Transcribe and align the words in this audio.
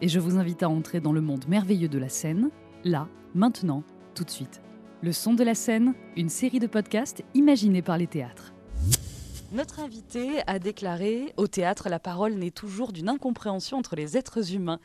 et 0.00 0.08
je 0.08 0.20
vous 0.20 0.36
invite 0.38 0.62
à 0.62 0.68
entrer 0.68 1.00
dans 1.00 1.12
le 1.12 1.20
monde 1.20 1.46
merveilleux 1.48 1.88
de 1.88 1.98
la 1.98 2.08
scène, 2.08 2.50
là, 2.84 3.08
maintenant, 3.34 3.82
tout 4.14 4.24
de 4.24 4.30
suite. 4.30 4.60
Le 5.02 5.12
son 5.12 5.34
de 5.34 5.44
la 5.44 5.54
scène, 5.54 5.94
une 6.16 6.28
série 6.28 6.60
de 6.60 6.66
podcasts 6.66 7.22
imaginés 7.34 7.82
par 7.82 7.98
les 7.98 8.06
théâtres. 8.06 8.52
Notre 9.52 9.80
invité 9.80 10.40
a 10.46 10.58
déclaré 10.58 11.32
Au 11.38 11.46
théâtre, 11.46 11.88
la 11.88 11.98
parole 11.98 12.34
n'est 12.34 12.50
toujours 12.50 12.92
d'une 12.92 13.08
incompréhension 13.08 13.78
entre 13.78 13.96
les 13.96 14.16
êtres 14.16 14.54
humains 14.54 14.78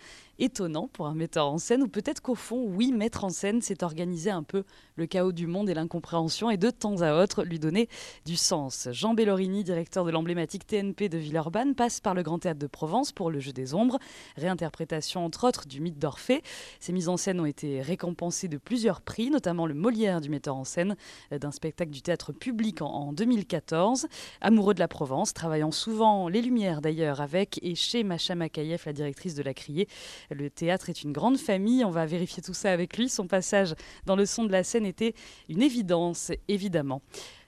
étonnant 0.44 0.90
pour 0.92 1.08
un 1.08 1.16
metteur 1.16 1.48
en 1.48 1.58
scène, 1.58 1.84
ou 1.84 1.88
peut-être 1.88 2.22
qu'au 2.22 2.36
fond, 2.36 2.66
oui, 2.68 2.92
mettre 2.92 3.24
en 3.24 3.30
scène, 3.30 3.62
c'est 3.62 3.82
organiser 3.82 4.30
un 4.30 4.44
peu 4.44 4.64
le 4.96 5.06
chaos 5.06 5.32
du 5.32 5.48
monde 5.48 5.70
et 5.70 5.74
l'incompréhension, 5.74 6.50
et 6.50 6.58
de 6.58 6.70
temps 6.70 7.02
à 7.02 7.22
autre 7.22 7.44
lui 7.44 7.60
donner 7.60 7.88
du 8.26 8.36
sens. 8.36 8.90
Jean 8.92 9.14
Bellorini, 9.14 9.64
directeur 9.64 10.04
de 10.04 10.12
l'emblématique 10.12 10.68
TNP 10.68 11.08
de 11.08 11.18
Villeurbanne, 11.18 11.76
passe 11.76 12.02
par 12.02 12.14
le 12.14 12.24
Grand 12.24 12.40
Théâtre 12.40 12.60
de 12.60 12.68
Provence 12.68 13.14
pour 13.14 13.32
Le 13.32 13.40
Jeu 13.40 13.54
des 13.54 13.74
Ombres, 13.74 14.00
réinterprétation 14.36 15.24
entre 15.26 15.48
autres 15.48 15.66
du 15.66 15.80
mythe 15.80 15.98
d'Orphée. 15.98 16.42
Ses 16.80 16.92
mises 16.92 17.08
en 17.08 17.18
scène 17.18 17.40
ont 17.40 17.46
été 17.46 17.82
récompensées 17.82 18.50
de 18.50 18.58
plusieurs 18.58 19.02
prix, 19.02 19.30
notamment 19.30 19.66
le 19.66 19.74
Molière 19.74 20.20
du 20.20 20.30
metteur 20.30 20.58
en 20.58 20.66
scène 20.66 20.96
euh, 21.32 21.40
d'un 21.40 21.52
spectacle 21.52 21.92
du 21.92 22.02
théâtre 22.02 22.34
public 22.34 22.82
en, 22.82 23.14
2014. 23.14 24.08
Amoureux 24.42 24.74
de 24.74 24.80
la 24.80 24.88
Provence, 24.90 25.34
travaillant 25.34 25.72
souvent 25.72 26.28
les 26.28 26.42
Lumières 26.42 26.82
d'ailleurs 26.82 27.22
avec 27.22 27.60
et 27.62 27.76
chez 27.76 28.04
Macha 28.04 28.36
Makayev, 28.36 28.84
la 28.86 28.94
directrice 28.94 29.36
de 29.36 29.44
la 29.44 29.54
Criée. 29.54 29.88
Le 30.34 30.50
théâtre 30.50 30.90
est 30.90 31.04
une 31.04 31.12
grande 31.12 31.38
famille, 31.38 31.86
on 31.86 31.92
va 31.92 32.06
vérifier 32.06 32.42
tout 32.42 32.54
ça 32.54 32.72
avec 32.72 32.98
lui. 32.98 33.10
Son 33.10 33.28
passage 33.28 33.76
dans 34.06 34.16
le 34.16 34.26
son 34.26 34.46
de 34.46 34.52
la 34.52 34.64
scène 34.64 34.86
était 34.86 35.14
une 35.48 35.62
évidence, 35.62 36.32
évidemment. 36.48 37.02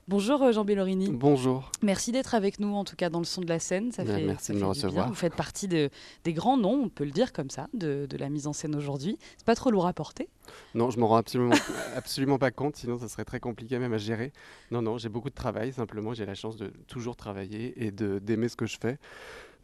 Bonjour 0.08 0.44
euh, 0.44 0.52
Jean 0.52 0.66
Bellorini. 0.66 1.10
Bonjour. 1.12 1.72
Merci 1.82 2.12
d'être 2.12 2.36
avec 2.36 2.60
nous, 2.60 2.76
en 2.76 2.84
tout 2.84 2.96
cas 2.96 3.10
dans 3.10 3.18
le 3.18 3.26
son 3.26 3.42
de 3.42 3.48
la 3.48 3.58
scène. 3.58 3.92
Ça 3.92 4.06
fait, 4.06 4.22
merci 4.22 4.52
de 4.52 4.60
me 4.60 4.66
recevoir. 4.66 5.08
Vous 5.08 5.16
faites 5.16 5.36
partie 5.36 5.68
des 5.68 5.90
grands 6.28 6.58
noms, 6.58 6.84
on 6.84 6.90
peut 6.90 7.06
le 7.06 7.12
dire 7.12 7.34
comme 7.34 7.50
ça, 7.50 7.68
de, 7.74 8.08
la 8.20 8.30
mise 8.30 8.46
en 8.46 8.54
scène 8.54 8.76
aujourd'hui. 8.76 9.18
C'est 9.38 9.48
pas 9.48 9.56
trop 9.56 9.72
lourd 9.72 9.88
à 9.88 9.94
porter? 9.94 10.30
Non, 10.76 10.92
je 10.92 11.00
m'en 11.00 11.08
rends 11.08 11.16
absolument, 11.16 11.56
absolument 11.96 12.38
pas 12.38 12.52
compte, 12.52 12.76
sinon 12.76 13.00
ça 13.00 13.08
serait 13.08 13.26
très 13.26 13.40
compliqué 13.40 13.80
même 13.80 13.94
à 13.94 13.98
gérer. 13.98 14.32
Non, 14.70 14.84
non, 14.84 15.00
j'ai 15.00 15.10
beaucoup 15.10 15.32
de 15.32 15.36
travail, 15.36 15.74
simplement 15.74 16.14
j'ai 16.14 16.28
la 16.28 16.36
chance 16.36 16.56
de 16.56 16.68
toujours 16.88 17.16
travailler 17.16 17.74
et 17.84 17.90
d'aimer 17.90 18.48
ce 18.48 18.56
que 18.56 18.68
je 18.68 18.78
fais. 18.80 19.00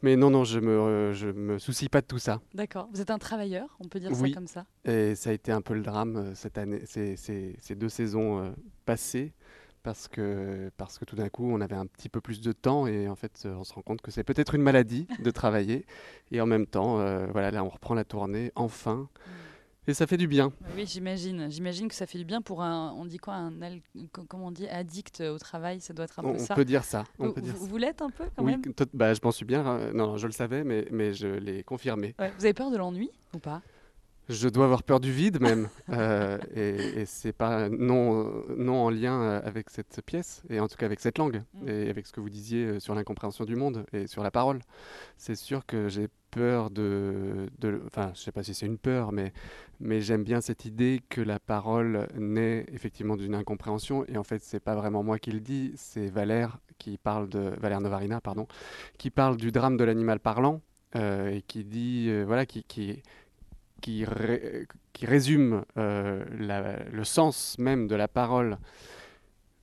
Mais 0.02 0.16
non, 0.16 0.30
non, 0.30 0.44
je 0.44 0.60
me, 0.60 1.14
je 1.14 1.28
me 1.28 1.60
soucie 1.60 1.90
pas 1.90 2.02
de 2.02 2.08
tout 2.08 2.20
ça. 2.20 2.42
D'accord. 2.54 2.90
Vous 2.92 3.02
êtes 3.02 3.12
un 3.12 3.20
travailleur, 3.20 3.68
on 3.80 3.88
peut 3.88 4.00
dire 4.00 4.16
ça 4.16 4.30
comme 4.32 4.48
ça 4.48 4.66
Et 4.86 5.16
ça 5.16 5.30
a 5.30 5.34
été 5.34 5.52
un 5.52 5.62
peu 5.62 5.74
le 5.74 5.82
drame 5.82 6.18
euh, 6.18 6.36
cette 6.36 6.58
année, 6.58 6.82
ces, 6.86 7.16
ces, 7.16 7.56
ces 7.60 7.76
deux 7.76 7.90
saisons 7.90 8.40
euh, 8.40 8.50
passées, 8.86 9.34
parce 9.84 10.08
que, 10.08 10.72
parce 10.78 10.98
que 10.98 11.06
tout 11.06 11.16
d'un 11.16 11.30
coup, 11.30 11.52
on 11.52 11.62
avait 11.62 11.76
un 11.76 11.86
petit 11.86 12.10
peu 12.10 12.22
plus 12.22 12.42
de 12.42 12.52
temps 12.52 12.88
et 12.88 13.08
en 13.08 13.16
fait, 13.16 13.46
on 13.46 13.64
se 13.64 13.74
rend 13.74 13.82
compte 13.82 14.02
que 14.02 14.12
c'est 14.12 14.24
peut-être 14.24 14.56
une 14.56 14.62
maladie 14.62 15.08
de 15.20 15.32
travailler. 15.32 15.86
Et 16.32 16.40
en 16.40 16.46
même 16.46 16.66
temps, 16.66 17.00
euh, 17.00 17.28
voilà, 17.32 17.52
là, 17.52 17.64
on 17.64 17.70
reprend 17.70 17.94
la 17.94 18.06
tournée, 18.06 18.52
enfin. 18.56 18.96
Mm. 18.96 19.30
Et 19.88 19.96
ça 19.96 20.06
fait 20.06 20.18
du 20.18 20.28
bien. 20.28 20.54
Oui, 20.76 20.86
j'imagine. 20.86 21.50
J'imagine 21.50 21.88
que 21.88 21.96
ça 21.96 22.06
fait 22.06 22.20
du 22.20 22.26
bien 22.26 22.42
pour 22.44 22.62
un, 22.62 22.94
on 22.94 23.06
dit 23.06 23.18
quoi, 23.18 23.34
un, 23.34 23.52
comment 24.28 24.48
on 24.48 24.52
dit, 24.52 24.68
addict 24.68 25.22
au 25.22 25.40
travail, 25.40 25.82
ça 25.82 25.92
doit 25.92 26.06
être 26.06 26.20
un 26.20 26.34
peu 26.34 26.38
ça. 26.38 26.54
On 26.54 26.56
peut 26.56 26.66
dire 26.66 26.84
ça. 26.84 27.04
vous, 27.18 27.34
vous 27.56 27.78
l'êtes 27.78 28.04
un 28.04 28.12
peu 28.12 28.26
quand 28.36 28.44
oui, 28.44 28.52
même? 28.52 28.62
bah, 28.94 29.16
je 29.16 29.20
m'en 29.24 29.32
suis 29.32 29.46
bien. 29.46 29.66
Euh, 29.66 29.92
non, 29.92 30.18
je 30.18 30.28
le 30.28 30.34
savais, 30.34 30.64
mais, 30.64 30.86
mais 30.92 31.14
je 31.14 31.28
l'ai 31.28 31.64
confirmé. 31.64 32.14
Vous 32.20 32.46
avez 32.46 32.54
peur 32.54 32.70
de 32.70 32.78
l'ennui 32.78 33.10
ou 33.34 33.40
pas? 33.40 33.64
Je 34.32 34.50
dois 34.50 34.66
avoir 34.66 34.84
peur 34.84 35.00
du 35.00 35.12
vide 35.12 35.42
même, 35.42 35.70
euh, 35.90 36.38
et, 36.56 37.02
et 37.02 37.06
c'est 37.06 37.34
pas 37.34 37.70
non, 37.70 38.44
non 38.58 38.86
en 38.86 38.90
lien 38.90 39.22
euh, 39.22 39.42
avec 39.44 39.70
cette 39.70 40.02
pièce, 40.06 40.42
et 40.50 40.60
en 40.60 40.68
tout 40.68 40.78
cas 40.78 40.86
avec 40.86 41.00
cette 41.00 41.18
langue, 41.18 41.44
mm. 41.54 41.70
et 41.70 41.90
avec 41.90 42.08
ce 42.08 42.14
que 42.14 42.22
vous 42.22 42.30
disiez 42.30 42.80
sur 42.80 42.96
l'incompréhension 42.96 43.46
du 43.46 43.56
monde 43.56 43.86
et 43.94 44.08
sur 44.08 44.24
la 44.24 44.32
parole. 44.32 44.60
C'est 45.18 45.36
sûr 45.36 45.66
que 45.66 45.90
j'ai 45.90 46.08
peur 46.32 46.70
de, 46.70 47.50
enfin, 47.86 48.12
je 48.16 48.22
sais 48.22 48.32
pas 48.32 48.44
si 48.44 48.54
c'est 48.54 48.66
une 48.66 48.78
peur, 48.78 49.12
mais, 49.12 49.34
mais 49.80 50.02
j'aime 50.02 50.24
bien 50.24 50.40
cette 50.40 50.64
idée 50.64 51.02
que 51.10 51.20
la 51.20 51.40
parole 51.40 52.08
naît 52.18 52.66
effectivement 52.72 53.18
d'une 53.18 53.36
incompréhension, 53.36 54.06
et 54.08 54.18
en 54.18 54.24
fait, 54.24 54.42
c'est 54.42 54.62
pas 54.62 54.76
vraiment 54.76 55.04
moi 55.04 55.20
qui 55.20 55.32
le 55.32 55.42
dis, 55.42 55.74
c'est 55.76 56.08
Valère 56.08 56.60
qui 56.78 56.98
parle 56.98 57.30
de 57.30 57.54
Valère 57.60 57.82
Novarina, 57.82 58.22
pardon, 58.22 58.48
qui 58.98 59.12
parle 59.12 59.38
du 59.38 59.52
drame 59.52 59.78
de 59.78 59.84
l'animal 59.84 60.20
parlant. 60.20 60.62
Euh, 60.98 61.30
et 61.30 61.42
qui 61.42 61.64
dit, 61.64 62.12
voilà, 62.24 62.46
qui, 62.46 62.66
qui, 62.66 63.02
qui, 63.82 64.06
résume 65.04 65.64
euh, 65.78 66.24
le 66.92 67.04
sens 67.04 67.58
même 67.58 67.88
de 67.88 67.96
la 67.96 68.08
parole 68.08 68.58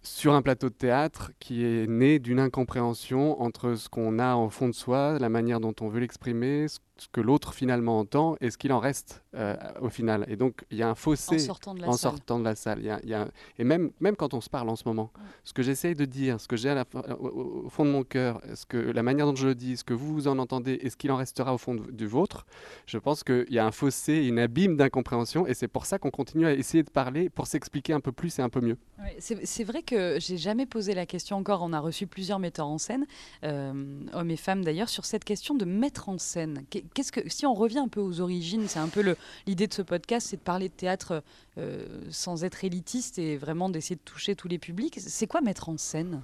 sur 0.03 0.35
un 0.35 0.43
plateau 0.43 0.69
de 0.69 0.75
théâtre 0.75 1.33
qui 1.39 1.65
est 1.65 1.89
né 1.89 2.19
d'une 2.19 2.41
incompréhension 2.41 3.41
entre 3.41 3.75
ce 3.75 3.89
qu'on 3.89 4.19
a 4.19 4.35
en 4.35 4.49
fond 4.49 4.69
de 4.69 4.75
soi, 4.75 5.19
la 5.19 5.29
manière 5.29 5.61
dont 5.61 5.75
on 5.81 5.89
veut 5.89 6.01
l'exprimer, 6.01 6.67
que 7.13 7.21
l'autre 7.21 7.55
finalement 7.55 7.99
entend 7.99 8.37
et 8.41 8.51
ce 8.51 8.59
qu'il 8.59 8.73
en 8.73 8.81
reste 8.81 9.23
euh, 9.35 9.57
au 9.81 9.89
final. 9.89 10.25
Et 10.29 10.37
donc 10.37 10.65
il 10.71 10.79
y 10.79 10.83
a 10.83 10.89
un 10.89 10.95
fossé 10.95 11.37
en 11.37 11.39
sortant 11.39 11.75
de 11.75 11.81
la 11.81 11.87
salle. 11.87 11.99
Sortant 11.99 12.39
de 12.39 12.45
la 12.45 12.55
salle. 12.55 12.83
y 12.83 13.15
a, 13.15 13.29
Et 13.59 13.65
même, 13.65 13.91
même 14.01 14.17
quand 14.17 14.35
on 14.35 14.41
se 14.41 14.51
parle 14.51 14.69
en 14.69 14.77
ce 14.77 14.85
moment, 14.87 15.13
ce 15.45 15.53
que 15.53 15.63
j'essaye 15.63 15.95
de 15.95 16.05
dire, 16.05 16.41
ce 16.41 16.49
que 16.49 16.57
j'ai 16.57 16.75
au, 17.21 17.69
fond 17.69 17.85
de 17.85 17.91
mon 17.91 18.05
cœur, 18.05 18.41
ce 18.55 18.67
que, 18.67 18.77
la 18.79 19.03
manière 19.03 19.27
dont 19.27 19.37
je 19.37 19.49
le 19.49 19.55
dis, 19.55 19.77
ce 19.77 19.85
que 19.85 19.95
vous, 19.95 20.13
vous 20.15 20.29
en 20.29 20.39
entendez 20.39 20.79
et 20.83 20.91
ce 20.91 20.97
qu'il 20.97 21.13
en 21.13 21.17
restera 21.17 21.55
au 21.55 21.59
fond 21.59 21.75
du 21.75 22.07
vôtre, 22.07 22.47
je 22.87 22.99
pense 22.99 23.23
qu'il 23.23 23.47
y 23.51 23.59
a 23.59 23.67
un 23.67 23.73
fossé, 23.73 24.27
une 24.27 24.39
abîme 24.39 24.77
d'incompréhension 24.77 25.47
et 25.47 25.55
c'est 25.55 25.69
pour 25.69 25.87
ça 25.87 25.99
qu'on 25.99 26.11
continue 26.11 26.47
à 26.47 26.53
essayer 26.53 26.83
de 26.83 26.91
parler 26.91 27.29
pour 27.31 27.47
s'expliquer 27.47 27.93
un 27.93 28.01
peu 28.01 28.13
plus 28.13 28.39
et 28.39 28.43
un 28.43 28.49
peu 28.49 28.61
mieux. 28.61 28.79
c'est 29.19 29.65
vrai 29.65 29.83
que 29.83 30.19
j'ai 30.19 30.37
jamais 30.37 30.67
posé 30.67 30.95
la 30.95 31.07
question 31.07 31.37
encore. 31.37 31.63
On 31.63 31.73
a 31.73 31.81
reçu 31.81 32.07
plusieurs 32.07 32.39
metteurs 32.39 32.69
en 32.69 32.79
scène, 32.79 33.07
euh, 33.45 34.01
hommes 34.13 34.31
et 34.31 34.37
femmes 34.37 34.65
d'ailleurs, 34.65 34.89
sur 34.89 35.05
cette 35.05 35.25
question 35.25 35.55
de 35.55 35.65
mettre 35.65 36.09
en 36.09 36.19
scène 36.19 36.65
qu'est-ce 36.95 37.13
que 37.13 37.29
si 37.29 37.47
on 37.47 37.55
revient 37.55 37.79
un 37.79 37.89
peu 37.89 38.01
aux 38.01 38.21
origines, 38.21 38.67
c'est 38.69 38.79
un 38.79 38.89
peu 38.89 39.17
l'idée 39.47 39.67
de 39.67 39.75
ce 39.75 39.83
podcast, 39.83 40.29
c'est 40.31 40.37
de 40.37 40.43
parler 40.43 40.69
de 40.69 40.75
théâtre 40.75 41.23
euh, 41.59 41.87
sans 42.11 42.45
être 42.45 42.65
élitiste 42.65 43.19
et 43.19 43.37
vraiment 43.37 43.69
d'essayer 43.69 43.97
de 43.97 44.01
toucher 44.05 44.35
tous 44.35 44.49
les 44.49 44.59
publics. 44.59 44.99
C'est 45.01 45.27
quoi 45.27 45.41
mettre 45.41 45.69
en 45.69 45.77
scène 45.77 46.23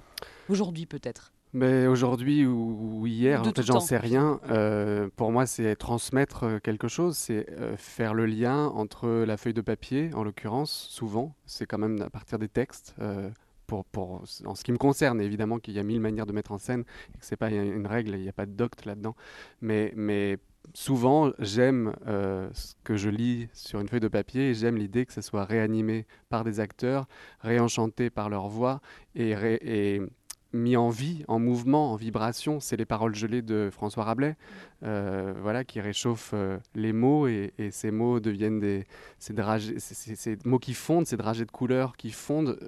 aujourd'hui 0.49 0.85
peut-être? 0.85 1.31
Mais 1.53 1.87
aujourd'hui 1.87 2.45
ou, 2.45 3.07
hier, 3.07 3.39
en 3.39 3.45
fait, 3.45 3.61
j'en 3.61 3.79
sais 3.79 3.97
rien. 3.97 4.41
Euh, 4.49 5.07
pour 5.15 5.31
moi, 5.31 5.45
c'est 5.45 5.77
transmettre 5.77 6.43
euh, 6.43 6.59
quelque 6.59 6.89
chose, 6.89 7.15
c'est 7.15 7.45
faire 7.77 8.13
le 8.13 8.25
lien 8.25 8.67
entre 8.67 9.07
la 9.07 9.37
feuille 9.37 9.53
de 9.53 9.61
papier, 9.61 10.09
en 10.13 10.23
l'occurrence, 10.23 10.87
souvent, 10.89 11.33
c'est 11.45 11.65
quand 11.65 11.77
même 11.77 12.01
à 12.01 12.09
partir 12.09 12.39
des 12.39 12.49
textes, 12.49 12.93
pour, 13.67 13.85
pour, 13.85 14.23
en 14.45 14.55
ce 14.55 14.63
qui 14.63 14.71
me 14.71 14.77
concerne, 14.77 15.21
évidemment 15.21 15.59
qu'il 15.59 15.73
y 15.73 15.79
a 15.79 15.83
mille 15.83 15.99
manières 15.99 16.25
de 16.25 16.33
mettre 16.33 16.51
en 16.51 16.57
scène, 16.57 16.83
et 17.13 17.17
que 17.17 17.25
ce 17.25 17.33
n'est 17.33 17.37
pas 17.37 17.49
une 17.49 17.87
règle, 17.87 18.15
il 18.15 18.21
n'y 18.21 18.29
a 18.29 18.33
pas 18.33 18.45
de 18.45 18.51
docte 18.51 18.85
là-dedans. 18.85 19.15
Mais, 19.61 19.93
mais 19.95 20.37
souvent, 20.73 21.31
j'aime 21.39 21.93
euh, 22.07 22.49
ce 22.53 22.73
que 22.83 22.95
je 22.97 23.09
lis 23.09 23.47
sur 23.53 23.79
une 23.79 23.87
feuille 23.87 23.99
de 23.99 24.07
papier, 24.07 24.53
j'aime 24.53 24.77
l'idée 24.77 25.05
que 25.05 25.13
ça 25.13 25.21
soit 25.21 25.45
réanimé 25.45 26.05
par 26.29 26.43
des 26.43 26.59
acteurs, 26.59 27.07
réenchanté 27.39 28.09
par 28.09 28.29
leur 28.29 28.47
voix, 28.47 28.81
et, 29.15 29.31
et 29.61 30.01
mis 30.53 30.77
en 30.77 30.89
vie, 30.89 31.23
en 31.27 31.39
mouvement, 31.39 31.91
en 31.91 31.95
vibration. 31.95 32.59
C'est 32.59 32.77
les 32.77 32.85
paroles 32.85 33.13
gelées 33.13 33.41
de 33.41 33.69
François 33.71 34.03
Rabelais, 34.05 34.35
euh, 34.83 35.33
voilà, 35.41 35.63
qui 35.63 35.79
réchauffent 35.79 36.33
euh, 36.33 36.57
les 36.75 36.93
mots 36.93 37.27
et, 37.27 37.51
ces 37.71 37.91
mots 37.91 38.19
deviennent 38.19 38.59
des, 38.59 38.85
ces, 39.19 40.37
mots 40.45 40.59
qui 40.59 40.73
fondent, 40.73 41.07
ces 41.07 41.17
dragées 41.17 41.45
de 41.45 41.51
couleurs 41.51 41.97
qui 41.97 42.11
fondent, 42.11 42.59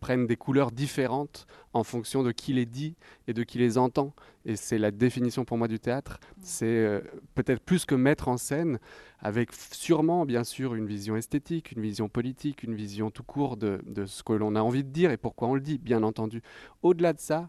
prennent 0.00 0.26
des 0.26 0.36
couleurs 0.36 0.70
différentes 0.70 1.46
en 1.72 1.84
fonction 1.84 2.22
de 2.22 2.32
qui 2.32 2.52
les 2.52 2.66
dit 2.66 2.94
et 3.28 3.34
de 3.34 3.42
qui 3.42 3.58
les 3.58 3.78
entend. 3.78 4.14
Et 4.44 4.54
c'est 4.56 4.78
la 4.78 4.90
définition 4.92 5.44
pour 5.44 5.58
moi 5.58 5.68
du 5.68 5.78
théâtre. 5.78 6.18
Mm. 6.20 6.40
C'est 6.42 6.66
euh, 6.66 7.00
peut-être 7.34 7.60
plus 7.60 7.84
que 7.84 7.94
mettre 7.94 8.28
en 8.28 8.36
scène, 8.36 8.78
avec 9.18 9.50
sûrement, 9.52 10.24
bien 10.24 10.44
sûr, 10.44 10.74
une 10.74 10.86
vision 10.86 11.16
esthétique, 11.16 11.72
une 11.72 11.82
vision 11.82 12.08
politique, 12.08 12.62
une 12.62 12.74
vision 12.74 13.10
tout 13.10 13.24
court 13.24 13.56
de, 13.56 13.80
ce 14.06 14.22
que 14.22 14.32
l'on 14.32 14.54
a 14.54 14.60
envie 14.60 14.84
de 14.84 14.90
dire 14.90 15.10
et 15.10 15.16
pourquoi 15.16 15.48
on 15.48 15.54
le 15.54 15.60
dit, 15.60 15.78
bien 15.78 16.02
entendu. 16.02 16.42
Au-delà 16.82 17.12
de 17.12 17.20
ça, 17.20 17.40
euh, 17.40 17.46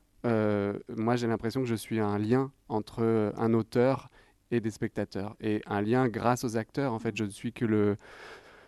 moi 0.95 1.15
j'ai 1.15 1.27
l'impression 1.27 1.61
que 1.61 1.67
je 1.67 1.75
suis 1.75 1.99
un 1.99 2.17
lien 2.17 2.51
entre 2.69 3.33
un 3.37 3.53
auteur 3.53 4.09
et 4.51 4.59
des 4.59 4.71
spectateurs. 4.71 5.35
Et 5.41 5.61
un 5.67 5.81
lien 5.81 6.07
grâce 6.07 6.43
aux 6.43 6.57
acteurs. 6.57 6.93
En 6.93 6.99
fait, 6.99 7.15
je 7.15 7.23
ne 7.23 7.29
suis 7.29 7.53
que 7.53 7.65
le 7.65 7.95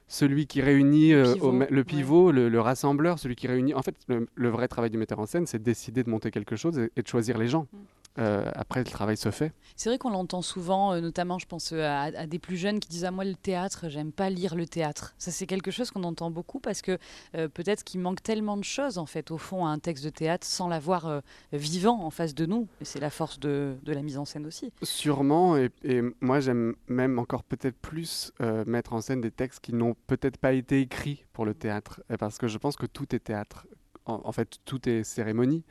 celui 0.08 0.48
qui 0.48 0.62
réunit 0.62 1.12
le 1.12 1.36
euh, 1.38 1.84
pivot, 1.84 2.32
le, 2.32 2.60
rassembleur, 2.60 3.20
celui 3.20 3.36
qui 3.36 3.48
réunit. 3.48 3.76
En 3.76 3.84
fait, 3.84 3.96
le, 4.08 4.50
vrai 4.50 4.68
travail 4.68 4.90
du 4.90 4.98
metteur 4.98 5.20
en 5.20 5.28
scène, 5.28 5.46
c'est 5.46 5.60
de 5.60 5.64
décider 5.64 6.04
de 6.04 6.10
monter 6.10 6.32
quelque 6.32 6.56
chose 6.56 6.80
et, 6.80 7.02
de 7.02 7.08
choisir 7.08 7.38
les 7.38 7.48
gens. 7.48 7.68
Mm. 7.72 7.78
Euh, 8.18 8.50
après, 8.56 8.82
le 8.82 8.90
travail 8.90 9.18
se 9.18 9.32
fait. 9.32 9.54
C'est 9.76 9.90
vrai 9.90 9.98
qu'on 9.98 10.10
l'entend 10.10 10.42
souvent, 10.42 10.94
euh, 10.94 11.00
notamment, 11.00 11.40
je 11.40 11.46
pense 11.46 11.72
euh, 11.72 11.86
à, 11.86 12.28
des 12.28 12.40
plus 12.40 12.58
jeunes 12.58 12.80
qui 12.80 12.90
disent 12.90 13.06
à 13.06 13.10
ah, 13.10 13.12
moi 13.12 13.24
le 13.24 13.36
théâtre, 13.36 13.86
j'aime 13.88 14.12
pas 14.12 14.30
lire 14.30 14.56
le 14.56 14.68
théâtre. 14.68 15.14
Ça, 15.18 15.32
c'est 15.32 15.46
quelque 15.46 15.72
chose 15.72 15.92
qu'on 15.92 16.04
entend 16.04 16.32
beaucoup 16.32 16.60
parce 16.60 16.82
que 16.82 16.98
peut-être 17.34 17.84
qu'il 17.84 18.00
manque 18.02 18.22
tellement 18.22 18.58
de 18.58 18.64
choses, 18.64 18.98
en 18.98 19.06
fait, 19.06 19.32
au 19.32 19.38
fond, 19.38 19.66
à 19.66 19.70
un 19.70 19.80
texte 19.80 20.04
de 20.04 20.10
théâtre 20.10 20.46
sans 20.46 20.68
l'avoir 20.68 21.22
vivant 21.54 22.04
en 22.04 22.10
face 22.10 22.36
de 22.36 22.46
nous. 22.46 22.68
Et 22.82 22.86
c'est 22.86 23.00
la 23.00 23.10
force 23.10 23.40
de, 23.40 23.76
de, 23.84 23.94
la 23.94 24.02
mise 24.02 24.18
en 24.18 24.26
scène 24.26 24.46
aussi. 24.46 24.72
Sûrement, 24.84 25.58
et, 25.58 25.70
et 25.84 26.02
moi, 26.22 26.40
j'aime 26.40 26.76
même 26.88 27.20
encore 27.20 27.44
peut-être 27.44 27.78
plus 27.78 28.32
mettre 28.66 28.94
en 28.94 29.02
scène 29.02 29.22
des 29.22 29.32
textes 29.32 29.60
qui 29.62 29.74
n'ont 29.74 29.96
peut-être 30.08 30.38
pas 30.38 30.54
été 30.54 30.82
écrits 30.82 31.26
pour 31.34 31.46
le 31.46 31.54
théâtre, 31.54 32.02
parce 32.20 32.38
que 32.38 32.48
je 32.48 32.58
pense 32.58 32.76
que 32.76 32.86
tout 32.86 33.16
est 33.16 33.20
théâtre. 33.20 33.66
en 34.06 34.32
fait, 34.32 34.58
tout 34.66 34.88
est 34.88 35.04
cérémonie. 35.04 35.64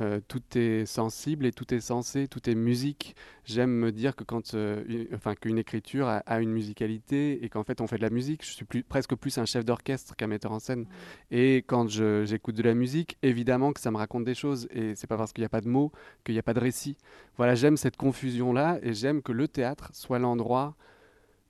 Euh, 0.00 0.20
tout 0.28 0.42
est 0.56 0.86
sensible 0.86 1.44
et 1.44 1.52
tout 1.52 1.74
est 1.74 1.80
sensé, 1.80 2.26
tout 2.28 2.48
est 2.48 2.54
musique. 2.54 3.14
J'aime 3.44 3.70
me 3.70 3.92
dire 3.92 4.16
que 4.16 4.24
quand, 4.24 4.54
euh, 4.54 5.04
enfin, 5.14 5.34
qu'une 5.34 5.58
écriture 5.58 6.08
a, 6.08 6.40
une 6.40 6.50
musicalité 6.50 7.44
et 7.44 7.48
qu'en 7.48 7.64
fait 7.64 7.80
on 7.80 7.86
fait 7.86 7.96
de 7.96 8.02
la 8.02 8.10
musique. 8.10 8.44
Je 8.44 8.52
suis 8.52 8.64
plus, 8.64 8.82
presque 8.82 9.14
plus 9.14 9.36
un 9.38 9.44
chef 9.44 9.64
d'orchestre 9.64 10.16
qu'un 10.16 10.26
metteur 10.26 10.52
en 10.52 10.58
scène. 10.58 10.86
Et 11.30 11.58
quand 11.66 11.88
j'écoute 11.88 12.54
de 12.54 12.62
la 12.62 12.74
musique, 12.74 13.18
évidemment 13.22 13.72
que 13.72 13.80
ça 13.80 13.90
me 13.90 13.96
raconte 13.96 14.24
des 14.24 14.34
choses. 14.34 14.68
Et 14.70 14.94
c'est 14.94 15.06
pas 15.06 15.16
parce 15.16 15.32
qu'il 15.32 15.42
n'y 15.42 15.46
a 15.46 15.50
pas 15.50 15.60
de 15.60 15.68
mots 15.68 15.92
qu'il 16.24 16.34
n'y 16.34 16.38
a 16.38 16.42
pas 16.42 16.54
de 16.54 16.60
récit. 16.60 16.96
Voilà, 17.36 17.54
j'aime 17.54 17.76
cette 17.76 17.96
confusion 17.96 18.52
là 18.52 18.78
et 18.82 18.94
j'aime 18.94 19.22
que 19.22 19.32
le 19.32 19.48
théâtre 19.48 19.90
soit 19.92 20.18
l'endroit 20.18 20.76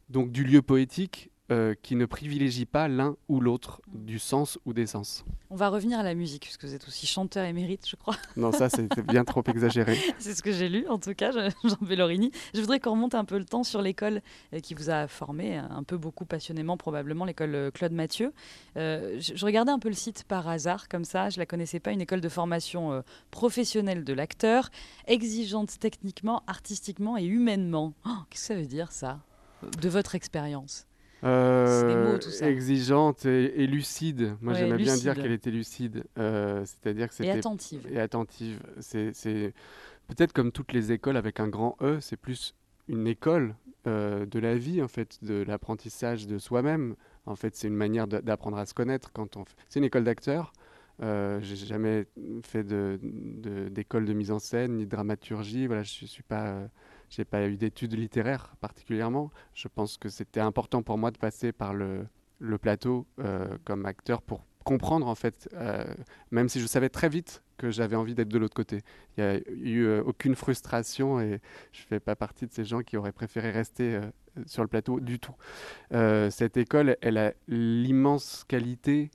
donc 0.09 0.33
du 0.33 0.45
lieu 0.45 0.61
poétique 0.61 1.30
euh, 1.51 1.75
qui 1.83 1.97
ne 1.97 2.07
privilégie 2.07 2.65
pas 2.65 2.87
l'un 2.87 3.17
ou 3.29 3.41
l'autre 3.41 3.83
du 3.93 4.21
sens 4.21 4.57
ou 4.67 4.73
des 4.73 4.87
sens. 4.87 5.25
On 5.51 5.57
va 5.57 5.69
revenir 5.69 5.99
à 5.99 6.05
la 6.05 6.15
musique, 6.15 6.43
puisque 6.43 6.65
vous 6.65 6.77
êtes 6.77 6.87
aussi 6.87 7.09
chanteur 7.09 7.45
émérite, 7.45 7.89
je 7.89 7.97
crois. 7.97 8.15
Non, 8.37 8.53
ça, 8.53 8.69
c'était 8.69 9.03
bien 9.03 9.25
trop 9.25 9.43
exagéré. 9.49 9.99
C'est 10.21 10.35
ce 10.35 10.45
que 10.45 10.53
j'ai 10.53 10.69
lu, 10.69 10.87
en 10.87 11.01
tout 11.01 11.13
cas, 11.13 11.33
Jean 11.65 11.77
Bellorini. 11.81 12.31
Je 12.55 12.61
voudrais 12.61 12.79
qu'on 12.79 12.93
remonte 12.93 13.17
un 13.17 13.25
peu 13.25 13.37
le 13.37 13.45
temps 13.45 13.65
sur 13.65 13.83
l'école 13.83 14.23
euh, 14.55 14.61
qui 14.61 14.75
vous 14.75 14.91
a 14.91 15.09
formé, 15.09 15.57
un 15.57 15.83
peu 15.83 15.97
beaucoup 15.97 16.25
passionnément, 16.25 16.77
probablement, 16.77 17.25
l'école 17.25 17.55
euh, 17.57 17.71
Claude 17.73 17.93
Mathieu. 17.93 18.33
je, 18.77 19.45
regardais 19.45 19.73
un 19.73 19.81
peu 19.81 19.89
le 19.89 19.97
site 19.97 20.23
par 20.23 20.47
hasard, 20.47 20.89
comme 20.89 21.05
ça, 21.05 21.31
je 21.31 21.41
la 21.41 21.47
connaissais 21.47 21.81
pas, 21.81 21.91
une 21.91 22.01
école 22.01 22.21
de 22.21 22.29
formation 22.29 23.03
professionnelle 23.33 24.05
de 24.05 24.13
l'acteur, 24.13 24.71
exigeante 25.09 25.81
techniquement, 25.81 26.45
artistiquement 26.47 27.19
et 27.19 27.25
humainement. 27.25 27.95
Oh, 28.07 28.11
qu'est-ce 28.31 28.43
que 28.43 28.55
ça 28.55 28.61
veut 28.61 28.67
dire, 28.67 28.93
ça? 28.93 29.19
De 29.81 29.89
votre 29.89 30.15
expérience? 30.15 30.87
Euh, 31.25 32.19
exigeante 32.41 33.27
et, 33.27 33.67
lucide. 33.67 34.37
Moi, 34.41 34.55
j'aimais 34.55 34.77
bien 34.77 34.97
dire 34.97 35.15
qu'elle 35.15 35.33
était 35.33 35.51
lucide. 35.51 36.05
Euh, 36.19 36.65
c'est-à-dire 36.65 37.09
que 37.09 37.15
c'était 37.15 37.29
et 37.29 37.33
attentive. 37.33 37.87
Et 37.91 38.01
attentive. 38.01 38.61
C'est 38.81 39.53
peut-être 40.09 40.33
comme 40.33 40.53
toutes 40.53 40.73
les 40.73 40.93
écoles 40.93 41.17
avec 41.17 41.41
un 41.41 41.49
grand 41.49 41.77
E, 41.81 41.99
c'est 42.01 42.17
plus 42.17 42.55
une 42.89 43.07
école 43.07 43.55
euh, 43.87 44.27
de 44.27 44.39
la 44.39 44.57
vie 44.57 44.83
en 44.83 44.89
fait, 44.89 45.19
de 45.23 45.43
l'apprentissage 45.43 46.27
de 46.27 46.39
soi-même. 46.39 46.97
En 47.27 47.37
fait, 47.37 47.55
c'est 47.55 47.69
une 47.69 47.77
manière 47.77 48.07
d'apprendre 48.07 48.59
à 48.59 48.67
se 48.67 48.75
connaître 48.75 49.13
quand 49.13 49.37
on. 49.37 49.45
C'est 49.69 49.79
une 49.79 49.85
école 49.85 50.05
d'acteurs. 50.05 50.53
Euh, 51.03 51.41
j'ai 51.41 51.57
jamais 51.57 52.07
fait 52.43 52.63
d'école 52.63 54.05
de, 54.05 54.13
de, 54.13 54.19
mise 54.19 54.31
en 54.31 54.39
scène 54.39 54.77
ni 54.77 54.85
de 54.85 54.91
dramaturgie. 54.91 55.67
Voilà, 55.67 55.83
je 55.83 56.05
suis 56.05 56.23
pas 56.23 56.69
j'ai 57.11 57.25
pas 57.25 57.47
eu 57.47 57.57
d'études 57.57 57.95
littéraires 57.95 58.55
particulièrement. 58.61 59.31
Je 59.53 59.69
pense 59.69 59.99
que 59.99 60.09
c'était 60.09 60.41
important 60.41 60.83
pour 60.83 60.97
moi 60.97 61.11
de 61.11 61.19
passer 61.19 61.53
par 61.53 61.75
le, 61.75 62.07
plateau 62.63 63.07
euh, 63.19 63.59
comme 63.65 63.85
acteur 63.85 64.23
pour 64.23 64.47
comprendre 64.65 65.07
en 65.09 65.15
fait, 65.15 65.49
euh, 65.55 65.85
même 66.31 66.49
si 66.49 66.61
je 66.61 66.67
savais 66.67 66.89
très 66.89 67.09
vite 67.09 67.43
que 67.59 67.71
j'avais 67.71 67.97
envie 67.97 68.15
d'être 68.15 68.29
de 68.29 68.39
l'autre 68.39 68.55
côté. 68.55 68.83
Il 69.17 69.25
n'y 69.25 69.31
a 69.31 69.41
eu 69.49 69.85
euh, 69.85 70.03
aucune 70.05 70.35
frustration 70.35 71.21
et 71.21 71.41
je 71.73 71.83
ne 71.83 71.87
fais 71.89 72.01
pas 72.01 72.17
partie 72.17 72.47
de 72.47 72.53
ces 72.53 72.65
gens 72.65 72.81
qui 72.81 72.97
auraient 72.97 73.13
préféré 73.13 73.51
rester 73.51 74.01
sur 74.47 74.63
le 74.63 74.69
plateau 74.69 75.01
du 75.01 75.19
tout. 75.19 75.35
cette 75.91 76.57
école, 76.57 76.97
elle 77.03 77.19
a 77.19 77.33
l'immense 77.49 78.45
qualité 78.47 79.11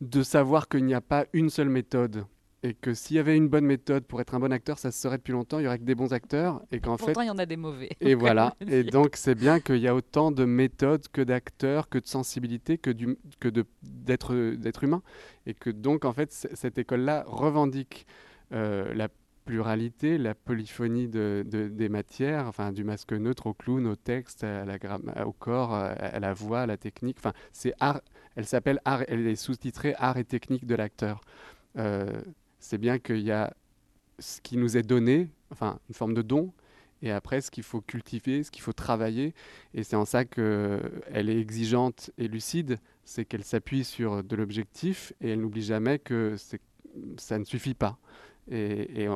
de 0.00 0.22
savoir 0.22 0.68
qu'il 0.68 0.84
n'y 0.84 0.94
a 0.94 1.00
pas 1.00 1.26
une 1.32 1.50
seule 1.50 1.68
méthode 1.68 2.26
et 2.66 2.74
que 2.74 2.94
s'il 2.94 3.16
y 3.16 3.18
avait 3.20 3.36
une 3.36 3.48
bonne 3.48 3.64
méthode 3.64 4.04
pour 4.04 4.20
être 4.20 4.34
un 4.34 4.40
bon 4.40 4.52
acteur, 4.52 4.78
ça 4.78 4.90
se 4.90 5.00
serait 5.00 5.18
depuis 5.18 5.32
longtemps. 5.32 5.58
Il 5.58 5.64
y 5.64 5.66
aurait 5.66 5.78
que 5.78 5.84
des 5.84 5.94
bons 5.94 6.12
acteurs 6.12 6.62
et 6.72 6.80
qu'en 6.80 6.96
fait. 6.96 7.12
il 7.16 7.26
y 7.26 7.30
en 7.30 7.38
a 7.38 7.46
des 7.46 7.56
mauvais. 7.56 7.90
Et 8.00 8.14
voilà. 8.26 8.54
et 8.60 8.82
donc 8.82 9.16
c'est 9.16 9.36
bien 9.36 9.60
qu'il 9.60 9.78
y 9.78 9.88
a 9.88 9.94
autant 9.94 10.32
de 10.32 10.44
méthodes 10.44 11.06
que 11.12 11.20
d'acteurs, 11.20 11.88
que 11.88 11.98
de 11.98 12.06
sensibilité, 12.06 12.76
que 12.76 12.90
du, 12.90 13.16
que 13.38 13.48
de 13.48 13.64
d'être 13.82 14.34
d'être 14.56 14.82
humain, 14.82 15.02
et 15.46 15.54
que 15.54 15.70
donc 15.70 16.04
en 16.04 16.12
fait 16.12 16.32
cette 16.32 16.78
école-là 16.78 17.24
revendique 17.26 18.06
euh, 18.52 18.92
la 18.94 19.08
pluralité, 19.44 20.18
la 20.18 20.34
polyphonie 20.34 21.06
de, 21.06 21.44
des 21.46 21.88
matières, 21.88 22.48
enfin 22.48 22.72
du 22.72 22.82
masque 22.82 23.12
neutre 23.12 23.46
au 23.46 23.54
clown, 23.54 23.86
au 23.86 23.94
texte, 23.94 24.42
à 24.42 24.64
la 24.64 24.76
au 25.24 25.32
corps, 25.32 25.72
à, 25.72 26.18
la 26.18 26.34
voix, 26.34 26.62
à 26.62 26.66
la 26.66 26.76
technique. 26.76 27.18
Enfin, 27.20 27.32
c'est 27.52 27.72
art. 27.78 28.00
Elle 28.34 28.44
s'appelle 28.44 28.80
art. 28.84 29.04
Elle 29.06 29.26
est 29.28 29.36
sous-titrée 29.36 29.94
art 29.98 30.16
et 30.16 30.24
technique 30.24 30.66
de 30.66 30.74
l'acteur. 30.74 31.20
Euh, 31.78 32.20
c'est 32.58 32.78
bien 32.78 32.98
qu'il 32.98 33.20
y 33.20 33.32
a 33.32 33.54
ce 34.18 34.40
qui 34.40 34.56
nous 34.56 34.76
est 34.76 34.82
donné, 34.82 35.28
enfin 35.50 35.78
une 35.88 35.94
forme 35.94 36.14
de 36.14 36.22
don, 36.22 36.52
et 37.02 37.10
après 37.10 37.40
ce 37.40 37.50
qu'il 37.50 37.62
faut 37.62 37.80
cultiver, 37.80 38.42
ce 38.42 38.50
qu'il 38.50 38.62
faut 38.62 38.72
travailler. 38.72 39.34
Et 39.74 39.82
c'est 39.82 39.96
en 39.96 40.04
ça 40.04 40.24
qu'elle 40.24 41.28
est 41.28 41.40
exigeante 41.40 42.10
et 42.18 42.28
lucide, 42.28 42.78
c'est 43.04 43.24
qu'elle 43.24 43.44
s'appuie 43.44 43.84
sur 43.84 44.24
de 44.24 44.36
l'objectif 44.36 45.12
et 45.20 45.30
elle 45.30 45.40
n'oublie 45.40 45.62
jamais 45.62 45.98
que 45.98 46.36
ça 47.18 47.38
ne 47.38 47.44
suffit 47.44 47.74
pas. 47.74 47.98
Et, 48.50 49.08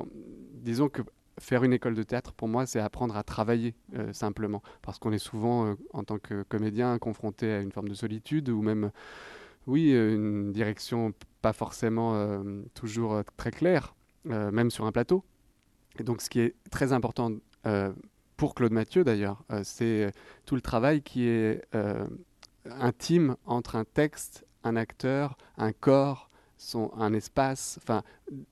disons 0.55 0.89
que 0.89 1.03
faire 1.39 1.65
une 1.65 1.73
école 1.73 1.95
de 1.95 2.03
théâtre, 2.03 2.33
pour 2.33 2.49
moi, 2.49 2.67
c'est 2.67 2.81
apprendre 2.81 3.17
à 3.17 3.23
travailler 3.23 3.75
euh, 3.97 4.13
simplement. 4.13 4.63
Parce 4.83 4.99
qu'on 4.99 5.13
est 5.13 5.19
souvent, 5.19 5.67
euh, 5.67 5.75
en 5.95 6.05
tant 6.05 6.19
que 6.19 6.43
comédien, 6.43 6.99
confronté 6.99 7.51
à 7.51 7.61
une 7.61 7.73
forme 7.73 7.89
de 7.89 7.95
solitude 7.95 8.51
ou 8.51 8.61
même 8.61 8.91
oui, 9.67 9.93
euh, 9.93 10.15
une 10.15 10.53
direction 10.53 11.13
pas 11.43 11.53
forcément 11.53 12.15
euh, 12.15 12.63
toujours 12.75 13.15
euh, 13.15 13.23
très 13.37 13.51
claire, 13.51 13.95
même 14.25 14.71
sur 14.71 14.85
un 14.85 14.93
plateau. 14.93 15.25
Et 15.99 16.03
donc, 16.03 16.21
ce 16.21 16.29
qui 16.29 16.41
est 16.41 16.55
très 16.71 16.93
important 16.93 17.33
pour 18.37 18.55
Claude 18.55 18.73
Mathieu 18.73 19.03
d'ailleurs, 19.03 19.43
c'est 19.65 20.13
tout 20.45 20.55
le 20.55 20.61
travail 20.61 21.01
qui 21.01 21.27
est 21.27 21.63
intime 22.67 23.37
entre 23.47 23.77
un 23.77 23.85
texte, 23.85 24.47
un 24.63 24.77
acteur, 24.77 25.39
un 25.57 25.73
corps, 25.73 26.31
son, 26.59 26.93
un 26.99 27.15
espace, 27.15 27.79
enfin 27.83 28.03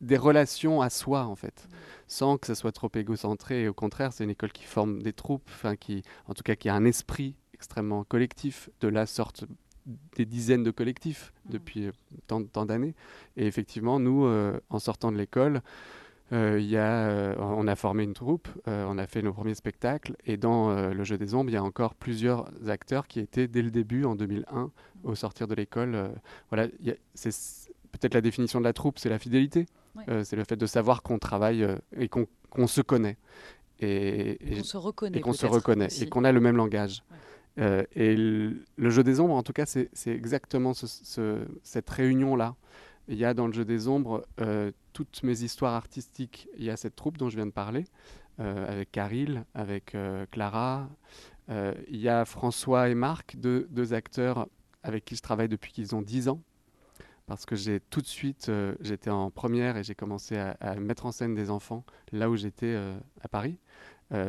des 0.01 0.17
relations 0.17 0.81
à 0.81 0.89
soi 0.89 1.27
en 1.27 1.37
fait, 1.37 1.69
sans 2.07 2.39
que 2.39 2.47
ça 2.47 2.55
soit 2.55 2.73
trop 2.73 2.91
égocentré. 2.95 3.65
Et 3.65 3.69
au 3.69 3.75
contraire, 3.75 4.15
c'est 4.15 4.25
une 4.25 4.31
école 4.31 4.53
qui 4.53 4.65
forme 4.65 5.03
des 5.03 5.13
troupes, 5.13 5.49
enfin 5.53 5.77
qui, 5.77 6.03
en 6.27 6.33
tout 6.33 6.43
cas, 6.43 6.57
qui 6.57 6.71
a 6.71 6.75
un 6.75 6.87
esprit 6.87 7.37
extrêmement 7.53 8.05
collectif 8.05 8.71
de 8.81 8.89
la 8.89 9.05
sorte 9.05 9.45
des 10.17 10.25
dizaines 10.25 10.63
de 10.63 10.71
collectifs 10.71 11.33
mmh. 11.33 11.53
depuis 11.53 11.87
euh, 11.87 11.93
tant, 12.27 12.43
tant 12.45 12.67
d'années. 12.67 12.95
Et 13.37 13.47
effectivement, 13.47 13.99
nous, 13.99 14.27
euh, 14.27 14.59
en 14.71 14.79
sortant 14.79 15.13
de 15.13 15.17
l'école, 15.17 15.63
euh, 16.33 16.61
y 16.61 16.77
a, 16.77 17.35
on 17.39 17.67
a 17.67 17.75
formé 17.75 18.05
une 18.05 18.13
troupe, 18.13 18.49
on 18.67 18.99
a 18.99 19.07
fait 19.07 19.23
nos 19.23 19.33
premiers 19.33 19.55
spectacles, 19.55 20.15
et 20.27 20.37
dans 20.37 20.91
le 20.91 21.05
jeu 21.05 21.17
des 21.17 21.35
ombres, 21.35 21.49
il 21.49 21.55
y 21.55 21.57
a 21.57 21.65
encore 21.65 21.95
plusieurs 21.95 22.51
acteurs 22.69 23.07
qui 23.07 23.19
étaient 23.19 23.49
dès 23.49 23.63
le 23.63 23.71
début, 23.71 24.05
en 24.05 24.15
2001, 24.15 24.71
au 25.05 25.15
sortir 25.15 25.49
de 25.49 25.55
l'école. 25.55 26.13
voilà, 26.51 26.69
c'est 27.15 27.31
peut-être 27.93 28.13
la 28.13 28.21
définition 28.21 28.59
de 28.59 28.65
la 28.65 28.75
troupe, 28.75 28.99
c'est 28.99 29.09
la 29.09 29.19
fidélité. 29.19 29.65
c'est 30.23 30.37
le 30.37 30.45
fait 30.45 30.57
de 30.57 30.67
savoir 30.67 31.03
qu'on 31.03 31.19
travaille 31.19 31.67
et 31.97 32.11
qu'on 32.11 32.67
se 32.67 32.83
connaît. 32.83 33.17
Et, 33.81 34.39
qu'on 34.59 34.65
se 34.65 34.77
reconnaît. 34.77 35.19
Et 35.19 35.21
qu'on 35.23 35.33
se 35.33 35.47
reconnaît, 35.47 35.89
et 35.99 36.09
qu'on 36.11 36.25
a 36.25 36.33
le 36.33 36.41
même 36.41 36.59
langage. 36.59 37.03
Euh, 37.59 37.83
et 37.95 38.17
le, 38.17 38.91
jeu 38.91 39.03
des 39.03 39.21
ombres, 39.21 39.35
en 39.35 39.43
tout 39.43 39.53
cas, 39.53 39.67
c'est 39.67 39.91
exactement 40.07 40.73
cette 40.75 41.91
réunion-là. 41.91 42.55
Il 43.09 43.17
y 43.17 43.25
a 43.25 43.35
dans 43.35 43.47
le 43.47 43.53
jeu 43.53 43.65
des 43.65 43.89
ombres 43.89 44.27
euh, 44.41 44.71
toutes 44.93 45.23
mes 45.23 45.43
histoires 45.43 45.75
artistiques. 45.75 46.49
Il 46.57 46.65
y 46.65 46.71
a 46.71 46.77
cette 46.77 46.95
troupe 46.95 47.19
dont 47.19 47.29
je 47.29 47.37
viens 47.37 47.47
de 47.47 47.53
parler, 47.53 47.87
euh, 48.39 48.71
avec 48.71 48.93
Caril, 48.93 49.45
avec 49.55 49.97
Clara. 50.31 50.89
il 51.49 51.97
y 51.97 52.09
a 52.09 52.25
François 52.25 52.89
et 52.89 52.95
Marc, 52.95 53.37
deux, 53.37 53.93
acteurs 53.93 54.49
avec 54.83 55.05
qui 55.05 55.17
je 55.17 55.23
travaille 55.23 55.49
depuis 55.49 55.73
qu'ils 55.73 55.97
ont 55.97 56.03
10 56.03 56.29
ans. 56.29 56.41
parce 57.27 57.45
que 57.45 57.57
j'ai 57.57 57.81
tout 57.81 58.01
de 58.01 58.07
suite, 58.07 58.51
j'étais 58.81 59.11
en 59.11 59.31
première 59.31 59.77
et 59.77 59.83
j'ai 59.83 59.95
commencé 59.95 60.37
à, 60.37 60.75
mettre 60.77 61.07
en 61.07 61.13
scène 61.13 61.35
des 61.35 61.51
enfants 61.51 61.85
là 62.13 62.31
où 62.31 62.37
j'étais 62.37 62.77
à 63.23 63.29
Paris. 63.29 63.59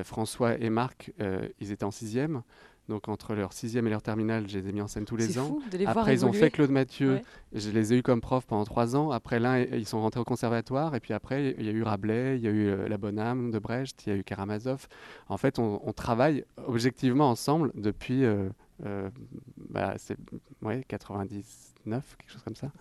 François 0.04 0.58
et 0.58 0.70
Marc, 0.70 1.12
ils 1.60 1.72
étaient 1.72 1.86
en 1.86 1.92
sixième. 1.92 2.42
Donc 2.90 3.08
entre 3.08 3.36
leur 3.36 3.54
sixième 3.54 3.86
et 3.86 3.92
leur 3.92 4.02
terminale, 4.02 4.50
je 4.50 4.58
les 4.58 4.68
ai 4.68 4.72
mis 4.72 4.82
en 4.82 4.88
scène 4.88 5.06
tous 5.06 5.16
les 5.16 5.38
ans. 5.38 5.60
Après, 5.86 6.14
ils 6.14 6.26
ont 6.26 6.34
fait 6.34 6.50
Claude 6.50 6.72
Mathieu. 6.72 7.22
Je 7.54 7.70
les 7.70 7.94
ai 7.94 7.98
eus 7.98 8.02
comme 8.02 8.20
prof 8.20 8.46
pendant 8.48 8.66
trois 8.66 8.96
ans. 8.96 9.12
Après, 9.12 9.40
l'un, 9.40 9.60
ils 9.60 9.86
sont 9.86 10.02
rentrés 10.02 10.20
au 10.20 10.26
conservatoire. 10.26 10.96
Et 10.96 11.00
puis 11.00 11.14
après, 11.14 11.56
il 11.58 11.66
y 11.66 11.70
a 11.70 11.72
eu 11.72 11.84
Rabelais, 11.84 12.38
il 12.38 12.44
y 12.44 12.48
a 12.48 12.52
eu 12.52 12.68
euh, 12.68 12.90
La 12.90 12.98
Bonne 12.98 13.20
Âme 13.20 13.52
de 13.52 13.60
Brecht, 13.60 14.06
il 14.06 14.10
y 14.10 14.16
a 14.16 14.16
eu 14.16 14.24
Karamazov. 14.24 14.88
En 15.28 15.38
fait, 15.38 15.60
on, 15.60 15.94
travaille 15.94 16.46
objectivement 16.66 17.30
ensemble 17.30 17.72
depuis 17.76 18.24
euh, 18.24 18.50
euh, 18.86 19.10
bah, 19.70 19.96
ouais, 20.64 20.84
99, 20.88 22.16
quelque 22.18 22.32
chose 22.32 22.44
comme 22.44 22.56
ça. 22.56 22.72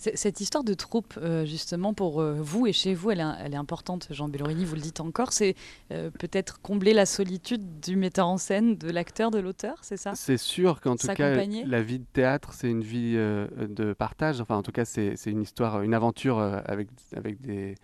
Cette 0.00 0.40
histoire 0.40 0.64
de 0.64 0.72
troupe, 0.72 1.18
euh, 1.20 1.44
justement, 1.44 1.92
pour 1.92 2.22
euh, 2.22 2.32
vous 2.40 2.66
et 2.66 2.72
chez 2.72 2.94
vous, 2.94 3.10
elle 3.10 3.20
est, 3.20 3.54
importante, 3.54 4.06
Jean 4.08 4.28
Bellorini, 4.28 4.64
vous 4.64 4.74
le 4.74 4.80
dites 4.80 5.00
encore. 5.00 5.34
C'est 5.34 5.54
euh, 5.92 6.10
peut-être 6.10 6.62
combler 6.62 6.94
la 6.94 7.04
solitude 7.04 7.80
du 7.80 7.96
metteur 7.96 8.26
en 8.26 8.38
scène, 8.38 8.76
de 8.76 8.90
l'acteur, 8.90 9.30
de 9.30 9.38
l'auteur, 9.38 9.76
c'est 9.82 9.98
ça? 9.98 10.14
C'est 10.14 10.38
sûr 10.38 10.80
qu'en 10.80 10.96
tout 10.96 11.06
cas, 11.06 11.34
la 11.34 11.82
vie 11.82 11.98
de 11.98 12.06
théâtre, 12.14 12.54
c'est 12.54 12.70
une 12.70 12.82
vie 12.82 13.12
de 13.12 13.92
partage. 13.92 14.40
Enfin, 14.40 14.56
en 14.56 14.62
tout 14.62 14.72
cas, 14.72 14.86
c'est 14.86 15.16
une 15.26 15.42
histoire, 15.42 15.82
une 15.82 15.92
aventure 15.92 16.38
avec, 16.38 16.88
avec, 17.14 17.42
des, 17.42 17.74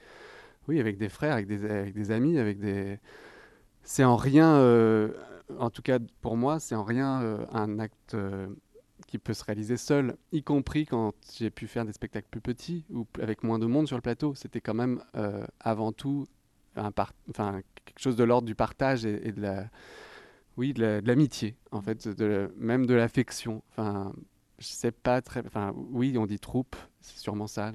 oui, 0.68 0.80
avec 0.80 0.96
des 0.96 1.10
frères, 1.10 1.34
avec 1.34 1.46
des, 1.46 1.68
avec 1.68 1.94
des 1.94 2.10
amis, 2.12 2.38
avec 2.38 2.58
des. 2.58 2.98
C'est 3.82 4.04
en 4.04 4.16
rien, 4.16 4.56
en 5.58 5.68
tout 5.68 5.82
cas 5.82 5.98
pour 6.22 6.38
moi, 6.38 6.60
c'est 6.60 6.74
en 6.74 6.84
rien 6.84 7.46
un 7.52 7.78
acte 7.78 8.16
qui 9.06 9.18
peut 9.18 9.34
se 9.34 9.44
réaliser 9.44 9.76
seul, 9.76 10.16
y 10.32 10.42
compris 10.42 10.84
quand 10.86 11.14
j'ai 11.36 11.50
pu 11.50 11.66
faire 11.66 11.84
des 11.84 11.92
spectacles 11.92 12.28
plus 12.30 12.40
petits 12.40 12.84
ou 12.90 13.06
avec 13.20 13.42
moins 13.44 13.58
de 13.58 13.66
monde 13.66 13.86
sur 13.86 13.96
le 13.96 14.02
plateau. 14.02 14.34
C'était 14.34 14.60
quand 14.60 14.74
même 14.74 15.02
euh, 15.16 15.44
avant 15.60 15.92
tout 15.92 16.26
un 16.74 16.92
quelque 16.92 17.98
chose 17.98 18.16
de 18.16 18.24
l'ordre 18.24 18.46
du 18.46 18.54
partage 18.54 19.06
et, 19.06 19.32
de 19.32 19.40
la, 19.40 19.70
oui, 20.56 20.74
de 20.74 21.00
l'amitié 21.04 21.56
en 21.70 21.80
fait, 21.80 22.06
même 22.56 22.86
de 22.86 22.94
l'affection. 22.94 23.62
Enfin, 23.70 24.12
je 24.58 24.66
sais 24.66 24.92
pas 24.92 25.22
très, 25.22 25.46
enfin, 25.46 25.72
oui, 25.74 26.16
on 26.18 26.26
dit 26.26 26.40
troupe, 26.40 26.76
c'est 27.00 27.18
sûrement 27.18 27.46
ça. 27.46 27.72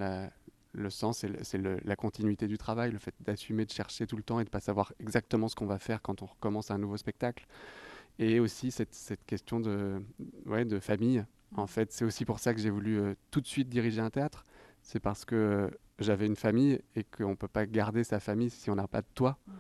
le 0.74 0.90
sens, 0.90 1.26
c'est 1.42 1.58
la 1.58 1.96
continuité 1.96 2.48
du 2.48 2.58
travail, 2.58 2.92
le 2.92 3.00
fait 3.00 3.16
d'assumer, 3.22 3.66
de 3.66 3.72
chercher 3.72 4.06
tout 4.06 4.18
le 4.18 4.24
temps 4.24 4.40
et 4.40 4.44
de 4.44 4.50
pas 4.50 4.60
savoir 4.60 4.94
exactement 5.00 5.48
ce 5.48 5.56
qu'on 5.56 5.66
va 5.66 5.80
faire 5.80 6.02
quand 6.02 6.22
on 6.22 6.26
recommence 6.26 6.72
un 6.72 6.78
nouveau 6.78 6.98
spectacle 6.98 7.48
et 8.20 8.40
aussi 8.40 8.72
cette, 8.72 8.94
cette 8.94 9.26
question 9.26 9.60
de, 9.60 10.02
ouais, 10.46 10.66
de 10.66 10.80
famille. 10.80 11.24
En 11.56 11.68
fait, 11.68 11.92
c'est 11.92 12.06
aussi 12.06 12.26
pour 12.26 12.40
ça 12.40 12.54
que 12.54 12.62
j'ai 12.62 12.70
voulu 12.70 13.00
euh, 13.00 13.14
tout 13.30 13.42
de 13.42 13.48
suite 13.48 13.70
diriger 13.70 14.00
un 14.00 14.10
théâtre. 14.10 14.46
C'est 14.82 15.00
parce 15.00 15.26
que 15.26 15.70
j'avais 16.00 16.26
une 16.26 16.36
famille 16.36 16.80
et 16.96 17.04
qu'on 17.04 17.32
ne 17.32 17.36
peut 17.36 17.48
pas 17.48 17.66
garder 17.66 18.04
sa 18.04 18.20
famille 18.20 18.50
si 18.50 18.70
on 18.70 18.76
n'a 18.76 18.88
pas 18.88 19.02
de 19.02 19.08
toit. 19.14 19.38
Mm. 19.48 19.52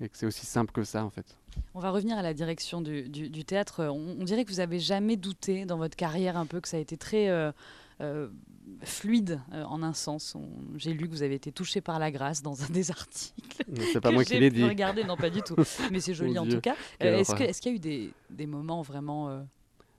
Et 0.00 0.08
que 0.08 0.16
c'est 0.16 0.26
aussi 0.26 0.46
simple 0.46 0.72
que 0.72 0.84
ça, 0.84 1.04
en 1.04 1.10
fait. 1.10 1.36
On 1.74 1.80
va 1.80 1.90
revenir 1.90 2.16
à 2.16 2.22
la 2.22 2.32
direction 2.32 2.80
du, 2.80 3.08
du, 3.08 3.44
théâtre. 3.44 3.84
On, 3.86 4.22
dirait 4.22 4.44
que 4.44 4.50
vous 4.50 4.60
avez 4.60 4.78
jamais 4.78 5.16
douté 5.16 5.64
dans 5.64 5.76
votre 5.76 5.96
carrière 5.96 6.36
un 6.36 6.46
peu 6.46 6.60
que 6.60 6.68
ça 6.68 6.76
a 6.76 6.80
été 6.80 6.96
très... 6.96 7.28
Euh, 7.28 7.50
fluide 8.82 9.40
euh, 9.52 9.64
en 9.64 9.82
un 9.82 9.92
sens. 9.92 10.36
J'ai 10.76 10.92
lu 10.92 11.06
que 11.06 11.12
vous 11.12 11.22
avez 11.22 11.34
été 11.34 11.52
touché 11.52 11.80
par 11.80 11.98
la 11.98 12.10
grâce 12.10 12.42
dans 12.42 12.62
un 12.62 12.68
des 12.68 12.90
articles. 12.90 13.64
C'est 13.92 14.00
pas 14.00 14.10
moi 14.10 14.24
qui 14.24 14.38
l'ai 14.38 14.50
dit. 14.50 14.64
Regardez, 14.64 15.04
non 15.04 15.16
pas 15.16 15.30
du 15.30 15.42
tout, 15.42 15.56
mais 15.92 16.00
c'est 16.00 16.14
joli 16.14 16.38
en 16.38 16.46
tout 16.46 16.60
cas. 16.60 16.76
Euh, 17.02 17.18
est-ce 17.18 17.60
qu'il 17.60 17.72
y 17.72 17.74
a 17.74 17.76
eu 17.76 17.80
des, 17.80 18.10
des 18.30 18.46
moments 18.46 18.82
vraiment 18.82 19.46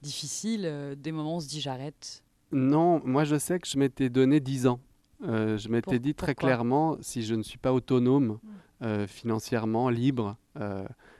difficiles, 0.01 0.95
des 0.97 1.11
moments 1.11 1.33
où 1.33 1.37
on 1.37 1.41
se 1.41 1.47
dit 1.47 1.61
j'arrête? 1.61 2.23
Non, 2.51 3.01
moi 3.03 3.25
je 3.25 3.37
sais 3.37 3.59
que 3.59 3.67
je 3.67 3.77
m'étais 3.77 4.09
donné 4.09 4.39
10 4.39 4.67
ans. 4.67 4.79
je 5.21 5.67
m'étais 5.69 5.99
dit 5.99 6.15
très 6.15 6.35
clairement, 6.35 6.97
si 7.01 7.23
je 7.23 7.35
ne 7.35 7.43
suis 7.43 7.57
pas 7.57 7.73
autonome, 7.73 8.39
hmm. 8.81 9.07
financièrement, 9.07 9.89
libre, 9.89 10.37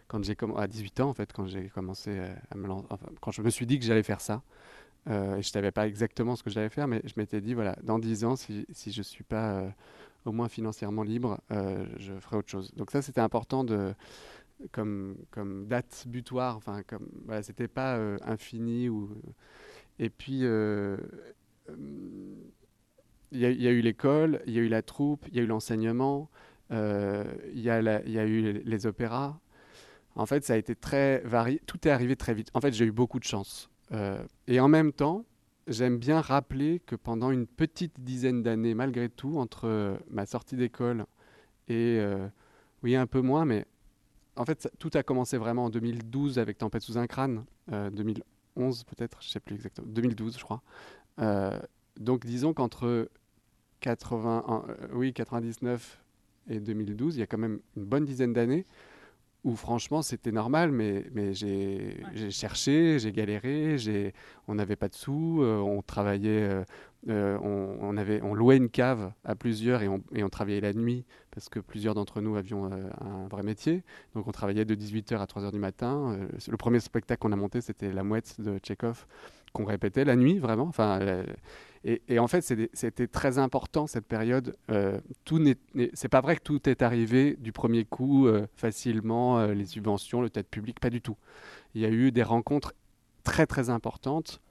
quand 0.07 0.24
j'ai 0.24 0.36
à 0.57 0.67
18 0.67 1.00
ans 1.01 1.09
en 1.09 1.13
fait, 1.13 1.31
quand 1.33 1.45
j'ai 1.45 1.69
commencé 1.69 2.19
à 2.50 2.55
me 2.55 2.67
quand 3.21 3.31
je 3.31 3.41
me 3.41 3.50
suis 3.50 3.65
dit 3.65 3.79
que 3.79 3.86
j'allais 3.86 4.03
faire 4.03 4.21
ça, 4.21 4.41
euh, 5.08 5.34
je 5.34 5.38
ne 5.38 5.41
savais 5.44 5.72
pas 5.72 5.88
exactement 5.88 6.36
ce 6.36 6.44
que 6.44 6.50
j'allais 6.50 6.70
faire, 6.70 6.88
mais 6.88 7.01
je 7.06 7.13
m'étais 7.18 7.41
dit, 7.41 7.53
voilà, 7.53 7.75
dans 7.84 8.00
10 8.00 8.25
ans, 8.25 8.36
si, 8.36 8.65
je 8.74 9.00
ne 9.00 9.03
suis 9.03 9.24
pas 9.24 9.53
euh, 9.53 9.70
au 10.25 10.32
moins 10.32 10.50
financièrement 10.50 11.03
libre, 11.03 11.39
euh, 11.51 11.86
je 11.98 12.13
ferai 12.20 12.38
autre 12.38 12.50
chose. 12.50 12.74
Donc 12.75 12.91
ça, 12.91 13.01
c'était 13.01 13.22
important 13.22 13.63
de, 13.63 13.94
comme, 14.72 15.15
comme 15.32 15.68
date 15.68 16.06
butoir. 16.08 16.58
Enfin, 16.58 16.84
comme, 16.84 17.08
voilà, 17.25 17.44
c'était 17.44 17.68
pas 17.68 17.98
infini. 18.25 18.89
Ou... 18.89 19.10
Et 20.00 20.10
puis, 20.10 20.41
il 20.41 20.98
y, 23.32 23.46
a 23.46 23.72
eu 23.72 23.82
l'école, 23.82 24.41
il 24.46 24.53
y 24.53 24.60
a 24.60 24.62
eu 24.62 24.70
la 24.70 24.82
troupe, 24.82 25.25
il 25.29 25.36
y 25.36 25.39
a 25.39 25.44
eu 25.44 25.48
l'enseignement, 25.48 26.29
il 26.72 26.77
y, 27.56 27.63
y, 27.63 27.70
a 27.70 28.25
eu 28.25 28.62
les 28.63 28.86
opéras. 28.86 29.39
En 30.15 30.25
fait, 30.25 30.44
ça 30.44 30.53
a 30.53 30.58
été 30.58 30.75
très 30.75 31.20
varié. 31.20 31.62
Tout 31.65 31.88
est 31.88 31.91
arrivé 31.91 32.15
très 32.15 32.34
vite. 32.34 32.50
En 32.53 32.62
fait, 32.62 32.74
j'ai 32.74 32.86
eu 32.86 32.91
beaucoup 32.91 33.20
de 33.20 33.24
chance. 33.24 33.70
Euh, 33.91 34.24
et 34.48 34.60
en 34.60 34.67
même 34.67 34.91
temps, 34.91 35.25
j'aime 35.67 35.98
bien 35.98 36.22
rappeler 36.22 36.79
que 36.86 36.96
pendant 36.96 37.31
une 37.31 37.48
petite 37.48 38.00
dizaine 38.00 38.43
d'années, 38.43 38.74
malgré 38.74 39.10
tout, 39.10 39.38
entre 39.38 39.67
euh, 39.67 39.98
ma 40.10 40.25
sortie 40.25 40.55
d'école 40.55 41.05
et, 41.67 41.98
euh, 42.00 42.27
oui, 42.84 42.96
un 42.96 43.08
peu 43.08 43.22
moins, 43.22 43.46
mais 43.46 43.65
en 44.36 44.46
fait, 44.46 44.69
tout 44.79 44.91
a 44.93 45.03
commencé 45.03 45.38
vraiment 45.38 45.65
en 45.65 45.69
2012 45.69 46.39
avec 46.39 46.58
Tempête 46.58 46.81
sous 46.81 46.98
un 46.98 47.08
crâne, 47.08 47.43
2011 47.67 48.86
peut-être, 48.86 49.22
je 49.22 49.27
ne 49.27 49.31
sais 49.31 49.39
plus 49.41 49.55
exactement, 49.55 49.88
2012 49.89 50.38
je 50.38 50.43
crois. 50.43 50.62
donc 51.98 52.25
disons 52.25 52.53
qu'entre 52.53 53.10
80, 53.81 54.65
oui, 54.93 55.12
99 55.12 56.01
et 56.50 56.62
2012, 56.62 57.17
il 57.17 57.19
y 57.19 57.22
a 57.22 57.27
quand 57.27 57.38
même 57.38 57.60
une 57.75 57.84
bonne 57.84 58.05
dizaine 58.05 58.31
d'années 58.31 58.65
où 59.43 59.55
franchement 59.55 60.01
c'était 60.01 60.31
normal, 60.31 60.72
mais, 60.72 61.05
mais 61.13 61.34
j'ai 61.34 62.03
cherché, 62.29 63.00
j'ai 63.00 63.12
galéré, 63.12 63.77
on 64.48 64.55
n'avait 64.55 64.75
pas 64.75 64.89
de 64.89 64.96
sous, 64.96 65.41
euh, 65.41 65.58
on 65.60 65.81
travaillait, 65.81 66.50
euh, 66.50 66.63
euh, 67.08 67.38
on, 67.41 67.96
avait, 67.96 68.22
on 68.22 68.34
louait 68.34 68.58
une 68.58 68.69
cave 68.69 69.13
à 69.24 69.36
plusieurs 69.36 69.81
et 69.81 69.88
on, 69.88 70.03
et 70.13 70.24
on 70.24 70.29
travaillait 70.29 70.62
la 70.62 70.74
nuit 70.74 71.05
parce 71.31 71.48
que 71.48 71.60
plusieurs 71.60 71.96
d'entre 71.96 72.19
nous 72.19 72.36
avions 72.36 72.65
un 72.65 73.27
vrai 73.29 73.43
métier. 73.43 73.84
Donc 74.13 74.27
on 74.27 74.31
travaillait 74.31 74.65
de 74.65 74.75
18h 74.75 75.17
à 75.17 75.25
3h 75.25 75.51
du 75.51 75.60
matin. 75.60 76.17
le 76.48 76.58
premier 76.58 76.81
spectacle 76.81 77.22
qu'on 77.22 77.31
a 77.31 77.38
monté 77.38 77.62
c'était 77.62 77.93
La 77.93 78.03
Mouette 78.03 78.41
de 78.41 78.58
Tchekhov 78.58 79.05
qu'on 79.53 79.65
répétait 79.65 80.03
la 80.03 80.15
nuit 80.15 80.38
vraiment. 80.38 80.65
Enfin, 80.65 81.00
et, 81.86 82.19
en 82.19 82.27
fait, 82.27 82.41
c'était 82.74 83.07
très 83.07 83.38
important 83.38 83.88
cette 83.88 84.05
période. 84.05 84.55
Euh, 84.69 85.00
c'est 85.93 86.09
pas 86.09 86.19
vrai 86.19 86.36
que 86.36 86.43
tout 86.43 86.69
est 86.69 86.81
arrivé 86.81 87.38
du 87.39 87.53
premier 87.53 87.86
coup 87.86 88.27
euh, 88.27 88.48
facilement, 88.55 89.39
euh, 89.39 89.53
les 89.53 89.65
subventions, 89.65 90.21
le 90.21 90.29
tête 90.29 90.50
public, 90.50 90.79
pas 90.79 90.89
du 90.89 91.01
tout. 91.01 91.15
Il 91.75 91.81
y 91.81 91.86
a 91.86 91.89
eu 91.89 92.12
des 92.12 92.24
rencontres 92.24 92.74
très 93.24 93.45
très 93.45 93.69
importantes 93.69 94.41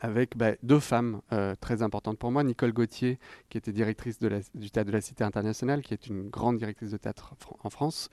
avec 0.00 0.36
bah, 0.36 0.52
deux 0.62 0.80
femmes 0.80 1.20
euh, 1.32 1.54
très 1.60 1.82
importantes 1.82 2.18
pour 2.18 2.30
moi. 2.30 2.42
Nicole 2.44 2.72
Gauthier, 2.72 3.18
qui 3.48 3.58
était 3.58 3.72
directrice 3.72 4.18
de 4.18 4.30
du 4.54 4.70
théâtre 4.70 4.88
de 4.88 4.92
la 4.92 5.00
Cité 5.00 5.24
internationale, 5.24 5.82
qui 5.82 5.94
est 5.94 6.06
une 6.06 6.28
grande 6.28 6.56
directrice 6.56 6.90
de 6.90 6.96
théâtre 6.96 7.34
en 7.62 7.70
France, 7.70 8.08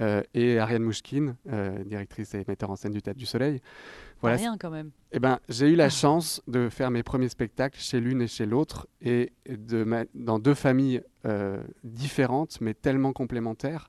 euh, 0.00 0.22
et 0.34 0.58
Ariane 0.58 0.82
Mouchkine, 0.82 1.36
euh, 1.50 1.82
directrice 1.84 2.34
et 2.34 2.44
metteur 2.46 2.70
en 2.70 2.76
scène 2.76 2.92
du 2.92 3.02
Théâtre 3.02 3.18
du 3.18 3.26
Soleil. 3.26 3.60
Voilà. 4.20 4.36
Rien 4.36 4.56
quand 4.58 4.70
même. 4.70 4.90
Eh 5.10 5.18
ben, 5.18 5.40
j'ai 5.48 5.68
eu 5.68 5.74
la 5.74 5.90
chance 5.90 6.42
de 6.46 6.68
faire 6.68 6.90
mes 6.90 7.02
premiers 7.02 7.28
spectacles 7.28 7.78
chez 7.78 8.00
l'une 8.00 8.22
et 8.22 8.28
chez 8.28 8.46
l'autre, 8.46 8.86
et 9.00 9.32
de 9.48 9.84
dans 10.14 10.38
deux 10.38 10.54
familles 10.54 11.02
différentes, 11.84 12.60
mais 12.60 12.74
tellement 12.74 13.12
complémentaires 13.12 13.88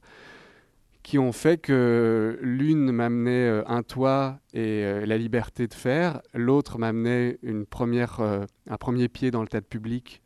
qui 1.03 1.19
ont 1.19 1.33
fait 1.33 1.57
que 1.57 2.39
l'une 2.41 2.91
m'amenait 2.91 3.47
euh, 3.47 3.63
un 3.67 3.83
toit 3.83 4.39
et 4.53 4.83
euh, 4.83 5.05
la 5.05 5.17
liberté 5.17 5.67
de 5.67 5.73
faire, 5.73 6.21
l'autre 6.33 6.79
m'amenait 6.79 7.37
une 7.43 7.65
première, 7.65 8.21
euh, 8.21 8.45
un 8.69 8.77
premier 8.77 9.09
pied 9.09 9.29
dans 9.29 9.41
le 9.41 9.49
tas 9.49 9.59
de 9.59 9.65
public, 9.65 10.23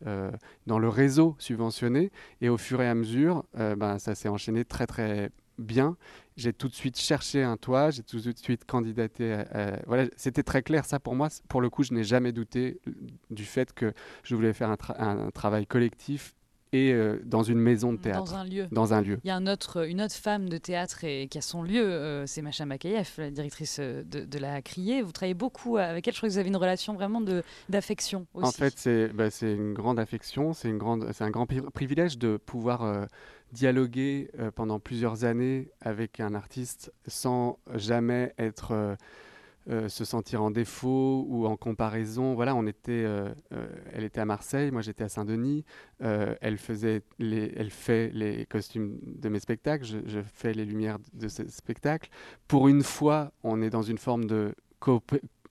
dans 0.67 0.79
le 0.79 0.89
réseau 0.89 1.35
subventionné. 1.39 2.11
Et 2.41 2.49
au 2.49 2.57
fur 2.57 2.81
et 2.81 2.87
à 2.87 2.93
mesure, 2.93 3.43
ben, 3.55 3.97
ça 3.97 4.13
s'est 4.13 4.29
enchaîné 4.29 4.63
très 4.63 4.85
très 4.85 5.31
bien. 5.57 5.97
J'ai 6.35 6.53
tout 6.53 6.67
de 6.67 6.73
suite 6.75 6.97
cherché 6.99 7.41
un 7.41 7.57
toit, 7.57 7.89
j'ai 7.89 8.03
tout 8.03 8.19
de 8.19 8.37
suite 8.37 8.65
candidaté. 8.65 9.43
voilà, 9.87 10.05
c'était 10.15 10.43
très 10.43 10.61
clair 10.61 10.85
ça 10.85 10.99
pour 10.99 11.15
moi. 11.15 11.29
Pour 11.47 11.61
le 11.61 11.69
coup, 11.69 11.83
je 11.83 11.93
n'ai 11.93 12.03
jamais 12.03 12.31
douté 12.31 12.79
du 13.31 13.45
fait 13.45 13.73
que 13.73 13.93
je 14.23 14.35
voulais 14.35 14.53
faire 14.53 14.69
un 14.69 15.31
travail 15.31 15.65
collectif 15.65 16.35
et 16.73 16.91
euh, 16.91 17.19
dans 17.23 17.43
une 17.43 17.59
maison 17.59 17.93
de 17.93 17.97
théâtre. 17.97 18.23
Dans 18.23 18.35
un 18.35 18.43
lieu. 18.43 18.67
Dans 18.71 18.93
un 18.93 19.01
lieu. 19.01 19.19
Il 19.23 19.27
y 19.27 19.31
a 19.31 19.35
un 19.35 19.47
autre, 19.47 19.87
une 19.87 20.01
autre 20.01 20.15
femme 20.15 20.49
de 20.49 20.57
théâtre 20.57 21.03
et, 21.03 21.27
qui 21.27 21.37
a 21.37 21.41
son 21.41 21.63
lieu, 21.63 21.83
euh, 21.83 22.25
c'est 22.25 22.41
Macha 22.41 22.65
Makayev, 22.65 23.09
la 23.17 23.31
directrice 23.31 23.77
euh, 23.79 24.03
de, 24.03 24.39
la 24.39 24.61
Criée. 24.61 25.01
Vous 25.01 25.11
travaillez 25.11 25.33
beaucoup 25.33 25.77
avec 25.77 26.07
elle, 26.07 26.13
je 26.13 26.19
crois 26.19 26.29
que 26.29 26.33
vous 26.33 26.39
avez 26.39 26.49
une 26.49 26.57
relation 26.57 26.93
vraiment 26.93 27.21
d'affection 27.69 28.27
aussi. 28.33 28.47
En 28.47 28.51
fait, 28.51 28.73
c'est 28.77 29.07
bah, 29.09 29.29
une 29.41 29.73
grande 29.73 29.99
affection, 29.99 30.53
c'est 30.53 30.69
un 30.69 31.29
grand 31.29 31.45
privilège 31.73 32.17
de 32.17 32.37
pouvoir 32.37 33.07
dialoguer 33.51 34.29
pendant 34.55 34.79
plusieurs 34.79 35.23
années 35.23 35.69
avec 35.81 36.19
un 36.19 36.35
artiste 36.35 36.93
sans 37.07 37.57
jamais 37.73 38.33
être 38.37 38.97
euh, 39.69 39.89
se 39.89 40.05
sentir 40.05 40.41
en 40.41 40.49
défaut 40.49 41.25
ou 41.27 41.45
en 41.45 41.57
comparaison. 41.57 42.35
Voilà, 42.35 42.55
on 42.55 42.65
était, 42.65 43.03
euh, 43.03 43.29
euh, 43.51 43.67
elle 43.91 44.05
était 44.05 44.21
à 44.21 44.25
Marseille, 44.25 44.71
moi 44.71 44.81
j'étais 44.81 45.03
à 45.03 45.09
Saint-Denis. 45.09 45.65
elle 45.99 46.57
faisait, 46.57 47.01
les, 47.19 47.51
elle 47.57 47.69
fait 47.69 48.09
les 48.13 48.45
costumes 48.45 48.97
de 49.03 49.27
mes 49.27 49.39
spectacles, 49.39 49.83
je, 49.83 50.21
fais 50.21 50.53
les 50.53 50.63
lumières 50.63 50.99
de 51.13 51.27
ces 51.27 51.49
spectacles. 51.49 52.09
Pour 52.47 52.69
une 52.69 52.81
fois, 52.81 53.33
on 53.43 53.61
est 53.61 53.69
dans 53.69 53.81
une 53.81 53.97
forme 53.97 54.25
de 54.25 54.55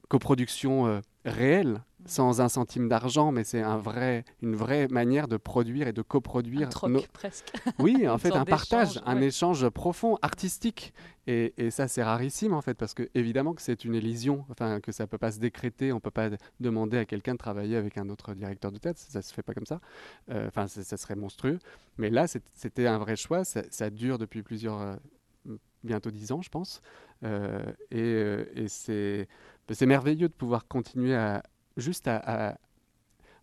coproduction 0.08 1.02
réelle 1.26 1.82
sans 2.06 2.40
un 2.40 2.48
centime 2.48 2.88
d'argent, 2.88 3.32
mais 3.32 3.44
c'est 3.44 3.62
un 3.62 3.76
vrai, 3.76 4.24
une 4.42 4.56
vraie 4.56 4.88
manière 4.88 5.28
de 5.28 5.36
produire 5.36 5.88
et 5.88 5.92
de 5.92 6.02
coproduire. 6.02 6.68
Un 6.68 6.70
troc, 6.70 7.08
presque. 7.08 7.52
Oui, 7.78 8.06
en 8.08 8.18
fait, 8.18 8.32
un 8.32 8.44
partage, 8.44 9.00
un 9.04 9.20
échange 9.20 9.68
profond, 9.68 10.18
artistique. 10.22 10.92
Et, 11.28 11.54
et 11.56 11.70
ça, 11.70 11.88
c'est 11.88 12.04
rarissime, 12.04 12.54
en 12.54 12.60
fait, 12.60 12.74
parce 12.74 12.94
que 12.94 13.08
évidemment 13.14 13.54
que 13.54 13.62
c'est 13.62 13.84
une 13.84 13.94
illusion, 13.94 14.44
enfin, 14.50 14.80
que 14.80 14.92
ça 14.92 15.04
ne 15.04 15.08
peut 15.08 15.18
pas 15.18 15.32
se 15.32 15.40
décréter, 15.40 15.92
on 15.92 15.96
ne 15.96 16.00
peut 16.00 16.10
pas 16.10 16.30
demander 16.60 16.98
à 16.98 17.04
quelqu'un 17.04 17.32
de 17.32 17.38
travailler 17.38 17.76
avec 17.76 17.98
un 17.98 18.08
autre 18.08 18.34
directeur 18.34 18.70
de 18.70 18.78
tête, 18.78 18.98
ça 18.98 19.18
ne 19.18 19.22
se 19.22 19.34
fait 19.34 19.42
pas 19.42 19.54
comme 19.54 19.66
ça. 19.66 19.80
Euh, 20.30 20.46
enfin, 20.48 20.66
ça 20.68 20.96
serait 20.96 21.16
monstrueux. 21.16 21.58
Mais 21.98 22.10
là, 22.10 22.26
c'était 22.26 22.86
un 22.86 22.98
vrai 22.98 23.16
choix, 23.16 23.44
ça, 23.44 23.90
dure 23.90 24.18
depuis 24.18 24.42
plusieurs, 24.42 24.80
euh, 24.80 24.96
bientôt 25.82 26.10
dix 26.10 26.32
ans, 26.32 26.42
je 26.42 26.50
pense. 26.50 26.80
Euh, 27.24 27.72
et, 27.90 28.64
et 28.64 28.68
c'est 28.68 29.86
merveilleux 29.86 30.28
de 30.28 30.34
pouvoir 30.34 30.68
continuer 30.68 31.14
à, 31.14 31.42
juste 31.76 32.08
à, 32.08 32.58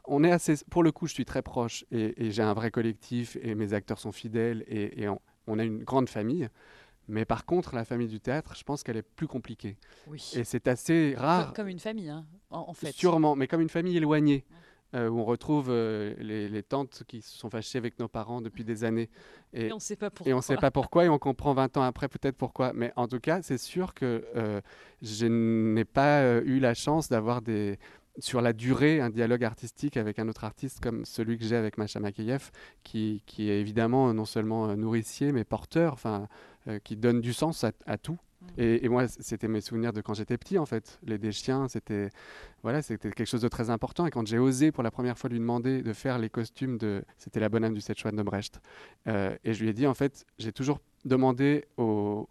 on 0.06 0.24
est 0.24 0.32
assez, 0.32 0.56
pour 0.70 0.84
le 0.84 0.92
coup, 0.92 1.08
je 1.08 1.14
suis 1.14 1.26
très 1.26 1.42
proche 1.42 1.86
et, 1.92 2.32
j'ai 2.32 2.44
un 2.44 2.54
vrai 2.54 2.72
collectif 2.72 3.38
et 3.42 3.56
mes 3.56 3.74
acteurs 3.74 4.00
sont 4.00 4.12
fidèles 4.12 4.64
et, 4.68 5.08
on, 5.48 5.60
a 5.60 5.64
une 5.64 5.84
grande 5.84 6.10
famille. 6.10 6.50
Mais 7.10 7.26
par 7.26 7.46
contre, 7.46 7.76
la 7.76 7.84
famille 7.84 8.08
du 8.08 8.20
théâtre, 8.20 8.56
je 8.56 8.64
pense 8.64 8.82
qu'elle 8.84 8.98
est 8.98 9.02
plus 9.02 9.28
compliquée. 9.28 9.78
Oui. 10.08 10.32
Et 10.36 10.44
c'est 10.46 10.68
assez 10.68 11.16
rare. 11.18 11.54
Comme, 11.54 11.68
une 11.68 11.80
famille, 11.80 12.10
hein, 12.10 12.26
en, 12.50 12.74
fait. 12.74 12.94
Sûrement, 12.94 13.36
mais 13.36 13.48
comme 13.48 13.62
une 13.62 13.70
famille 13.70 13.98
éloignée. 13.98 14.46
Euh, 14.96 15.10
où 15.10 15.20
on 15.20 15.26
retrouve 15.26 15.70
euh, 15.72 16.14
les, 16.20 16.62
tantes 16.62 17.02
qui 17.08 17.24
se 17.24 17.36
sont 17.36 17.50
fâchées 17.50 17.80
avec 17.80 17.98
nos 17.98 18.08
parents 18.08 18.42
depuis 18.42 18.64
des 18.64 18.84
années. 18.84 19.10
Et, 19.54 19.72
on 19.72 19.78
ne 19.78 19.82
sait 19.82 19.96
pas 19.96 20.12
pourquoi. 20.12 20.30
Et 20.30 20.34
on 20.34 20.38
ne 20.38 20.42
sait 20.44 20.56
pas 20.56 20.70
pourquoi, 20.70 21.06
et 21.06 21.10
on 21.10 21.18
comprend 21.18 21.56
20 21.56 21.78
ans 21.78 21.82
après 21.82 22.08
peut-être 22.08 22.38
pourquoi. 22.38 22.74
Mais 22.74 22.94
en 22.96 23.08
tout 23.08 23.20
cas, 23.20 23.42
c'est 23.42 23.58
sûr 23.58 23.96
que 23.96 24.24
euh, 24.36 24.62
je 25.02 25.26
n'ai 25.26 25.86
pas 25.86 26.42
eu 26.44 26.60
la 26.60 26.76
chance 26.76 27.10
d'avoir 27.10 27.42
des, 27.42 27.80
sur 28.20 28.42
la 28.42 28.54
durée 28.54 29.02
un 29.02 29.10
dialogue 29.10 29.44
artistique 29.44 29.98
avec 29.98 30.20
un 30.20 30.28
autre 30.28 30.44
artiste 30.44 30.80
comme 30.80 31.06
celui 31.06 31.38
que 31.38 31.46
j'ai 31.46 31.56
avec 31.56 31.78
Macha 31.78 32.00
Makeyev, 32.00 32.52
qui, 32.84 33.24
qui, 33.26 33.50
est 33.50 33.60
évidemment 33.60 34.14
non 34.14 34.26
seulement 34.26 34.70
euh, 34.70 34.76
nourricier, 34.76 35.32
mais 35.32 35.44
porteur, 35.44 35.94
enfin, 35.94 36.28
euh, 36.68 36.80
qui 36.80 36.96
donne 36.96 37.22
du 37.22 37.34
sens 37.34 37.64
à, 37.64 37.98
tout. 37.98 38.18
Mm. 38.42 38.46
Et, 38.58 38.90
moi, 38.90 39.08
c'était 39.08 39.48
mes 39.48 39.62
souvenirs 39.62 39.94
de 39.94 40.02
quand 40.02 40.14
j'étais 40.14 40.38
petit, 40.38 40.58
en 40.58 40.66
fait. 40.66 41.00
Les 41.04 41.18
des 41.18 41.32
chiens, 41.32 41.68
c'était 41.68 42.10
voilà, 42.62 42.82
c'était 42.82 43.10
quelque 43.12 43.28
chose 43.28 43.42
de 43.42 43.48
très 43.48 43.70
important. 43.70 44.06
Et 44.06 44.12
quand 44.12 44.28
j'ai 44.28 44.40
osé 44.40 44.72
pour 44.72 44.84
la 44.84 44.92
première 44.92 45.18
fois 45.18 45.30
lui 45.30 45.40
demander 45.40 45.82
de 45.82 45.94
faire 45.94 46.20
les 46.20 46.30
costumes 46.30 46.78
de, 46.78 47.04
c'était 47.18 47.40
la 47.40 47.50
bonne 47.50 47.64
âme 47.64 47.74
du 47.74 47.82
Szechuan 47.82 48.16
de 48.16 48.24
Brecht, 48.24 48.62
euh, 49.08 49.36
et 49.44 49.54
je 49.54 49.64
lui 49.64 49.70
ai 49.70 49.74
dit 49.74 49.88
en 49.88 49.94
fait, 49.94 50.26
j'ai 50.38 50.52
toujours 50.52 50.80
demandé 51.06 51.66
aux, 51.78 52.28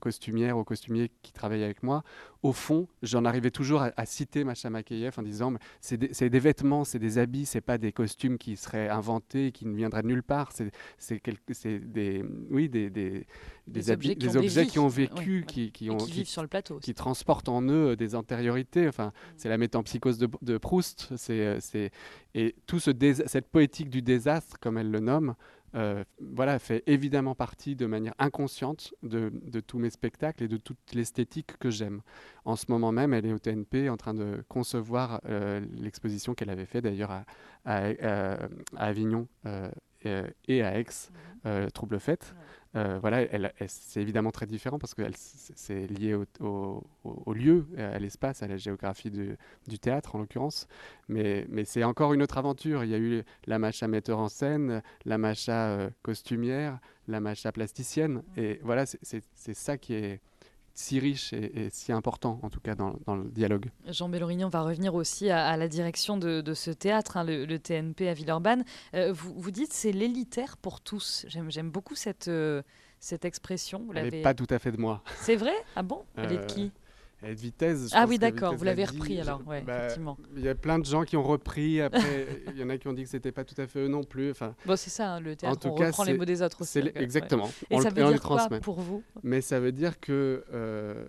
costumières, 0.00 0.56
aux 0.56 0.64
costumiers 0.64 1.10
qui 1.22 1.32
travaillent 1.32 1.64
avec 1.64 1.82
moi, 1.82 2.02
au 2.42 2.52
fond, 2.52 2.88
j'en 3.02 3.24
arrivais 3.24 3.50
toujours 3.50 3.82
à, 3.82 4.06
citer 4.06 4.44
Macha 4.44 4.68
Makeyev 4.70 5.14
en 5.16 5.22
disant 5.22 5.52
c'est 5.80 5.96
des, 5.96 6.30
des, 6.30 6.38
vêtements, 6.40 6.84
c'est 6.84 6.98
des 6.98 7.18
habits, 7.18 7.46
c'est 7.46 7.60
pas 7.60 7.78
des 7.78 7.92
costumes 7.92 8.38
qui 8.38 8.56
seraient 8.56 8.88
inventés, 8.88 9.52
qui 9.52 9.66
ne 9.66 9.74
viendraient 9.74 10.02
de 10.02 10.08
nulle 10.08 10.22
part. 10.22 10.52
C'est 10.52 10.72
des, 11.64 12.24
oui, 12.50 12.68
des, 12.68 12.90
des, 12.90 13.26
des 13.66 13.90
habits, 13.90 14.16
des 14.16 14.36
objets 14.36 14.66
qui 14.66 14.78
ont 14.78 14.88
vécu, 14.88 15.44
qui, 15.46 15.70
qui, 15.70 15.90
ont, 15.90 15.96
qui, 15.96 16.12
vivent 16.12 16.28
sur 16.28 16.42
le 16.42 16.48
plateau, 16.48 16.78
qui 16.78 16.94
transportent 16.94 17.48
en 17.48 17.62
eux 17.62 17.96
des 17.96 18.14
antériorités. 18.14 18.88
Enfin, 18.88 19.08
mm. 19.08 19.12
c'est 19.36 19.48
la 19.48 19.58
métampsychose 19.58 20.18
de, 20.18 20.28
de 20.42 20.58
Proust. 20.58 21.12
C'est 21.16 21.90
et 22.34 22.54
tout 22.66 22.78
ce 22.78 22.90
cette 23.26 23.48
poétique 23.48 23.90
du 23.90 24.02
désastre, 24.02 24.58
comme 24.58 24.78
elle 24.78 24.90
le 24.90 25.00
nomme. 25.00 25.34
Euh, 25.74 26.04
voilà, 26.20 26.58
fait 26.58 26.82
évidemment 26.86 27.34
partie 27.34 27.76
de 27.76 27.86
manière 27.86 28.14
inconsciente 28.18 28.94
de, 29.02 29.30
tous 29.60 29.78
mes 29.78 29.90
spectacles 29.90 30.44
et 30.44 30.48
de 30.48 30.56
toute 30.56 30.94
l'esthétique 30.94 31.58
que 31.58 31.70
j'aime. 31.70 32.02
En 32.44 32.56
ce 32.56 32.66
moment 32.68 32.92
même, 32.92 33.14
elle 33.14 33.26
est 33.26 33.32
au 33.32 33.38
TNP 33.38 33.88
en 33.88 33.96
train 33.96 34.14
de 34.14 34.44
concevoir 34.48 35.20
euh, 35.26 35.60
l'exposition 35.74 36.34
qu'elle 36.34 36.50
avait 36.50 36.66
fait 36.66 36.80
d'ailleurs 36.82 37.24
à, 37.64 37.86
Avignon 38.76 39.28
euh, 39.46 39.70
et 40.46 40.62
à 40.62 40.78
Aix, 40.78 40.84
mmh. 41.44 41.68
Trouble 41.72 42.00
Fête. 42.00 42.34
Euh, 42.74 42.98
voilà, 43.00 43.20
elle, 43.20 43.52
c'est 43.66 44.00
évidemment 44.00 44.30
très 44.30 44.46
différent 44.46 44.78
parce 44.78 44.94
que 44.94 45.02
c'est 45.16 45.86
lié 45.88 46.14
au, 46.40 47.32
lieu, 47.34 47.66
à 47.76 47.98
l'espace, 47.98 48.42
à 48.42 48.48
la 48.48 48.56
géographie 48.56 49.10
du 49.10 49.78
théâtre 49.78 50.14
en 50.16 50.18
l'occurrence. 50.18 50.66
Mais, 51.08 51.46
mais 51.50 51.64
c'est 51.64 51.84
encore 51.84 52.14
une 52.14 52.22
autre 52.22 52.38
aventure. 52.38 52.84
Il 52.84 52.90
y 52.90 52.94
a 52.94 52.98
eu 52.98 53.22
la 53.46 53.58
macha 53.58 53.88
metteur 53.88 54.18
en 54.18 54.28
scène, 54.28 54.82
la 55.04 55.18
macha 55.18 55.68
euh, 55.68 55.90
costumière, 56.02 56.78
la 57.08 57.20
macha 57.20 57.52
plasticienne. 57.52 58.22
Et 58.36 58.60
voilà, 58.62 58.86
c'est 58.86 59.54
ça 59.54 59.76
qui 59.76 59.94
est, 59.94 60.20
si 60.74 60.98
riche 60.98 61.32
et, 61.32 61.68
si 61.70 61.92
important, 61.92 62.40
en 62.42 62.50
tout 62.50 62.60
cas 62.60 62.74
dans, 62.74 62.96
le 63.06 63.30
dialogue. 63.30 63.70
Jean 63.88 64.08
Bellorigny, 64.08 64.44
on 64.44 64.48
va 64.48 64.62
revenir 64.62 64.94
aussi 64.94 65.30
à, 65.30 65.56
la 65.56 65.68
direction 65.68 66.16
de, 66.16 66.54
ce 66.54 66.70
théâtre, 66.70 67.16
hein, 67.16 67.24
le, 67.24 67.58
TNP 67.58 68.08
à 68.08 68.14
Villeurbanne. 68.14 68.64
Euh, 68.94 69.12
vous, 69.12 69.34
vous 69.36 69.50
dites 69.50 69.72
c'est 69.72 69.92
l'élitaire 69.92 70.56
pour 70.56 70.80
tous. 70.80 71.26
J'aime 71.28 71.70
beaucoup 71.70 71.94
cette, 71.94 72.28
euh, 72.28 72.62
cette 73.00 73.24
expression. 73.24 73.86
Elle 73.94 74.10
n'est 74.10 74.22
pas 74.22 74.34
tout 74.34 74.46
à 74.50 74.58
fait 74.58 74.72
de 74.72 74.78
moi. 74.78 75.02
C'est 75.20 75.36
vrai? 75.36 75.54
Ah 75.76 75.82
bon? 75.82 76.04
Elle 76.16 76.32
est 76.32 76.38
de 76.38 76.46
qui? 76.46 76.72
De 77.30 77.34
vitesse. 77.34 77.88
ah 77.92 78.06
oui, 78.08 78.18
d'accord, 78.18 78.54
vous 78.54 78.64
l'avez 78.64 78.84
repris 78.84 79.20
alors, 79.20 79.46
ouais, 79.46 79.62
bah, 79.62 79.78
effectivement. 79.78 80.18
Il 80.36 80.42
y 80.42 80.48
a 80.48 80.54
plein 80.54 80.78
de 80.78 80.84
gens 80.84 81.04
qui 81.04 81.16
ont 81.16 81.22
repris, 81.22 81.80
après, 81.80 82.26
il 82.54 82.58
y 82.58 82.64
en 82.64 82.68
a 82.68 82.78
qui 82.78 82.88
ont 82.88 82.92
dit 82.92 83.04
que 83.04 83.08
c'était 83.08 83.32
pas 83.32 83.44
tout 83.44 83.60
à 83.60 83.66
fait 83.66 83.80
eux 83.80 83.88
non 83.88 84.02
plus. 84.02 84.30
Enfin, 84.30 84.54
bon, 84.66 84.76
c'est 84.76 84.90
ça, 84.90 85.14
hein, 85.14 85.20
le 85.20 85.36
théâtre, 85.36 85.56
en 85.56 85.60
tout 85.60 85.68
on 85.68 85.74
cas, 85.74 85.86
reprend 85.86 86.04
les 86.04 86.16
mots 86.16 86.24
des 86.24 86.42
autres 86.42 86.62
aussi. 86.62 86.80
Exactement. 86.94 87.50
Et 87.70 87.80
ça 87.80 87.90
veut 87.90 88.04
dire 88.04 88.20
quoi 88.20 88.48
pour 88.60 88.80
vous? 88.80 89.02
Mais 89.22 89.40
ça 89.40 89.60
veut 89.60 89.72
dire 89.72 90.00
que 90.00 90.44
euh, 90.52 91.04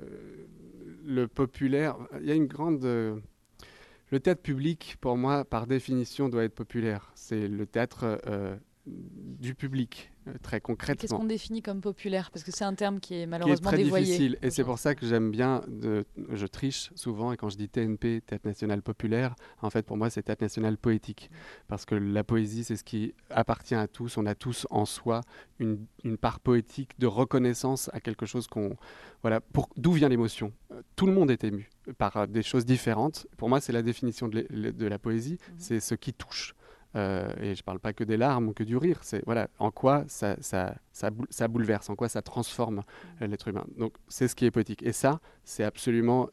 le 1.05 1.27
populaire, 1.27 1.97
il 2.19 2.27
y 2.27 2.31
a 2.31 2.35
une 2.35 2.47
grande. 2.47 2.83
le 2.83 4.19
théâtre 4.19 4.41
public, 4.41 4.97
pour 5.01 5.17
moi, 5.17 5.45
par 5.45 5.67
définition, 5.67 6.29
doit 6.29 6.43
être 6.43 6.55
populaire. 6.55 7.11
C'est 7.15 7.47
le 7.47 7.65
théâtre 7.65 8.19
euh, 8.27 8.55
du 8.85 9.55
public. 9.55 10.11
Euh, 10.27 10.33
très 10.41 10.61
concrètement. 10.61 11.01
Qu'est-ce 11.01 11.13
qu'on 11.13 11.25
définit 11.25 11.61
comme 11.61 11.81
populaire? 11.81 12.31
Parce 12.31 12.43
que 12.43 12.51
c'est 12.51 12.63
un 12.63 12.75
terme 12.75 12.99
qui 12.99 13.15
est 13.15 13.25
malheureusement 13.25 13.69
qui 13.69 13.75
est 13.75 13.77
très 13.77 13.83
dévoyé. 13.83 14.05
difficile. 14.05 14.37
Et 14.41 14.49
c'est 14.49 14.63
pour 14.63 14.79
ça 14.79 14.95
que 14.95 15.05
j'aime 15.05 15.31
bien, 15.31 15.63
de, 15.67 16.05
je 16.31 16.45
triche 16.45 16.91
souvent, 16.95 17.31
et 17.31 17.37
quand 17.37 17.49
je 17.49 17.57
dis 17.57 17.69
TNP, 17.69 18.21
Théâtre 18.25 18.47
National 18.47 18.81
Populaire, 18.81 19.35
en 19.61 19.69
fait 19.69 19.85
pour 19.85 19.97
moi 19.97 20.09
c'est 20.09 20.23
Théâtre 20.23 20.43
National 20.43 20.77
Poétique. 20.77 21.29
Parce 21.67 21.85
que 21.85 21.95
la 21.95 22.23
poésie 22.23 22.63
c'est 22.63 22.75
ce 22.75 22.83
qui 22.83 23.13
appartient 23.29 23.75
à 23.75 23.87
tous, 23.87 24.17
on 24.17 24.25
a 24.25 24.35
tous 24.35 24.67
en 24.69 24.85
soi 24.85 25.21
une, 25.59 25.85
une 26.03 26.17
part 26.17 26.39
poétique 26.39 26.99
de 26.99 27.07
reconnaissance 27.07 27.89
à 27.93 27.99
quelque 27.99 28.25
chose 28.25 28.47
qu'on... 28.47 28.75
Voilà, 29.21 29.41
d'où 29.77 29.93
vient 29.93 30.09
l'émotion? 30.09 30.51
Tout 30.95 31.05
le 31.05 31.13
monde 31.13 31.31
est 31.31 31.43
ému 31.43 31.69
par 31.97 32.27
des 32.27 32.43
choses 32.43 32.65
différentes. 32.65 33.27
Pour 33.37 33.49
moi 33.49 33.61
c'est 33.61 33.73
la 33.73 33.81
définition 33.81 34.27
de, 34.27 34.45
de 34.49 34.87
la 34.87 34.99
poésie, 34.99 35.33
mhm. 35.33 35.55
c'est 35.57 35.79
ce 35.79 35.95
qui 35.95 36.13
touche. 36.13 36.55
Euh, 36.95 37.33
et 37.39 37.55
je 37.55 37.61
ne 37.61 37.63
parle 37.63 37.79
pas 37.79 37.93
que 37.93 38.03
des 38.03 38.17
larmes 38.17 38.49
ou 38.49 38.53
que 38.53 38.63
du 38.63 38.77
rire. 38.77 38.99
C'est 39.01 39.23
voilà, 39.25 39.47
en 39.59 39.71
quoi 39.71 40.03
ça, 40.07 40.35
ça, 40.41 40.75
ça, 40.91 41.47
bouleverse, 41.47 41.89
en 41.89 41.95
quoi 41.95 42.09
ça 42.09 42.21
transforme 42.21 42.83
euh, 43.21 43.27
l'être 43.27 43.47
humain. 43.47 43.65
Donc 43.77 43.95
c'est 44.07 44.27
ce 44.27 44.35
qui 44.35 44.45
est 44.45 44.51
poétique. 44.51 44.83
Et 44.83 44.93
ça, 44.93 45.19
c'est 45.43 45.63
absolument 45.63 46.29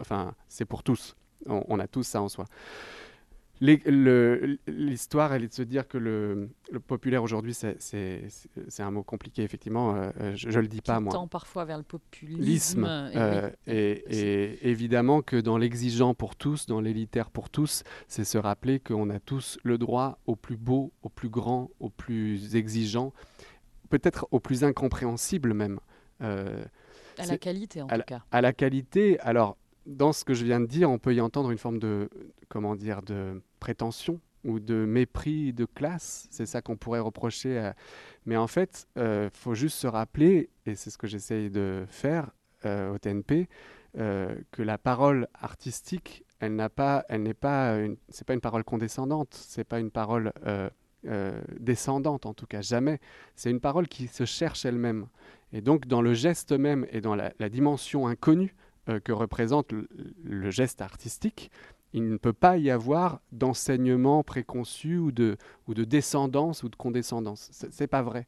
enfin, 0.00 0.34
c'est 0.48 0.64
pour 0.64 0.82
tous. 0.82 1.16
on, 1.46 1.78
a 1.78 1.86
tous 1.86 2.04
ça 2.04 2.20
en 2.20 2.28
soi. 2.28 2.44
L'histoire, 3.62 5.32
elle 5.32 5.44
est 5.44 5.48
de 5.48 5.54
se 5.54 5.62
dire 5.62 5.86
que 5.86 5.96
le, 5.96 6.50
populaire 6.88 7.22
aujourd'hui, 7.22 7.54
c'est 7.54 8.26
un 8.80 8.90
mot 8.90 9.04
compliqué, 9.04 9.44
effectivement. 9.44 9.94
Euh, 9.94 10.10
euh, 10.20 10.32
je 10.34 10.48
ne 10.48 10.62
le 10.62 10.66
dis 10.66 10.80
pas, 10.80 10.98
moi. 10.98 11.12
tend 11.12 11.28
parfois 11.28 11.64
vers 11.64 11.78
le 11.78 11.84
populisme. 11.84 12.84
Euh, 12.84 13.50
et, 13.68 14.68
évidemment 14.68 15.22
que 15.22 15.36
dans 15.36 15.58
l'exigeant 15.58 16.12
pour 16.12 16.34
tous, 16.34 16.66
dans 16.66 16.80
l'élitaire 16.80 17.30
pour 17.30 17.50
tous, 17.50 17.84
c'est 18.08 18.24
se 18.24 18.36
rappeler 18.36 18.80
qu'on 18.80 19.10
a 19.10 19.20
tous 19.20 19.58
le 19.62 19.78
droit 19.78 20.18
au 20.26 20.34
plus 20.34 20.56
beau, 20.56 20.92
au 21.02 21.08
plus 21.08 21.28
grand, 21.28 21.70
au 21.78 21.88
plus 21.88 22.56
exigeant, 22.56 23.12
peut-être 23.90 24.26
au 24.32 24.40
plus 24.40 24.64
incompréhensible 24.64 25.54
même. 25.54 25.78
à 26.18 27.26
la 27.28 27.38
qualité, 27.38 27.80
en 27.80 27.86
tout 27.86 28.02
cas. 28.08 28.24
À 28.32 28.40
la 28.40 28.52
qualité, 28.52 29.20
alors 29.20 29.56
dans 29.86 30.12
ce 30.12 30.24
que 30.24 30.34
je 30.34 30.44
viens 30.44 30.60
de 30.60 30.66
dire, 30.66 30.90
on 30.90 30.98
peut 30.98 31.14
y 31.14 31.20
entendre 31.20 31.50
une 31.50 31.58
forme 31.58 31.78
de, 31.78 32.08
comment 32.48 32.76
dire, 32.76 33.02
de 33.02 33.42
prétention 33.60 34.20
ou 34.44 34.60
de 34.60 34.74
mépris 34.74 35.52
de 35.52 35.64
classe. 35.64 36.26
C'est 36.30 36.46
ça 36.46 36.62
qu'on 36.62 36.76
pourrait 36.76 37.00
reprocher. 37.00 37.72
Mais 38.26 38.36
en 38.36 38.46
fait, 38.46 38.86
il 38.96 39.02
euh, 39.02 39.30
faut 39.30 39.54
juste 39.54 39.76
se 39.76 39.86
rappeler, 39.86 40.50
et 40.66 40.74
c'est 40.74 40.90
ce 40.90 40.98
que 40.98 41.06
j'essaye 41.06 41.50
de 41.50 41.84
faire 41.88 42.30
euh, 42.64 42.92
au 42.94 42.98
TNP, 42.98 43.48
euh, 43.98 44.34
que 44.50 44.62
la 44.62 44.78
parole 44.78 45.28
artistique, 45.34 46.24
elle 46.40 46.56
n'a 46.56 46.68
pas, 46.68 47.04
elle 47.08 47.22
n'est 47.22 47.34
pas, 47.34 47.76
c'est 48.08 48.26
pas 48.26 48.34
une 48.34 48.40
parole 48.40 48.64
condescendante, 48.64 49.34
c'est 49.34 49.64
pas 49.64 49.78
une 49.78 49.90
parole 49.90 50.32
descendante 51.58 52.26
en 52.26 52.34
tout 52.34 52.46
cas, 52.46 52.62
jamais. 52.62 53.00
C'est 53.36 53.50
une 53.50 53.60
parole 53.60 53.86
qui 53.88 54.08
se 54.08 54.24
cherche 54.24 54.64
elle-même. 54.64 55.06
Et 55.52 55.60
donc 55.60 55.86
dans 55.86 56.00
le 56.00 56.14
geste 56.14 56.52
même 56.52 56.86
et 56.90 57.00
dans 57.00 57.14
la 57.14 57.48
dimension 57.48 58.06
inconnue 58.06 58.54
que 59.04 59.12
représente 59.12 59.72
le, 59.72 60.50
geste 60.50 60.82
artistique, 60.82 61.50
il 61.92 62.08
ne 62.08 62.16
peut 62.16 62.32
pas 62.32 62.56
y 62.56 62.70
avoir 62.70 63.20
d'enseignement 63.32 64.22
préconçu 64.22 64.96
ou 64.96 65.12
de, 65.12 65.36
ou 65.68 65.74
de 65.74 65.84
descendance 65.84 66.62
ou 66.62 66.68
de 66.68 66.76
condescendance. 66.76 67.50
C'est 67.52 67.86
pas 67.86 68.02
vrai. 68.02 68.26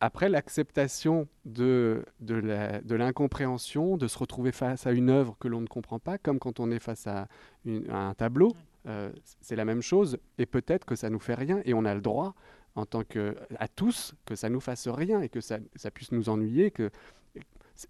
Après 0.00 0.28
l'acceptation 0.28 1.26
de, 1.44 2.04
de 2.20 2.94
l'incompréhension, 2.94 3.96
de, 3.96 4.06
se 4.06 4.16
retrouver 4.16 4.52
face 4.52 4.86
à 4.86 4.92
une 4.92 5.10
œuvre 5.10 5.36
que 5.40 5.48
l'on 5.48 5.60
ne 5.60 5.66
comprend 5.66 5.98
pas, 5.98 6.18
comme 6.18 6.38
quand 6.38 6.60
on 6.60 6.70
est 6.70 6.78
face 6.78 7.06
à, 7.06 7.28
un 7.66 8.14
tableau, 8.14 8.54
euh, 8.86 9.10
c'est 9.40 9.56
la 9.56 9.64
même 9.64 9.82
chose. 9.82 10.18
Et 10.38 10.46
peut-être 10.46 10.84
que 10.84 10.94
ça 10.94 11.10
nous 11.10 11.18
fait 11.18 11.34
rien 11.34 11.60
et 11.64 11.74
on 11.74 11.84
a 11.84 11.94
le 11.94 12.00
droit, 12.00 12.34
en 12.76 12.86
tant 12.86 13.02
que 13.02 13.36
à 13.58 13.66
tous, 13.66 14.14
que 14.24 14.36
ça 14.36 14.48
nous 14.48 14.60
fasse 14.60 14.86
rien 14.86 15.20
et 15.20 15.28
que 15.28 15.40
ça, 15.40 15.58
ça 15.74 15.90
puisse 15.90 16.12
nous 16.12 16.28
ennuyer, 16.28 16.70
que 16.70 16.90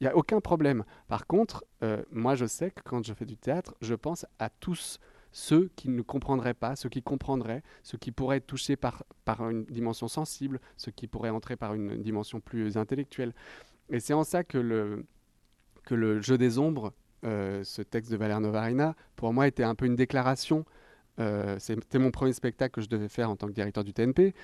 il 0.01 0.05
n'y 0.05 0.09
a 0.09 0.17
aucun 0.17 0.41
problème. 0.41 0.85
Par 1.07 1.27
contre, 1.27 1.65
euh, 1.83 2.03
moi 2.11 2.35
je 2.35 2.47
sais 2.47 2.71
que 2.71 2.83
quand 2.85 3.05
je 3.05 3.15
fais 3.15 3.25
du 3.25 3.37
théâtre, 3.37 3.75
je 3.81 3.95
pense 3.95 4.27
à 4.39 4.51
tous 4.51 4.99
ceux 5.33 5.71
qui 5.77 5.89
ne 5.89 6.03
comprendraient 6.03 6.55
pas, 6.55 6.77
ceux 6.77 6.89
qui 6.89 7.03
comprendraient, 7.03 7.63
ceux 7.83 7.99
qui 7.99 8.13
pourraient 8.13 8.39
être 8.39 8.47
touchés 8.47 8.77
par, 8.77 9.05
par 9.25 9.49
une 9.49 9.65
dimension 9.65 10.09
sensible, 10.09 10.61
ceux 10.77 10.91
qui 10.91 11.07
pourraient 11.07 11.31
entrer 11.31 11.57
par 11.57 11.75
une 11.75 12.03
dimension 12.03 12.41
plus 12.41 12.77
intellectuelle. 12.77 13.35
Et 13.91 14.01
c'est 14.01 14.15
en 14.15 14.25
ça 14.25 14.45
que 14.45 14.59
le, 14.59 15.05
que 15.85 15.95
le 15.95 16.21
jeu 16.21 16.39
des 16.39 16.59
ombres, 16.59 16.93
euh, 17.25 17.65
ce 17.65 17.83
texte 17.83 18.11
de 18.11 18.17
Valère 18.17 18.41
Novarina, 18.41 18.95
pour 19.17 19.33
moi 19.33 19.47
était 19.47 19.65
un 19.65 19.75
peu 19.75 19.87
une 19.87 19.97
déclaration. 19.97 20.65
Euh, 21.19 21.57
c'était 21.59 21.99
mon 21.99 22.11
premier 22.11 22.33
spectacle 22.33 22.75
que 22.75 22.81
je 22.81 22.89
devais 22.89 23.09
faire 23.09 23.29
en 23.29 23.37
tant 23.37 23.49
que 23.49 23.53
directeur 23.53 23.85
du 23.85 23.93
TNP 23.93 24.35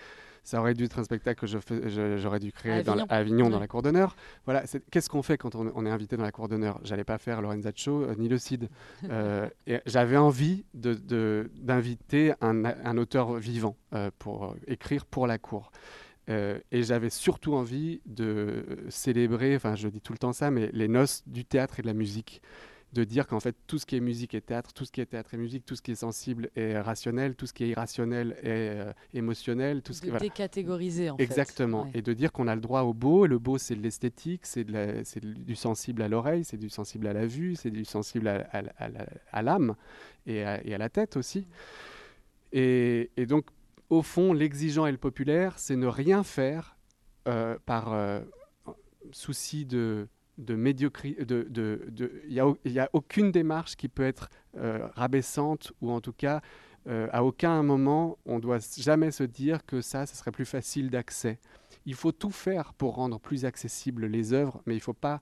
ça 0.44 0.60
aurait 0.60 0.74
dû 0.74 0.84
être 0.84 0.98
un 0.98 1.04
spectacle 1.04 1.40
que 1.40 2.18
j'aurais 2.18 2.38
dû 2.38 2.52
créer 2.52 2.86
à 2.86 2.92
Avignon, 3.08 3.48
dans, 3.48 3.58
la 3.58 3.66
cour 3.66 3.82
d'honneur. 3.82 4.14
Voilà, 4.44 4.64
qu'est-ce 4.90 5.08
qu'on 5.08 5.22
fait 5.22 5.38
quand 5.38 5.54
on, 5.54 5.86
est 5.86 5.90
invité 5.90 6.16
dans 6.16 6.22
la 6.22 6.32
cour 6.32 6.48
d'honneur? 6.48 6.78
J'allais 6.84 7.04
pas 7.04 7.16
faire 7.16 7.40
Lorenzaccio 7.40 8.02
euh, 8.02 8.14
ni 8.18 8.28
le 8.28 8.36
Cid. 8.38 8.68
Euh, 9.10 9.48
j'avais 9.86 10.18
envie 10.18 10.64
d'inviter 10.74 12.28
de, 12.28 12.34
un, 12.42 12.64
un, 12.64 12.98
auteur 12.98 13.34
vivant 13.34 13.76
euh, 13.94 14.10
pour 14.18 14.54
écrire 14.66 15.06
pour 15.06 15.26
la 15.26 15.38
cour. 15.38 15.72
et 16.28 16.82
j'avais 16.82 17.10
surtout 17.10 17.54
envie 17.54 18.00
de 18.06 18.64
célébrer, 18.88 19.56
enfin 19.56 19.74
je 19.74 19.88
dis 19.88 20.00
tout 20.00 20.12
le 20.12 20.18
temps 20.18 20.32
ça, 20.32 20.50
mais 20.50 20.70
les 20.72 20.88
noces 20.88 21.22
du 21.26 21.44
théâtre 21.44 21.80
et 21.80 21.82
de 21.82 21.86
la 21.86 21.94
musique 21.94 22.42
de 22.94 23.04
dire 23.04 23.26
qu'en 23.26 23.40
fait 23.40 23.56
tout 23.66 23.78
ce 23.78 23.86
qui 23.86 23.96
est 23.96 24.00
musique 24.00 24.34
et 24.34 24.40
théâtre, 24.40 24.72
tout 24.72 24.84
ce 24.84 24.92
qui 24.92 25.00
est 25.00 25.06
théâtre 25.06 25.34
et 25.34 25.36
musique, 25.36 25.66
tout 25.66 25.74
ce 25.74 25.82
qui 25.82 25.90
est 25.90 25.96
sensible 25.96 26.50
est 26.56 26.78
rationnel, 26.78 27.34
tout 27.34 27.46
ce 27.46 27.52
qui 27.52 27.64
est 27.64 27.68
irrationnel 27.68 28.36
est 28.42 28.70
euh, 28.70 28.92
émotionnel, 29.12 29.82
tout 29.82 29.92
ce 29.92 30.00
qui 30.00 30.08
est 30.08 30.18
décatégoriser 30.18 31.10
en 31.10 31.16
Exactement, 31.18 31.90
et 31.92 32.02
de 32.02 32.12
dire 32.12 32.32
qu'on 32.32 32.46
a 32.46 32.54
le 32.54 32.60
droit 32.60 32.82
au 32.82 32.94
beau. 32.94 33.26
Le 33.26 33.38
beau, 33.38 33.58
c'est 33.58 33.74
de 33.74 33.82
l'esthétique, 33.82 34.46
c'est 34.46 34.64
du 34.64 35.56
sensible 35.56 36.02
à 36.02 36.08
l'oreille, 36.08 36.44
c'est 36.44 36.56
du 36.56 36.70
sensible 36.70 37.08
à 37.08 37.12
la 37.12 37.26
vue, 37.26 37.56
c'est 37.56 37.70
du 37.70 37.84
sensible 37.84 38.28
à, 38.28 39.42
l'âme 39.42 39.74
et, 40.26 40.44
à 40.44 40.78
la 40.78 40.88
tête 40.88 41.16
aussi. 41.16 41.46
Et, 42.52 43.10
donc, 43.28 43.46
au 43.90 44.02
fond, 44.02 44.32
l'exigeant 44.32 44.86
et 44.86 44.92
le 44.92 44.98
populaire, 44.98 45.58
c'est 45.58 45.76
ne 45.76 45.88
rien 45.88 46.22
faire 46.22 46.76
euh, 47.26 47.58
par 47.66 47.92
euh, 47.92 48.20
souci 49.10 49.66
de 49.66 50.06
de 50.38 50.54
médiocrité. 50.54 51.16
Il 51.20 51.26
de, 51.26 51.46
de, 51.50 52.22
n'y 52.28 52.78
a, 52.78 52.90
aucune 52.92 53.30
démarche 53.30 53.76
qui 53.76 53.88
peut 53.88 54.04
être 54.04 54.28
euh, 54.56 54.86
rabaissante 54.94 55.72
ou 55.80 55.90
en 55.90 56.00
tout 56.00 56.12
cas, 56.12 56.40
euh, 56.86 57.08
à 57.12 57.24
aucun 57.24 57.62
moment, 57.62 58.18
on 58.26 58.38
doit 58.38 58.58
jamais 58.76 59.10
se 59.10 59.24
dire 59.24 59.64
que 59.64 59.80
ça, 59.80 60.06
ce 60.06 60.16
serait 60.16 60.32
plus 60.32 60.44
facile 60.44 60.90
d'accès. 60.90 61.38
Il 61.86 61.94
faut 61.94 62.12
tout 62.12 62.30
faire 62.30 62.74
pour 62.74 62.94
rendre 62.94 63.18
plus 63.18 63.44
accessibles 63.44 64.06
les 64.06 64.32
œuvres, 64.32 64.62
mais 64.66 64.74
il 64.74 64.78
ne 64.78 64.82
faut 64.82 64.92
pas 64.92 65.20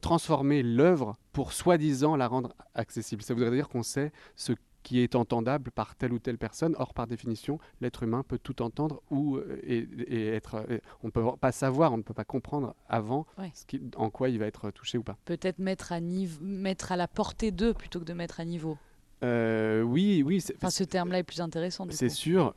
transformer 0.00 0.62
l'œuvre 0.62 1.16
pour 1.32 1.52
soi-disant 1.52 2.14
la 2.16 2.28
rendre 2.28 2.54
accessible. 2.74 3.22
Ça 3.22 3.34
voudrait 3.34 3.50
dire 3.50 3.68
qu'on 3.68 3.82
sait 3.82 4.12
ce 4.36 4.52
qui 4.82 5.00
est 5.00 5.14
entendable 5.14 5.70
par 5.70 5.96
telle 5.96 6.12
ou 6.12 6.18
telle 6.18 6.38
personne. 6.38 6.74
Or, 6.78 6.94
par 6.94 7.06
définition, 7.06 7.58
l'être 7.80 8.02
humain 8.02 8.24
peut 8.26 8.38
tout 8.38 8.62
entendre 8.62 9.02
ou 9.10 9.36
euh, 9.36 9.60
et, 9.62 10.28
être. 10.28 10.56
Euh, 10.70 10.78
on 11.02 11.08
ne 11.08 11.12
peut 11.12 11.24
pas 11.40 11.52
savoir, 11.52 11.92
on 11.92 11.98
ne 11.98 12.02
peut 12.02 12.14
pas 12.14 12.24
comprendre 12.24 12.74
avant 12.88 13.26
ce 13.54 13.66
qui, 13.66 13.80
en 13.96 14.10
quoi 14.10 14.28
il 14.28 14.38
va 14.38 14.46
être 14.46 14.70
touché 14.70 14.98
ou 14.98 15.02
pas. 15.02 15.16
Peut-être 15.24 15.58
mettre 15.58 15.92
à 15.92 16.00
niveau, 16.00 16.38
mettre 16.42 16.92
à 16.92 16.96
la 16.96 17.08
portée 17.08 17.50
d'eux 17.50 17.74
plutôt 17.74 18.00
que 18.00 18.04
de 18.04 18.12
mettre 18.12 18.40
à 18.40 18.44
niveau. 18.44 18.76
Euh, 19.24 19.82
oui, 19.82 20.22
oui. 20.24 20.44
Enfin, 20.56 20.70
ce 20.70 20.84
terme-là 20.84 21.18
est 21.18 21.24
plus 21.24 21.40
intéressant. 21.40 21.86
C'est 21.90 22.08
sûr, 22.08 22.54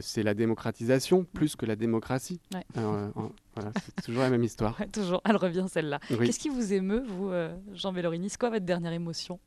c'est 0.00 0.22
la 0.22 0.34
démocratisation 0.34 1.24
plus 1.24 1.56
que 1.56 1.64
la 1.64 1.76
démocratie. 1.76 2.40
voilà, 2.74 3.72
c'est 3.76 4.04
toujours 4.04 4.22
la 4.22 4.30
même 4.30 4.44
histoire. 4.44 4.78
toujours, 4.92 5.22
elle 5.24 5.36
revient 5.36 5.66
celle-là. 5.68 6.00
Qu'est-ce 6.08 6.38
qui 6.38 6.50
vous 6.50 6.72
émeut, 6.74 7.02
vous, 7.06 7.32
Jean 7.72 7.92
Bellorini 7.92 8.28
C'est 8.28 8.38
quoi 8.38 8.50
votre 8.50 8.66
dernière 8.66 8.92
émotion? 8.92 9.40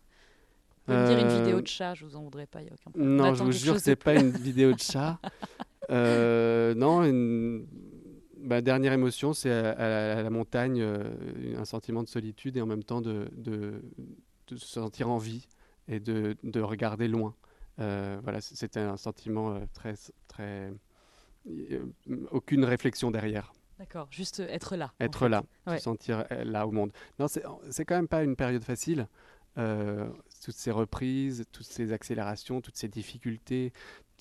Vous 0.87 0.93
pouvez 0.93 0.97
me 1.03 1.07
dire 1.07 1.19
une 1.19 1.43
vidéo 1.43 1.61
de 1.61 1.67
chat, 1.67 1.95
je 1.95 2.05
vous 2.05 2.15
en 2.15 2.21
voudrais 2.21 2.45
pas, 2.45 2.61
il 2.61 2.65
n'y 2.65 2.69
a 2.69 2.73
aucun 2.73 2.91
problème. 2.91 3.15
Non, 3.15 3.33
je 3.33 3.43
vous 3.43 3.51
jure 3.51 3.73
que 3.75 3.81
c'est 3.81 3.95
pas 3.95 4.13
une 4.13 4.29
vidéo 4.29 4.71
de 4.73 4.79
chat. 4.79 5.19
euh, 5.89 6.75
non, 6.75 7.03
une... 7.03 7.65
Ma 8.37 8.61
dernière 8.61 8.93
émotion, 8.93 9.33
c'est 9.33 9.51
à, 9.51 10.21
la 10.21 10.29
montagne, 10.29 10.79
euh, 10.79 11.57
un 11.57 11.65
sentiment 11.65 12.03
de 12.03 12.07
solitude 12.07 12.57
et 12.57 12.61
en 12.61 12.67
même 12.67 12.83
temps 12.83 13.01
de, 13.01 13.27
de, 13.35 13.81
de 14.47 14.55
se 14.55 14.67
sentir 14.67 15.09
en 15.09 15.17
vie 15.17 15.47
et 15.87 15.99
de, 15.99 16.37
de 16.43 16.61
regarder 16.61 17.07
loin. 17.07 17.33
Euh, 17.79 18.19
voilà, 18.21 18.41
c'était 18.41 18.79
un 18.79 18.97
sentiment 18.97 19.55
euh, 19.55 19.59
très, 19.73 19.95
très, 20.27 20.71
aucune 22.29 22.63
réflexion 22.65 23.09
derrière. 23.09 23.51
D'accord, 23.79 24.07
juste 24.11 24.39
être 24.41 24.75
là. 24.75 24.93
Être 24.99 25.27
là, 25.27 25.43
se 25.67 25.79
sentir 25.79 26.25
là 26.29 26.67
au 26.67 26.71
monde. 26.71 26.91
Non, 27.17 27.25
c'est 27.27 27.85
quand 27.85 27.95
même 27.95 28.07
pas 28.07 28.23
une 28.23 28.35
période 28.35 28.63
facile. 28.63 29.07
Euh, 30.45 30.51
toutes 30.51 30.55
ces 30.55 30.71
reprises, 30.71 31.45
toutes 31.51 31.65
ces 31.65 31.91
accélérations, 31.91 32.61
toutes 32.61 32.77
ces 32.77 32.87
difficultés. 32.87 33.73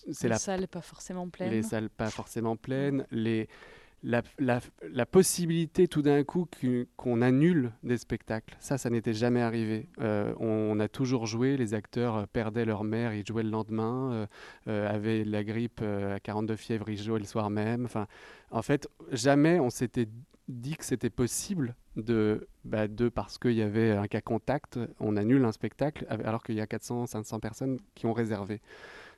les 0.07 0.29
la 0.29 0.39
salles 0.39 0.69
pas 0.69 0.81
forcément 0.81 1.29
pleines. 1.29 1.51
Les 1.51 1.63
salles 1.63 1.91
pas 1.91 2.11
forcément 2.11 2.57
pleines. 2.57 3.07
Les, 3.11 3.49
la, 4.03 4.23
la, 4.39 4.61
la, 4.91 5.07
possibilité 5.07 5.89
tout 5.89 6.03
d'un 6.03 6.25
coup 6.25 6.47
qu'on 6.97 7.23
annule 7.23 7.73
des 7.83 7.97
spectacles. 7.97 8.55
Ça, 8.59 8.77
ça 8.77 8.91
n'était 8.91 9.15
jamais 9.15 9.41
arrivé. 9.41 9.89
Euh, 10.01 10.35
on, 10.39 10.79
a 10.79 10.89
toujours 10.89 11.27
joué, 11.27 11.57
les 11.57 11.73
acteurs 11.73 12.29
perdaient 12.29 12.67
leur 12.67 12.85
mère, 12.85 13.15
ils 13.15 13.27
jouaient 13.27 13.43
le 13.43 13.51
lendemain, 13.51 14.13
euh, 14.13 14.27
euh, 14.69 14.95
avaient 14.95 15.25
la 15.25 15.43
grippe 15.43 15.81
à 15.81 16.21
42 16.21 16.57
fièvres, 16.57 16.91
ils 16.91 17.03
jouaient 17.03 17.19
le 17.19 17.25
soir 17.25 17.49
même. 17.49 17.87
Enfin, 17.87 18.07
en 18.51 18.63
fait, 18.63 18.89
jamais 19.11 19.59
on 19.59 19.71
s'était 19.71 20.09
dit 20.49 20.77
que 20.77 20.85
c'était 20.85 21.11
possible 21.11 21.75
de, 21.97 22.49
bah, 22.65 22.87
parce 23.15 23.39
qu'il 23.39 23.53
y 23.53 23.63
avait 23.63 23.93
un 23.93 24.07
cas 24.07 24.21
contact, 24.21 24.79
on 25.01 25.17
annule 25.17 25.45
un 25.45 25.53
spectacle 25.53 26.07
alors 26.09 26.43
qu'il 26.43 26.55
y 26.55 26.61
a 26.61 26.67
400, 26.67 27.07
500 27.07 27.41
personnes 27.41 27.79
qui 27.95 28.07
ont 28.07 28.13
réservé. 28.13 28.61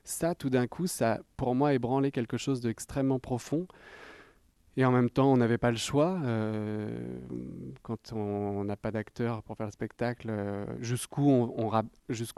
Ça, 0.03 0.35
tout 0.35 0.49
d'un 0.49 0.67
coup, 0.67 0.87
ça, 0.87 1.19
pour 1.35 1.53
moi, 1.53 1.73
ébranlé 1.73 2.11
quelque 2.11 2.37
chose 2.37 2.61
d'extrêmement 2.61 3.19
profond. 3.19 3.67
Et 4.79 4.85
en 4.85 4.91
même 4.91 5.09
temps, 5.09 5.33
on 5.33 5.37
n'avait 5.37 5.57
pas 5.57 5.71
le 5.71 5.77
choix. 5.77 6.19
Euh, 6.23 7.19
quand 7.81 8.13
on 8.13 8.63
n'a 8.63 8.77
pas 8.77 8.91
d'acteur 8.91 9.41
pour 9.41 9.57
faire 9.57 9.65
le 9.65 9.71
spectacle, 9.71 10.27
euh, 10.29 10.65
jusqu'où 10.81 11.27
on, 11.27 11.71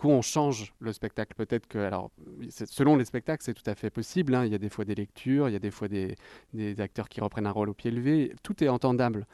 on 0.05 0.21
change 0.21 0.73
le 0.79 0.93
spectacle 0.93 1.33
Peut-être 1.35 1.67
que, 1.67 1.79
alors, 1.79 2.11
selon 2.49 2.95
les 2.95 3.03
spectacles, 3.03 3.43
c'est 3.43 3.53
tout 3.53 3.69
à 3.69 3.75
fait 3.75 3.89
possible. 3.89 4.33
Hein. 4.33 4.45
Il 4.45 4.53
y 4.53 4.55
a 4.55 4.57
des 4.57 4.69
fois 4.69 4.85
des 4.85 4.95
lectures, 4.95 5.49
il 5.49 5.51
y 5.51 5.57
a 5.57 5.59
des 5.59 5.69
fois 5.69 5.89
des, 5.89 6.15
acteurs 6.79 7.09
qui 7.09 7.19
reprennent 7.19 7.45
un 7.45 7.51
rôle 7.51 7.67
au 7.67 7.73
pied 7.73 7.91
levé. 7.91 8.33
Tout 8.41 8.63
est 8.63 8.69
entendable. 8.69 9.27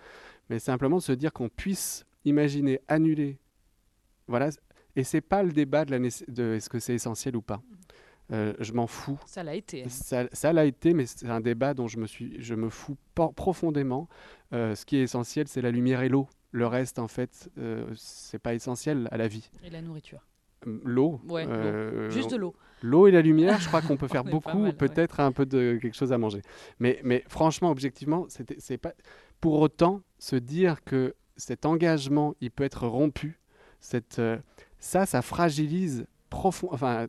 Mais 0.49 0.57
simplement 0.57 0.99
se 0.99 1.11
dire 1.11 1.31
qu'on 1.31 1.49
puisse 1.49 2.07
imaginer 2.25 2.79
annuler. 2.87 3.37
Voilà. 4.27 4.49
Et 4.95 5.03
c'est 5.03 5.21
pas 5.21 5.43
le 5.43 5.51
débat 5.51 5.85
de, 5.85 5.91
la 5.91 5.99
de 5.99 6.55
est-ce 6.55 6.69
que 6.69 6.79
c'est 6.79 6.95
essentiel 6.95 7.35
ou 7.35 7.41
pas. 7.43 7.61
Euh, 8.31 8.53
je 8.59 8.73
m'en 8.73 8.87
fous. 8.87 9.19
Ça 9.27 9.43
l'a 9.43 9.55
été. 9.55 9.83
Hein. 9.83 9.89
Ça, 9.89 10.25
ça 10.31 10.51
l'a 10.51 10.65
été, 10.65 10.93
mais 10.93 11.05
c'est 11.05 11.29
un 11.29 11.41
débat 11.41 11.73
dont 11.73 11.87
je 11.87 11.99
me, 11.99 12.07
suis, 12.07 12.41
je 12.41 12.55
me 12.55 12.69
fous 12.69 12.97
profondément. 13.35 14.07
Euh, 14.53 14.73
ce 14.75 14.85
qui 14.85 14.97
est 14.97 15.03
essentiel, 15.03 15.47
c'est 15.47 15.61
la 15.61 15.71
lumière 15.71 16.01
et 16.01 16.09
l'eau. 16.09 16.27
Le 16.51 16.65
reste, 16.65 16.99
en 16.99 17.07
fait, 17.07 17.49
euh, 17.57 17.85
c'est 17.95 18.39
pas 18.39 18.53
essentiel 18.53 19.07
à 19.11 19.17
la 19.17 19.27
vie. 19.27 19.49
Et 19.63 19.69
la 19.69 19.81
nourriture. 19.81 20.25
L'eau. 20.65 21.21
Ouais, 21.27 21.45
Juste 22.09 22.31
de 22.31 22.37
l'eau. 22.37 22.55
L'eau 22.81 23.07
et 23.07 23.11
la 23.11 23.21
lumière, 23.21 23.59
je 23.59 23.67
crois 23.67 23.81
qu'on 23.81 23.97
peut 23.97 24.07
faire 24.07 24.23
beaucoup, 24.23 24.71
peut-être 24.73 25.19
un 25.19 25.31
peu 25.31 25.45
de 25.45 25.77
quelque 25.79 25.95
chose 25.95 26.11
à 26.11 26.17
manger. 26.17 26.41
Mais, 26.79 26.99
mais 27.03 27.23
franchement, 27.27 27.69
objectivement, 27.69 28.25
c'est 28.29 28.77
pas 28.77 28.93
pour 29.39 29.59
autant 29.59 30.01
se 30.17 30.35
dire 30.35 30.83
que 30.83 31.13
cet 31.37 31.65
engagement, 31.65 32.33
il 32.41 32.49
peut 32.49 32.63
être 32.63 32.87
rompu. 32.87 33.39
Cette, 33.79 34.19
ça, 34.79 35.05
ça 35.05 35.21
fragilise 35.21 36.07
profond, 36.29 36.69
enfin, 36.71 37.07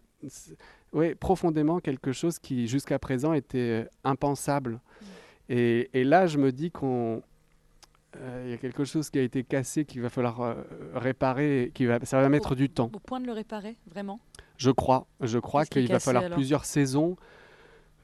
oui, 0.96 1.14
profondément 1.14 1.78
quelque 1.78 2.10
chose 2.10 2.38
qui 2.38 2.66
jusqu'à 2.66 2.98
présent 2.98 3.34
était 3.34 3.84
euh, 3.84 3.84
impensable. 4.02 4.80
Mm. 5.00 5.04
Et, 5.50 6.04
là, 6.04 6.26
je 6.26 6.38
me 6.38 6.50
dis 6.50 6.70
qu'on 6.72 7.22
euh, 8.16 8.42
il 8.46 8.50
y 8.50 8.54
a 8.54 8.56
quelque 8.56 8.84
chose 8.84 9.10
qui 9.10 9.18
a 9.18 9.22
été 9.22 9.44
cassé 9.44 9.84
qu'il 9.84 10.00
va 10.00 10.08
falloir 10.08 10.40
euh, 10.40 10.54
réparer, 10.94 11.70
qui 11.74 11.84
va, 11.84 11.98
ça 12.04 12.20
va 12.20 12.28
mettre 12.30 12.54
du 12.54 12.70
temps. 12.70 12.90
Au 12.94 12.98
point 12.98 13.20
de 13.20 13.26
le 13.26 13.32
réparer, 13.32 13.76
vraiment? 13.86 14.18
Je 14.56 14.70
crois, 14.70 15.06
je 15.20 15.38
crois 15.38 15.66
qu'il 15.66 15.86
va 15.86 16.00
falloir 16.00 16.30
plusieurs 16.30 16.64
saisons 16.64 17.16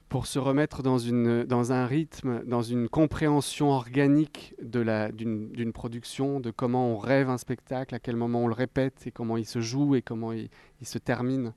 pour 0.07 0.27
se 0.27 0.37
remettre 0.37 0.83
dans, 0.83 0.99
une, 0.99 1.43
dans 1.43 1.71
un 1.71 1.87
rythme, 1.87 2.43
dans 2.45 2.61
une 2.61 2.87
compréhension 2.87 3.71
organique 3.71 4.53
d'une 4.61 5.71
production, 5.73 6.39
de 6.39 6.51
comment 6.51 6.89
on 6.89 6.97
rêve 6.97 7.31
un 7.31 7.39
spectacle, 7.39 7.95
à 7.95 7.99
quel 7.99 8.15
moment 8.15 8.43
on 8.43 8.47
le 8.47 8.53
répète 8.53 9.07
et 9.07 9.11
comment 9.11 9.37
il 9.37 9.47
se 9.47 9.59
joue 9.59 9.95
et 9.95 10.03
comment 10.03 10.31
il, 10.31 10.49
il 10.79 10.87
se 10.87 10.99
termine 10.99 11.53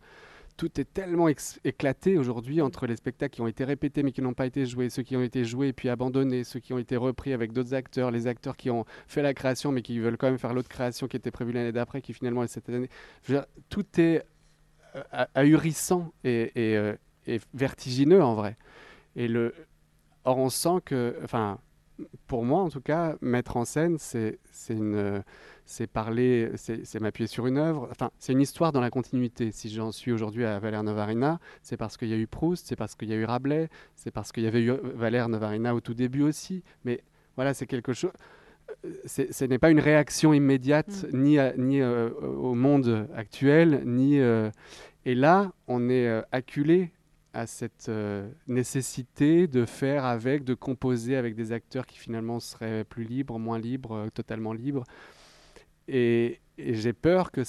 tout 0.57 0.81
est 0.81 0.93
tellement 0.93 1.29
éclaté 1.29 2.19
aujourd'hui 2.19 2.61
entre 2.61 2.87
les 2.87 2.97
spectacles 2.97 3.35
qui 3.35 3.41
ont 3.41 3.47
été 3.47 3.65
répétés 3.65 4.03
mais 4.03 4.13
qui 4.13 4.23
n'ont 4.23 4.35
pas 4.35 4.47
été 4.47 4.67
joués, 4.67 4.91
ceux 4.91 5.03
qui 5.03 5.17
ont 5.17 5.23
été 5.23 5.45
joués 5.45 5.73
puis 5.73 5.89
abandonnés, 5.89 6.45
ceux 6.45 6.61
qui 6.61 6.73
ont 6.73 6.79
été 6.79 6.97
repris 6.97 7.33
avec 7.33 7.53
d'autres 7.53 7.75
acteurs, 7.75 8.11
les 8.11 8.27
acteurs 8.27 8.57
qui 8.57 8.71
ont 8.71 8.85
fait 9.07 9.23
la 9.23 9.35
création 9.35 9.73
mais 9.73 9.83
qui 9.83 9.99
veulent 9.99 10.17
quand 10.17 10.29
même 10.29 10.39
faire 10.39 10.55
l'autre 10.55 10.69
création 10.69 11.09
qui 11.09 11.17
était 11.17 11.31
prévue 11.31 11.53
l'année 11.53 11.73
d'après, 11.73 12.01
qui 12.01 12.13
finalement 12.13 12.43
est 12.43 12.49
cette 12.49 12.69
année. 12.69 12.89
tout 13.69 14.01
est 14.01 14.25
euh, 14.97 15.25
ahurissant 15.35 16.13
euh, 16.25 16.97
et, 17.27 17.41
vertigineux 17.55 18.23
en 18.23 18.35
vrai. 18.35 18.57
Et 19.15 19.29
le, 19.29 19.55
or 20.25 20.39
on 20.39 20.49
sent 20.49 20.81
que, 20.85 21.19
enfin, 21.23 21.59
pour 22.27 22.45
moi 22.45 22.61
en 22.61 22.69
tout 22.69 22.81
cas, 22.81 23.17
mettre 23.21 23.57
en 23.57 23.65
scène, 23.65 23.99
c'est 23.99 24.39
parler, 25.93 26.51
c'est 26.57 27.01
m'appuyer 27.01 27.27
sur 27.27 27.47
une 27.47 27.59
œuvre. 27.59 27.89
Enfin, 27.91 28.11
c'est 28.19 28.33
une 28.33 28.41
histoire 28.41 28.73
dans 28.73 28.81
la 28.81 28.91
continuité. 28.91 29.51
Si 29.53 29.69
j'en 29.69 29.93
suis 29.93 30.13
aujourd'hui 30.13 30.45
à 30.45 30.59
Valère 30.59 30.83
Novarina, 30.83 31.39
c'est 31.63 31.77
parce 31.77 31.97
qu'il 31.97 32.09
y 32.09 32.15
a 32.15 32.17
eu 32.17 32.27
Proust, 32.27 32.67
c'est 32.67 32.77
parce 32.77 32.95
qu'il 32.95 33.09
y 33.09 33.13
a 33.13 33.17
eu 33.17 33.25
Rabelais, 33.25 33.69
c'est 33.95 34.11
parce 34.11 34.33
qu'il 34.33 34.45
y 34.45 34.47
avait 34.47 34.63
eu 34.63 34.73
Valère 34.95 35.29
Novarina 35.29 35.75
au 35.75 35.81
tout 35.81 35.95
début 35.95 36.23
aussi. 36.23 36.63
Mais 36.85 37.03
voilà, 37.37 37.55
c'est 37.55 37.67
quelque 37.67 37.93
chose. 37.93 38.13
Euh, 38.85 38.91
ce 39.07 39.45
n'est 39.45 39.59
pas 39.59 39.71
une 39.71 39.81
réaction 39.81 40.33
immédiate 40.33 41.07
mm. 41.13 41.23
ni, 41.23 41.39
ni 41.59 41.81
euh, 41.81 42.11
au 42.21 42.55
monde 42.55 43.09
actuel, 43.15 43.83
ni. 43.85 44.19
Euh, 44.21 44.51
et 45.05 45.15
là, 45.15 45.53
on 45.69 45.89
est 45.89 46.23
acculé 46.33 46.91
à 47.37 47.47
cette 47.47 47.91
nécessité 48.47 49.47
de 49.47 49.65
faire 49.67 50.05
avec, 50.05 50.45
de 50.45 50.55
composer 50.55 51.17
avec 51.17 51.35
des 51.35 51.53
acteurs 51.53 51.87
qui 51.87 51.99
finalement 51.99 52.41
seraient 52.41 52.85
plus 52.85 53.05
libres, 53.05 53.39
moins 53.39 53.59
libres, 53.59 54.09
totalement 54.15 54.53
libres. 54.53 54.85
Et, 55.89 56.41
j'ai 56.59 56.93
peur 56.93 57.31
que. 57.31 57.43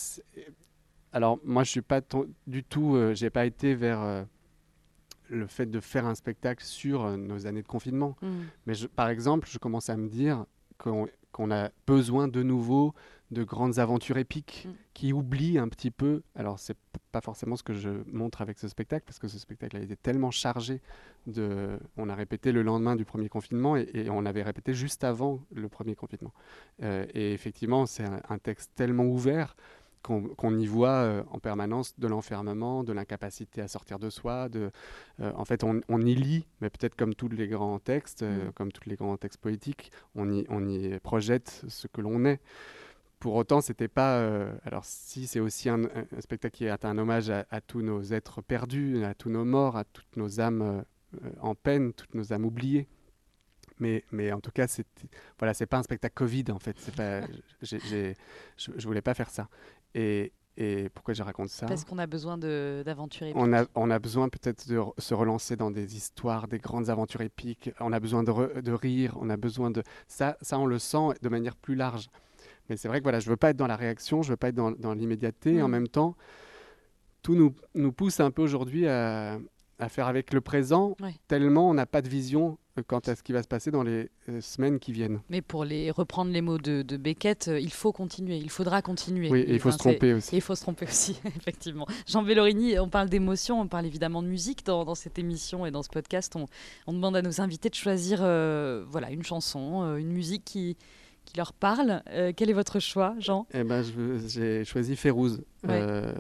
Alors, 1.14 1.40
moi, 1.44 1.64
je 1.64 1.72
suis 1.72 1.82
pas 1.82 2.02
du 2.46 2.64
tout. 2.64 2.96
Euh, 2.96 3.14
j'ai 3.14 3.30
pas 3.30 3.46
été 3.46 3.74
vers 3.74 4.02
euh, 4.02 4.24
le 5.30 5.48
fait 5.48 5.66
de 5.66 5.80
faire 5.80 6.06
un 6.06 6.16
spectacle 6.16 6.64
sur 6.64 7.06
euh, 7.06 7.18
nos 7.18 7.48
années 7.48 7.62
de 7.62 7.68
confinement. 7.68 8.18
Mm. 8.22 8.28
Mais 8.66 8.74
par 8.96 9.08
exemple, 9.08 9.48
je 9.50 9.58
commence 9.58 9.90
à 9.90 9.96
me 9.96 10.10
dire 10.10 10.46
qu'on 10.78 11.08
a 11.52 11.72
besoin 11.88 12.28
de 12.28 12.44
nouveau 12.44 12.94
de 13.32 13.44
grandes 13.44 13.80
aventures 13.80 14.18
épiques 14.18 14.68
mm. 14.68 14.74
qui 14.94 15.14
oublient 15.14 15.60
un 15.60 15.68
petit 15.68 15.92
peu. 15.92 16.24
Alors, 16.36 16.60
c'est 16.60 16.78
pas 17.12 17.22
forcément 17.22 17.56
ce 17.56 17.64
que 17.64 17.74
je 17.74 17.90
montre 18.12 18.42
avec 18.42 18.58
ce 18.60 18.68
spectacle, 18.68 19.06
parce 19.06 19.20
que 19.20 19.28
ce 19.28 19.40
spectacle 19.40 19.78
a 19.78 19.82
été 19.82 19.96
tellement 19.96 20.32
chargé 20.32 20.82
de. 21.26 21.78
On 21.98 22.10
a 22.10 22.16
répété 22.16 22.52
le 22.52 22.62
lendemain 22.62 22.96
du 22.96 23.06
premier 23.06 23.30
confinement 23.30 23.76
et, 23.76 24.10
on 24.10 24.26
avait 24.26 24.44
répété 24.44 24.74
juste 24.74 25.04
avant 25.04 25.42
le 25.54 25.68
premier 25.68 25.96
confinement. 25.96 26.34
Euh, 26.84 27.06
et 27.14 27.34
effectivement, 27.34 27.86
c'est 27.86 28.06
un, 28.06 28.38
texte 28.38 28.72
tellement 28.76 29.06
ouvert 29.06 29.56
qu'on 30.04 30.58
y 30.58 30.68
voit 30.68 30.90
euh, 30.90 31.24
en 31.32 31.40
permanence 31.40 32.00
de 32.00 32.08
l'enfermement, 32.08 32.86
de 32.86 32.94
l'incapacité 32.94 33.60
à 33.62 33.68
sortir 33.68 34.00
de 34.00 34.10
soi. 34.10 34.48
De, 34.48 34.72
euh, 35.20 35.34
en 35.36 35.44
fait, 35.44 35.66
on, 35.66 36.00
y 36.00 36.16
lit, 36.16 36.48
mais 36.62 36.70
peut-être 36.70 36.96
comme 36.96 37.14
tous 37.14 37.28
les 37.28 37.50
grands 37.50 37.80
textes, 37.80 38.24
mm. 38.24 38.54
comme 38.56 38.72
tous 38.72 38.88
les 38.88 38.96
grands 38.96 39.18
textes 39.18 39.42
poétiques, 39.42 39.92
on 40.16 40.32
y, 40.32 40.46
on 40.48 40.66
y 40.66 40.98
projette 41.00 41.66
ce 41.68 41.88
que 41.88 42.00
l'on 42.00 42.24
est. 42.24 42.40
Pour 43.20 43.36
autant, 43.36 43.62
c'était 43.62 43.88
pas. 43.88 44.20
Euh, 44.20 44.54
alors, 44.64 44.86
si 44.86 45.26
c'est 45.26 45.40
aussi 45.40 45.70
un, 45.70 45.84
spectacle 46.20 46.56
qui 46.56 46.66
est 46.66 46.86
un 46.86 46.98
hommage 46.98 47.30
à, 47.30 47.62
tous 47.62 47.82
nos 47.82 48.02
êtres 48.02 48.42
perdus, 48.42 49.04
à 49.04 49.16
tous 49.16 49.30
nos 49.30 49.46
morts, 49.46 49.76
à 49.76 49.86
toutes 49.86 50.18
nos 50.18 50.40
âmes 50.40 50.84
euh, 51.24 51.30
en 51.42 51.56
peine, 51.56 51.94
toutes 51.94 52.14
nos 52.14 52.32
âmes 52.32 52.46
oubliées. 52.46 52.88
Mais, 53.80 54.04
mais 54.12 54.32
en 54.32 54.40
tout 54.40 54.52
cas, 54.52 54.68
c'est 54.68 54.88
voilà, 55.40 55.54
c'est 55.54 55.66
pas 55.66 55.78
un 55.78 55.84
spectacle 55.84 56.14
Covid 56.16 56.46
en 56.52 56.60
fait. 56.60 56.76
C'est 56.80 56.96
pas, 56.96 57.22
je, 57.62 58.14
je 58.58 58.88
voulais 58.88 59.02
pas 59.02 59.14
faire 59.14 59.30
ça. 59.30 59.50
Et, 59.96 60.32
et 60.58 60.90
pourquoi 60.90 61.14
je 61.14 61.22
raconte 61.22 61.50
ça? 61.50 61.68
Parce 61.68 61.86
qu'on 61.86 62.00
a 62.00 62.08
besoin 62.08 62.38
d'aventures 62.40 63.28
épiques. 63.28 63.40
On 63.40 63.54
a, 63.54 63.66
on 63.76 63.92
a 63.92 64.00
besoin 64.00 64.28
peut-être 64.28 64.68
de 64.68 64.82
se 64.98 65.14
relancer 65.14 65.56
dans 65.56 65.70
des 65.70 65.96
histoires, 65.96 66.48
des 66.48 66.58
grandes 66.58 66.90
aventures 66.90 67.22
épiques. 67.22 67.70
On 67.80 67.94
a 67.94 68.00
besoin 68.00 68.24
de, 68.24 68.62
de 68.62 68.72
rire, 68.72 69.16
on 69.22 69.30
a 69.30 69.38
besoin 69.38 69.70
de... 69.70 69.84
Ça, 70.08 70.36
ça, 70.42 70.58
on 70.58 70.66
le 70.66 70.80
sent 70.80 71.10
de 71.22 71.30
manière 71.30 71.56
plus 71.56 71.76
large. 71.76 72.10
Mais 72.70 72.78
c'est 72.78 72.88
vrai 72.88 73.00
que 73.00 73.04
voilà, 73.04 73.20
je 73.20 73.30
veux 73.30 73.38
pas 73.38 73.52
être 73.52 73.58
dans 73.58 73.68
la 73.68 73.76
réaction, 73.76 74.22
je 74.22 74.30
veux 74.30 74.38
pas 74.38 74.50
être 74.50 74.56
dans, 74.56 74.72
dans 74.72 74.94
l'immédiateté. 74.94 75.56
Et 75.56 75.62
en 75.62 75.68
mm. 75.68 75.72
même 75.72 75.88
temps, 75.88 76.16
tout 77.22 77.36
nous, 77.36 77.54
nous 77.76 77.92
pousse 77.92 78.20
un 78.20 78.32
peu 78.32 78.42
aujourd'hui 78.42 78.88
à, 78.88 79.40
à, 79.80 79.90
faire 79.90 80.08
avec 80.08 80.34
le 80.34 80.42
présent, 80.42 80.96
tellement 81.28 81.70
on 81.70 81.74
n'a 81.74 81.86
pas 81.86 82.02
de 82.02 82.10
vision 82.10 82.58
euh, 82.78 82.84
quant 82.86 83.00
à 83.00 83.16
ce 83.16 83.24
qui 83.24 83.34
va 83.34 83.44
se 83.44 83.48
passer 83.48 83.72
dans 83.72 83.84
les 83.84 84.10
euh, 84.30 84.42
semaines 84.42 84.80
qui 84.80 84.92
viennent. 84.92 85.20
Mais 85.30 85.42
pour 85.42 85.66
les, 85.66 85.92
reprendre 85.92 86.32
les 86.32 86.42
mots 86.42 86.58
de, 86.58 86.82
de 86.82 86.98
Beckett, 86.98 87.48
euh, 87.48 87.60
il 87.60 87.72
faut 87.72 87.92
continuer, 87.92 88.38
il 88.38 88.50
faudra 88.50 88.82
continuer. 88.82 89.30
Oui, 89.30 89.42
et 89.42 89.54
il 89.54 89.60
faut 89.60 89.72
se 89.72 89.78
tromper 89.78 90.14
aussi. 90.14 90.36
il 90.36 90.42
faut 90.42 90.56
se 90.56 90.62
tromper 90.62 90.86
aussi, 90.86 91.20
effectivement. 91.26 91.88
Jean 92.08 92.24
Bellorini, 92.24 92.80
on 92.80 92.90
parle 92.90 93.10
d'émotion, 93.10 93.60
on 93.60 93.68
parle 93.68 93.86
évidemment 93.86 94.22
de 94.22 94.28
musique 94.28 94.66
dans, 94.66 94.86
dans, 94.86 94.96
cette 94.96 95.20
émission 95.20 95.66
et 95.66 95.72
dans 95.72 95.84
ce 95.84 95.90
podcast. 95.90 96.36
On, 96.36 96.46
on 96.86 96.94
demande 96.94 97.16
à 97.16 97.22
nos 97.22 97.42
invités 97.42 97.70
de 97.70 97.76
choisir 97.76 98.20
voilà, 98.20 99.12
une 99.12 99.24
chanson, 99.24 99.96
une 99.98 100.12
musique 100.12 100.46
qui, 100.46 100.78
qui 101.28 101.38
leur 101.38 101.54
parle. 101.54 102.02
Euh, 102.10 102.32
quel 102.36 102.50
est 102.50 102.54
votre 102.54 102.80
choix, 102.80 103.14
Jean? 103.20 103.46
Eh 103.54 103.64
ben, 103.64 103.84
J'ai 104.28 104.64
choisi 104.64 104.96
Férouz, 104.96 105.44
euh, 105.68 106.14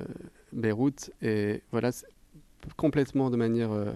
Beyrouth, 0.51 1.11
et 1.21 1.63
voilà, 1.71 1.91
complètement 2.75 3.29
de 3.29 3.37
manière 3.37 3.71
euh, 3.71 3.91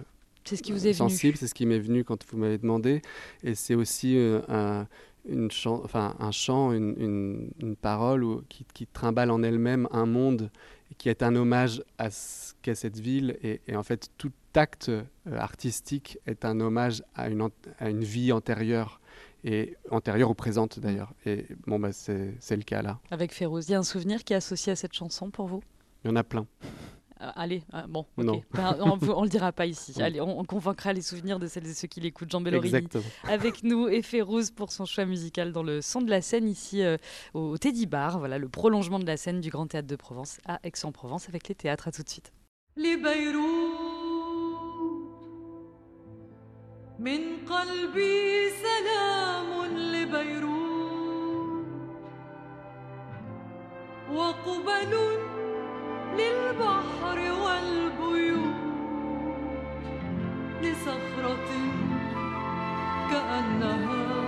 c'est 0.45 0.55
ce 0.55 0.63
qui 0.63 0.71
vous 0.71 0.87
est 0.87 0.93
sensible, 0.93 1.37
c'est 1.37 1.47
ce 1.47 1.53
qui 1.53 1.65
m'est 1.65 1.79
venu 1.79 2.03
quand 2.03 2.25
vous 2.31 2.37
m'avez 2.37 2.57
demandé, 2.57 3.01
et 3.43 3.53
c'est 3.53 3.75
aussi 3.75 4.17
un, 4.47 4.87
une 5.29 5.51
chant, 5.51 5.81
enfin, 5.83 6.15
un 6.19 6.31
chant, 6.31 6.71
une, 6.71 7.51
une, 7.59 7.75
parole 7.75 8.25
qui, 8.49 8.65
qui, 8.73 8.87
trimballe 8.87 9.29
en 9.29 9.43
elle-même 9.43 9.87
un 9.91 10.07
monde 10.07 10.49
qui 10.97 11.09
est 11.09 11.21
un 11.21 11.35
hommage 11.35 11.83
à 11.99 12.09
ce 12.09 12.53
qu'est 12.63 12.73
cette 12.73 12.97
ville, 12.97 13.37
et, 13.43 13.61
et, 13.67 13.75
en 13.75 13.83
fait 13.83 14.09
tout 14.17 14.31
acte 14.55 14.91
artistique 15.31 16.17
est 16.25 16.43
un 16.43 16.59
hommage 16.59 17.03
à 17.13 17.29
une, 17.29 17.47
à 17.77 17.89
une 17.89 18.03
vie 18.03 18.31
antérieure 18.31 19.00
et 19.43 19.75
antérieure 19.89 20.29
ou 20.29 20.35
présente 20.35 20.79
d'ailleurs. 20.79 21.13
Et 21.25 21.45
bon, 21.67 21.79
bah, 21.79 21.91
c'est 21.91 22.35
le 22.49 22.63
cas 22.63 22.81
là. 22.81 22.99
Avec 23.11 23.33
Férouz, 23.33 23.67
il 23.67 23.71
y 23.71 23.75
a 23.75 23.79
un 23.79 23.83
souvenir 23.83 24.23
qui 24.23 24.33
est 24.33 24.37
associé 24.37 24.71
à 24.71 24.75
cette 24.75 24.93
chanson 24.93 25.29
pour 25.29 25.47
vous? 25.47 25.61
Il 26.03 26.09
y 26.09 26.11
en 26.11 26.15
a 26.15 26.23
plein. 26.23 26.47
Euh, 27.21 27.29
allez, 27.35 27.63
euh, 27.73 27.83
bon, 27.87 28.05
non. 28.17 28.41
Ben, 28.53 28.75
on, 28.81 28.97
ne 28.97 29.23
le 29.23 29.29
dira 29.29 29.51
pas 29.51 29.67
ici. 29.67 30.01
Allez, 30.01 30.19
on, 30.21 30.43
convaincra 30.43 30.91
les 30.91 31.01
souvenirs 31.01 31.37
de 31.37 31.45
celles 31.47 31.67
et 31.67 31.73
ceux 31.73 31.87
qui 31.87 32.01
l'écoutent. 32.01 32.31
Jean 32.31 32.41
Bellorini 32.41 32.87
avec 33.23 33.63
nous 33.63 33.87
et 33.87 34.01
Férouz 34.01 34.49
pour 34.49 34.71
son 34.71 34.85
choix 34.85 35.05
musical 35.05 35.51
dans 35.51 35.63
le 35.63 35.81
son 35.81 36.01
de 36.01 36.09
la 36.09 36.21
scène 36.21 36.47
ici 36.47 36.81
euh, 36.81 36.97
au 37.33 37.57
Teddy 37.57 37.85
Bar. 37.85 38.17
Voilà 38.17 38.39
le 38.39 38.49
prolongement 38.49 38.97
de 38.97 39.05
la 39.05 39.17
scène 39.17 39.39
du 39.39 39.49
Grand 39.49 39.67
Théâtre 39.67 39.87
de 39.87 39.95
Provence 39.95 40.39
à 40.45 40.59
Aix-en-Provence 40.63 41.29
avec 41.29 41.47
les 41.47 41.55
théâtres. 41.55 41.87
À 41.87 41.91
tout 41.91 42.03
de 42.03 42.09
suite. 42.09 42.33
Les 42.75 42.97
من 47.01 47.19
قلبي 47.49 48.49
سلام 48.49 49.65
لبيروت 49.65 51.65
وقبل 54.13 54.93
للبحر 56.17 57.17
والبيوت 57.43 58.55
لصخرة 60.61 61.49
كأنها 63.11 64.20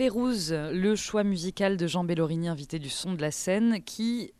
Férouz, 0.00 0.50
le 0.50 0.96
choix 0.96 1.24
musical 1.24 1.76
de 1.76 1.86
Jean 1.86 2.04
Bellorini, 2.04 2.48
invité 2.48 2.78
du 2.78 2.88
son 2.88 3.12
de 3.12 3.20
la 3.20 3.30
scène, 3.30 3.82
qui 3.84 4.32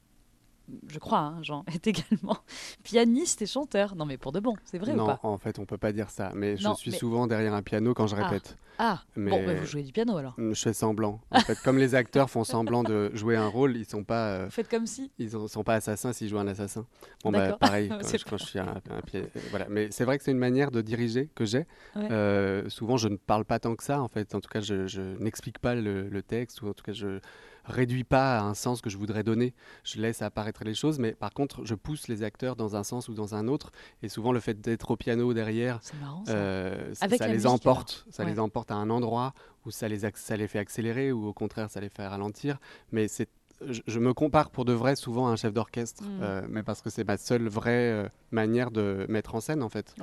je 0.88 0.99
crois, 0.99 1.18
hein, 1.18 1.42
Jean, 1.42 1.64
est 1.75 1.87
également 1.87 2.38
pianiste 2.83 3.42
et 3.42 3.46
chanteur. 3.46 3.94
Non, 3.94 4.07
mais 4.07 4.16
pour 4.16 4.33
de 4.33 4.40
bon, 4.40 4.55
c'est 4.64 4.79
vrai 4.79 4.94
non, 4.94 5.05
ou 5.05 5.07
pas? 5.09 5.20
en 5.23 5.37
fait, 5.37 5.59
on 5.59 5.66
peut 5.66 5.77
pas 5.77 5.92
dire 5.92 6.09
ça. 6.09 6.33
Mais 6.35 6.57
je 6.57 6.73
suis 6.77 6.92
souvent 6.92 7.27
derrière 7.27 7.53
un 7.53 7.61
piano 7.61 7.92
quand 7.92 8.07
je 8.07 8.16
ah. 8.16 8.25
répète. 8.27 8.57
Ah, 8.57 8.70
mais 9.16 9.31
bon, 9.31 9.45
bah, 9.45 9.55
vous 9.55 9.66
jouez 9.66 9.83
du 9.83 9.93
piano 9.93 10.16
alors 10.16 10.35
Je 10.38 10.55
fais 10.55 10.73
semblant. 10.73 11.21
En 11.31 11.40
fait, 11.40 11.59
comme 11.62 11.79
les 11.79 11.95
acteurs 11.95 12.31
font 12.31 12.45
semblant 12.45 12.83
de 12.83 13.11
jouer 13.14 13.37
un 13.37 13.47
rôle, 13.47 13.77
ils 13.77 13.85
sont 13.85 14.05
pas. 14.05 14.29
Euh, 14.31 14.51
Faites 14.51 14.69
comme 14.69 14.87
si. 14.87 15.11
Ils 15.19 15.37
ne 15.37 15.47
sont 15.47 15.62
pas 15.62 15.75
assassins 15.75 16.12
s'ils 16.12 16.29
jouent 16.29 16.38
un 16.38 16.49
assassin. 16.49 16.87
Bon, 17.25 17.31
bah, 17.31 17.57
pareil, 17.59 17.88
quand, 18.29 18.38
je, 18.38 18.45
suis 18.45 18.59
un, 18.59 18.81
piano. 19.07 19.27
Voilà. 19.51 19.66
Mais 19.69 19.88
c'est 19.90 20.05
vrai 20.05 20.19
que 20.19 20.25
c'est 20.25 20.31
une 20.31 20.38
manière 20.38 20.71
de 20.71 20.81
diriger 20.81 21.31
que 21.35 21.45
j'ai. 21.45 21.66
Euh, 21.97 22.69
souvent, 22.69 22.97
je 22.97 23.09
ne 23.09 23.16
parle 23.16 23.45
pas 23.45 23.59
tant 23.59 23.75
que 23.77 23.85
ça, 23.85 24.01
en 24.01 24.09
fait. 24.09 24.35
En 24.35 24.40
tout 24.40 24.51
cas, 24.51 24.61
je, 24.61 24.87
je 24.87 25.03
n'explique 25.19 25.59
pas 25.59 25.75
le, 25.75 26.09
le, 26.09 26.23
texte, 26.23 26.62
ou 26.62 26.69
en 26.69 26.73
tout 26.73 26.85
cas, 26.85 26.93
je 26.93 27.21
réduis 27.64 28.05
pas 28.05 28.38
à 28.38 28.42
un 28.42 28.55
sens 28.55 28.81
que 28.81 28.90
je 28.90 28.96
voudrais 28.96 29.23
donner. 29.23 29.55
Je 29.85 30.01
laisse 30.01 30.23
apparaître 30.23 30.64
les 30.64 30.75
choses, 30.75 30.99
mais 30.99 31.12
par 31.12 31.33
contre, 31.33 31.64
je 31.64 31.75
pousse 31.75 32.09
les 32.09 32.23
acteurs 32.23 32.57
dans 32.57 32.77
un 32.77 32.85
sens 32.85 33.09
ou 33.09 33.14
dans 33.14 33.35
un 33.35 33.49
autre. 33.49 33.70
Et 34.03 34.09
souvent, 34.09 34.33
le 34.33 34.40
fait 34.40 34.61
d'être 34.61 34.90
au 34.90 34.96
piano 34.96 35.33
derrière, 35.35 35.81
ça, 35.83 35.94
euh, 36.29 36.94
ça 36.94 37.29
les 37.29 37.46
emporte. 37.46 38.07
Ça 38.11 38.25
les 38.25 38.38
emporte 38.38 38.70
à 38.70 38.75
un 38.75 38.90
endroit 38.90 39.35
où 39.66 39.70
ça 39.70 39.88
les, 39.88 40.01
ça 40.14 40.37
les 40.37 40.49
fait 40.49 40.59
accélérer 40.59 41.12
ou 41.12 41.27
au 41.27 41.33
contraire, 41.33 41.70
ça 41.70 41.81
les 41.81 41.90
fait 41.90 42.07
ralentir. 42.07 42.59
Mais 42.92 43.09
c'est 43.09 43.29
je, 43.68 43.99
me 43.99 44.14
compare 44.14 44.51
pour 44.51 44.64
de 44.64 44.73
vrai 44.73 44.96
souvent 44.96 45.29
à 45.29 45.31
un 45.31 45.37
chef 45.37 45.53
d'orchestre, 45.53 46.03
mmh. 46.03 46.18
euh, 46.23 46.42
mais 46.49 46.62
parce 46.62 46.83
que 46.83 46.90
c'est 46.90 47.05
ma 47.05 47.16
seule 47.16 47.49
vraie 47.49 47.92
euh, 47.92 48.09
manière 48.31 48.70
de 48.70 49.07
mettre 49.09 49.35
en 49.35 49.40
scène 49.40 49.62
en 49.62 49.68
fait. 49.68 49.94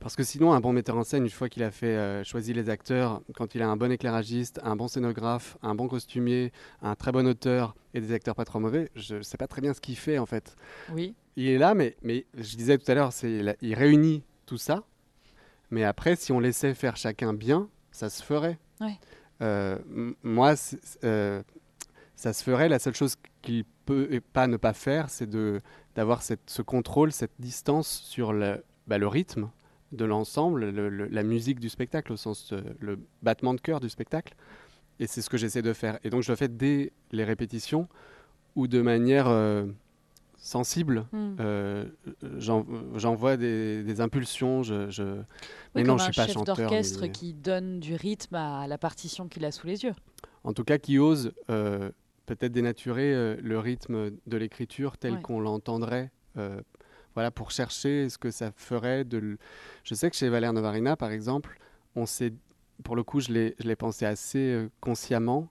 Parce 0.00 0.14
que 0.14 0.22
sinon, 0.22 0.52
un 0.52 0.60
bon 0.60 0.72
metteur 0.72 0.96
en 0.96 1.02
scène, 1.02 1.24
une 1.24 1.30
fois 1.30 1.48
qu'il 1.48 1.64
a 1.64 1.70
fait 1.70 1.96
euh, 1.96 2.22
choisi 2.22 2.52
les 2.52 2.70
acteurs, 2.70 3.22
quand 3.34 3.54
il 3.54 3.62
a 3.62 3.68
un 3.68 3.76
bon 3.76 3.90
éclairagiste, 3.90 4.60
un 4.62 4.76
bon 4.76 4.86
scénographe, 4.86 5.58
un 5.62 5.74
bon 5.74 5.88
costumier, 5.88 6.52
un 6.82 6.94
très 6.94 7.10
bon 7.10 7.26
auteur 7.26 7.74
et 7.94 8.00
des 8.00 8.12
acteurs 8.12 8.36
pas 8.36 8.44
trop 8.44 8.60
mauvais, 8.60 8.90
je 8.94 9.16
ne 9.16 9.22
sais 9.22 9.36
pas 9.36 9.48
très 9.48 9.60
bien 9.60 9.74
ce 9.74 9.80
qu'il 9.80 9.96
fait 9.96 10.18
en 10.18 10.26
fait. 10.26 10.56
Oui. 10.92 11.14
Il 11.36 11.48
est 11.48 11.58
là, 11.58 11.74
mais, 11.74 11.96
mais 12.02 12.26
je 12.34 12.56
disais 12.56 12.78
tout 12.78 12.90
à 12.90 12.94
l'heure, 12.94 13.12
il 13.22 13.74
réunit 13.74 14.22
tout 14.46 14.58
ça. 14.58 14.84
Mais 15.70 15.84
après, 15.84 16.16
si 16.16 16.32
on 16.32 16.40
laissait 16.40 16.74
faire 16.74 16.96
chacun 16.96 17.32
bien, 17.34 17.68
ça 17.90 18.10
se 18.10 18.22
ferait. 18.22 18.58
Euh, 19.40 19.78
moi, 20.22 20.54
euh, 21.04 21.42
ça 22.16 22.32
se 22.32 22.42
ferait. 22.42 22.68
La 22.68 22.78
seule 22.78 22.94
chose 22.94 23.16
qu'il 23.42 23.64
peut 23.84 24.20
pas 24.32 24.46
ne 24.46 24.56
pas 24.56 24.72
faire, 24.72 25.10
c'est 25.10 25.28
d'avoir 25.94 26.22
ce 26.22 26.62
contrôle, 26.62 27.12
cette 27.12 27.34
distance 27.38 27.88
sur 27.88 28.32
le, 28.32 28.64
bah, 28.86 28.98
le 28.98 29.06
rythme 29.06 29.50
de 29.92 30.04
l'ensemble, 30.04 30.66
la 31.10 31.22
musique 31.22 31.60
du 31.60 31.68
spectacle, 31.68 32.12
au 32.12 32.16
sens 32.16 32.52
euh, 32.52 32.60
le 32.78 32.98
battement 33.22 33.54
de 33.54 33.60
cœur 33.60 33.80
du 33.80 33.88
spectacle. 33.88 34.34
Et 35.00 35.06
c'est 35.06 35.22
ce 35.22 35.30
que 35.30 35.36
j'essaie 35.36 35.62
de 35.62 35.72
faire. 35.72 35.98
Et 36.04 36.10
donc 36.10 36.22
je 36.22 36.32
le 36.32 36.36
fais 36.36 36.48
dès 36.48 36.92
les 37.12 37.24
répétitions 37.24 37.88
ou 38.56 38.66
de 38.66 38.82
manière 38.82 39.28
euh, 39.28 39.64
sensible. 40.36 41.06
Hmm. 41.12 41.36
Euh, 41.40 41.86
j'envoie 42.96 43.36
des, 43.36 44.00
impulsions. 44.00 44.62
Je, 44.62 45.22
mais 45.74 45.84
non, 45.84 45.96
je 45.98 46.04
suis 46.04 46.12
pas 46.12 46.26
chef 46.26 46.42
d'orchestre 46.44 47.06
qui 47.06 47.32
donne 47.32 47.80
du 47.80 47.94
rythme 47.94 48.34
à 48.34 48.66
la 48.66 48.78
partition 48.78 49.28
qu'il 49.28 49.44
a 49.44 49.52
sous 49.52 49.66
les 49.66 49.84
yeux. 49.84 49.94
En 50.44 50.52
tout 50.52 50.64
cas, 50.64 50.78
qui 50.78 50.98
ose 50.98 51.32
peut-être 51.46 52.52
dénaturer 52.52 53.36
le 53.36 53.58
rythme 53.58 54.10
de 54.26 54.36
l'écriture 54.36 54.98
tel 54.98 55.20
qu'on 55.22 55.40
l'entendrait 55.40 56.10
voilà, 57.18 57.32
pour 57.32 57.50
chercher 57.50 58.08
ce 58.08 58.16
que 58.16 58.30
ça 58.30 58.52
ferait 58.54 59.02
de. 59.02 59.38
Je 59.82 59.94
sais 59.94 60.08
que 60.08 60.14
chez 60.14 60.28
Valère 60.28 60.52
Novarina, 60.52 60.94
par 60.94 61.10
exemple, 61.10 61.58
on 61.96 62.06
s'est, 62.06 62.32
pour 62.84 62.94
le 62.94 63.02
coup, 63.02 63.18
je 63.18 63.32
l'ai 63.58 63.74
pensé 63.74 64.06
assez 64.06 64.38
euh, 64.38 64.70
consciemment. 64.80 65.48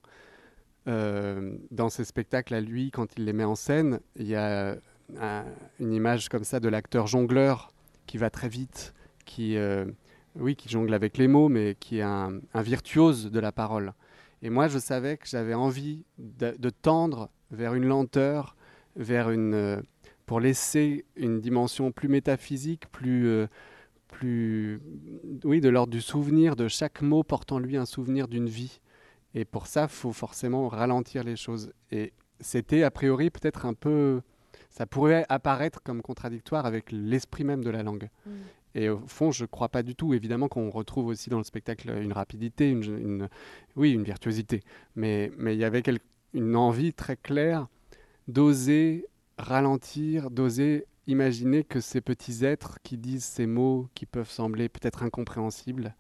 Euh, 0.88 1.58
dans 1.70 1.90
ses 1.90 2.06
spectacles 2.06 2.54
à 2.54 2.62
lui, 2.62 2.90
quand 2.90 3.18
il 3.18 3.26
les 3.26 3.34
met 3.34 3.44
en 3.44 3.56
scène, 3.56 4.00
il 4.16 4.28
y 4.28 4.36
a 4.38 4.78
une 5.82 5.92
image 5.92 6.30
comme 6.30 6.46
ça 6.46 6.62
de 6.62 6.70
l'acteur 6.70 7.06
jongleur 7.06 7.74
qui 8.06 8.18
va 8.18 8.30
très 8.30 8.48
vite, 8.48 8.94
qui, 9.26 9.58
euh, 9.58 9.84
oui, 10.36 10.56
qui 10.56 10.70
jongle 10.70 10.94
avec 10.94 11.18
les 11.18 11.28
mots, 11.28 11.50
mais 11.50 11.76
qui 11.78 11.98
est 11.98 12.02
un, 12.02 12.40
virtuose 12.56 13.30
de 13.30 13.40
la 13.42 13.52
parole. 13.52 13.92
Et 14.42 14.50
moi, 14.50 14.70
je 14.70 14.80
savais 14.80 15.18
que 15.18 15.28
j'avais 15.28 15.54
envie 15.54 16.06
de, 16.18 16.56
de, 16.58 16.70
tendre 16.70 17.30
vers 17.52 17.74
une 17.74 17.88
lenteur, 17.88 18.56
vers 18.96 19.32
une, 19.32 19.84
pour 20.28 20.42
laisser 20.42 21.06
une 21.16 21.40
dimension 21.40 21.92
plus 21.92 22.10
métaphysique, 22.10 22.92
plus, 22.92 23.28
euh, 23.28 23.48
plus 24.10 24.82
oui, 25.46 25.62
de 25.62 25.70
l'ordre 25.70 25.92
du 25.92 26.02
souvenir, 26.02 26.56
de 26.56 26.68
chaque 26.68 27.02
mot 27.02 27.24
portant 27.24 27.60
lui 27.60 27.78
un 27.78 27.86
souvenir 27.86 28.28
d'une 28.28 28.50
vie. 28.50 28.82
Et 29.34 29.46
pour 29.46 29.68
ça, 29.68 29.84
il 29.84 29.90
faut 29.90 30.12
forcément 30.12 30.68
ralentir 30.68 31.24
les 31.24 31.38
choses. 31.38 31.72
Et 31.92 32.12
c'était 32.42 32.84
a 32.84 32.92
priori 32.92 33.32
peut-être 33.32 33.66
un 33.66 33.74
peu... 33.74 34.22
Ça 34.70 34.86
pourrait 34.86 35.26
apparaître 35.30 35.82
comme 35.82 36.02
contradictoire 36.02 36.66
avec 36.66 36.92
l'esprit 36.92 37.46
même 37.46 37.64
de 37.64 37.70
la 37.70 37.82
langue. 37.82 38.10
Mm. 38.26 38.32
Et 38.76 38.90
au 38.90 39.00
fond, 39.08 39.32
je 39.32 39.46
ne 39.46 39.48
crois 39.48 39.70
pas 39.70 39.82
du 39.82 39.96
tout. 39.96 40.14
Évidemment 40.14 40.50
qu'on 40.50 40.70
retrouve 40.70 41.08
aussi 41.08 41.30
dans 41.30 41.38
le 41.38 41.46
spectacle 41.46 41.90
une 41.90 42.12
rapidité, 42.12 42.70
une, 42.70 43.30
oui, 43.78 43.92
une 43.92 44.04
virtuosité. 44.04 44.62
Mais 44.96 45.32
il 45.40 45.54
y 45.54 45.64
avait 45.64 45.82
une 46.34 46.56
envie 46.58 46.94
très 46.94 47.16
claire 47.16 47.68
d'oser 48.28 49.06
ralentir, 49.38 50.32
d'oser 50.32 50.86
imaginer 51.08 51.64
que 51.64 51.80
ces 51.80 52.02
petits 52.02 52.46
êtres 52.46 52.80
qui 52.84 52.98
disent 52.98 53.24
ces 53.24 53.48
mots 53.48 53.88
qui 53.96 54.06
peuvent 54.06 54.30
sembler 54.30 54.70
peut-être 54.70 55.04
incompréhensibles, 55.04 55.96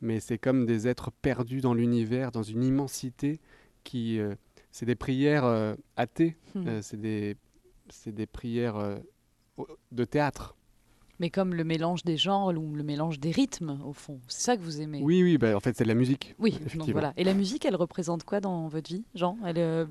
mais 0.00 0.20
c'est 0.20 0.38
comme 0.38 0.66
des 0.66 0.86
êtres 0.86 1.10
perdus 1.10 1.60
dans 1.60 1.74
l'univers, 1.74 2.30
dans 2.30 2.42
une 2.42 2.62
immensité 2.62 3.40
qui... 3.84 4.18
Euh, 4.18 4.34
c'est 4.72 4.86
des 4.86 4.94
prières 4.94 5.44
euh, 5.44 5.74
athées, 5.96 6.36
hmm. 6.54 6.68
euh, 6.68 6.80
c'est 6.80 7.00
des, 7.00 7.36
des, 8.06 8.26
prières 8.26 9.00
de 9.90 10.04
théâtre. 10.04 10.54
Mais 11.18 11.28
comme 11.28 11.54
le 11.54 11.64
mélange 11.64 12.04
des 12.04 12.16
genres 12.16 12.54
ou 12.56 12.76
le 12.76 12.84
mélange 12.84 13.18
des 13.18 13.32
rythmes, 13.32 13.80
au 13.84 13.92
fond. 13.92 14.20
C'est 14.28 14.42
ça 14.42 14.56
que 14.56 14.62
vous 14.62 14.80
aimez. 14.80 15.00
Oui, 15.02 15.24
oui, 15.24 15.38
bah, 15.38 15.56
en 15.56 15.60
fait, 15.60 15.76
c'est 15.76 15.82
de 15.82 15.88
la 15.88 15.96
musique. 15.96 16.36
Oui, 16.38 16.56
donc 16.76 16.88
voilà. 16.90 17.12
Et 17.16 17.24
la 17.24 17.34
musique, 17.34 17.64
elle 17.64 17.74
représente 17.74 18.22
quoi 18.22 18.38
dans 18.38 18.68
votre 18.68 18.88
vie, 18.88 19.04
Jean? 19.16 19.36
Elle, 19.44 19.88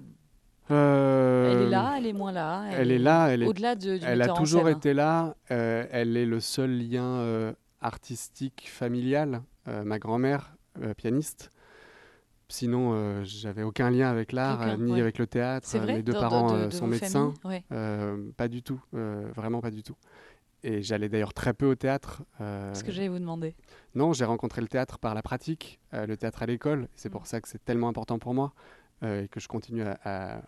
euh, 0.72 1.51
elle 1.51 1.67
est 1.67 1.70
là, 1.70 1.95
elle 1.97 2.05
est 2.05 2.13
moins 2.13 2.32
là. 2.32 2.65
Elle, 2.72 2.91
est, 2.91 2.99
là, 2.99 3.28
elle 3.28 3.43
est 3.43 3.47
au-delà 3.47 3.76
de. 3.76 3.99
elle 4.03 4.22
a 4.22 4.30
toujours 4.30 4.70
été 4.70 4.93
là. 4.93 5.36
Euh, 5.51 5.86
elle 5.91 6.15
est 6.15 6.26
le 6.26 6.39
seul 6.39 6.72
lien 6.78 7.05
euh, 7.05 7.53
artistique 7.82 8.70
familial. 8.72 9.41
ma 9.67 9.99
grand-mère, 9.99 10.55
pianiste. 10.97 11.49
Sinon, 12.51 13.24
j'avais 13.24 13.63
aucun 13.63 13.89
lien 13.91 14.09
avec 14.09 14.32
l'art, 14.32 14.78
ni 14.78 14.99
avec 14.99 15.17
le 15.17 15.28
théâtre. 15.28 15.67
Mes 15.86 16.03
deux 16.03 16.13
parents 16.13 16.70
sont 16.72 16.88
médecins. 16.88 17.34
pas 18.38 18.47
du 18.47 18.61
tout, 18.61 18.82
vraiment 18.91 19.61
pas 19.61 19.72
du 19.72 19.84
tout. 19.84 19.95
Et 20.61 20.82
j'allais 20.82 21.07
d'ailleurs 21.07 21.34
très 21.34 21.53
peu 21.53 21.67
au 21.67 21.76
théâtre. 21.76 22.24
Ce 22.39 22.84
que 22.84 22.91
j'allais 22.91 23.07
vous 23.07 23.20
demander. 23.20 23.55
Non, 23.95 24.13
j'ai 24.13 24.26
rencontré 24.26 24.61
le 24.61 24.67
théâtre 24.67 24.99
par 24.99 25.15
la 25.15 25.24
pratique, 25.24 25.80
le 25.93 26.15
théâtre 26.15 26.43
à 26.43 26.45
l'école. 26.45 26.88
C'est 26.95 27.09
mm. 27.09 27.11
pour 27.13 27.28
ça 27.28 27.41
que 27.41 27.47
c'est 27.47 27.63
tellement 27.63 27.88
important 27.88 28.20
pour 28.20 28.34
moi 28.34 28.53
et 29.01 29.30
que 29.30 29.39
je 29.39 29.47
continue 29.47 29.84
à, 29.84 29.97
à 30.03 30.41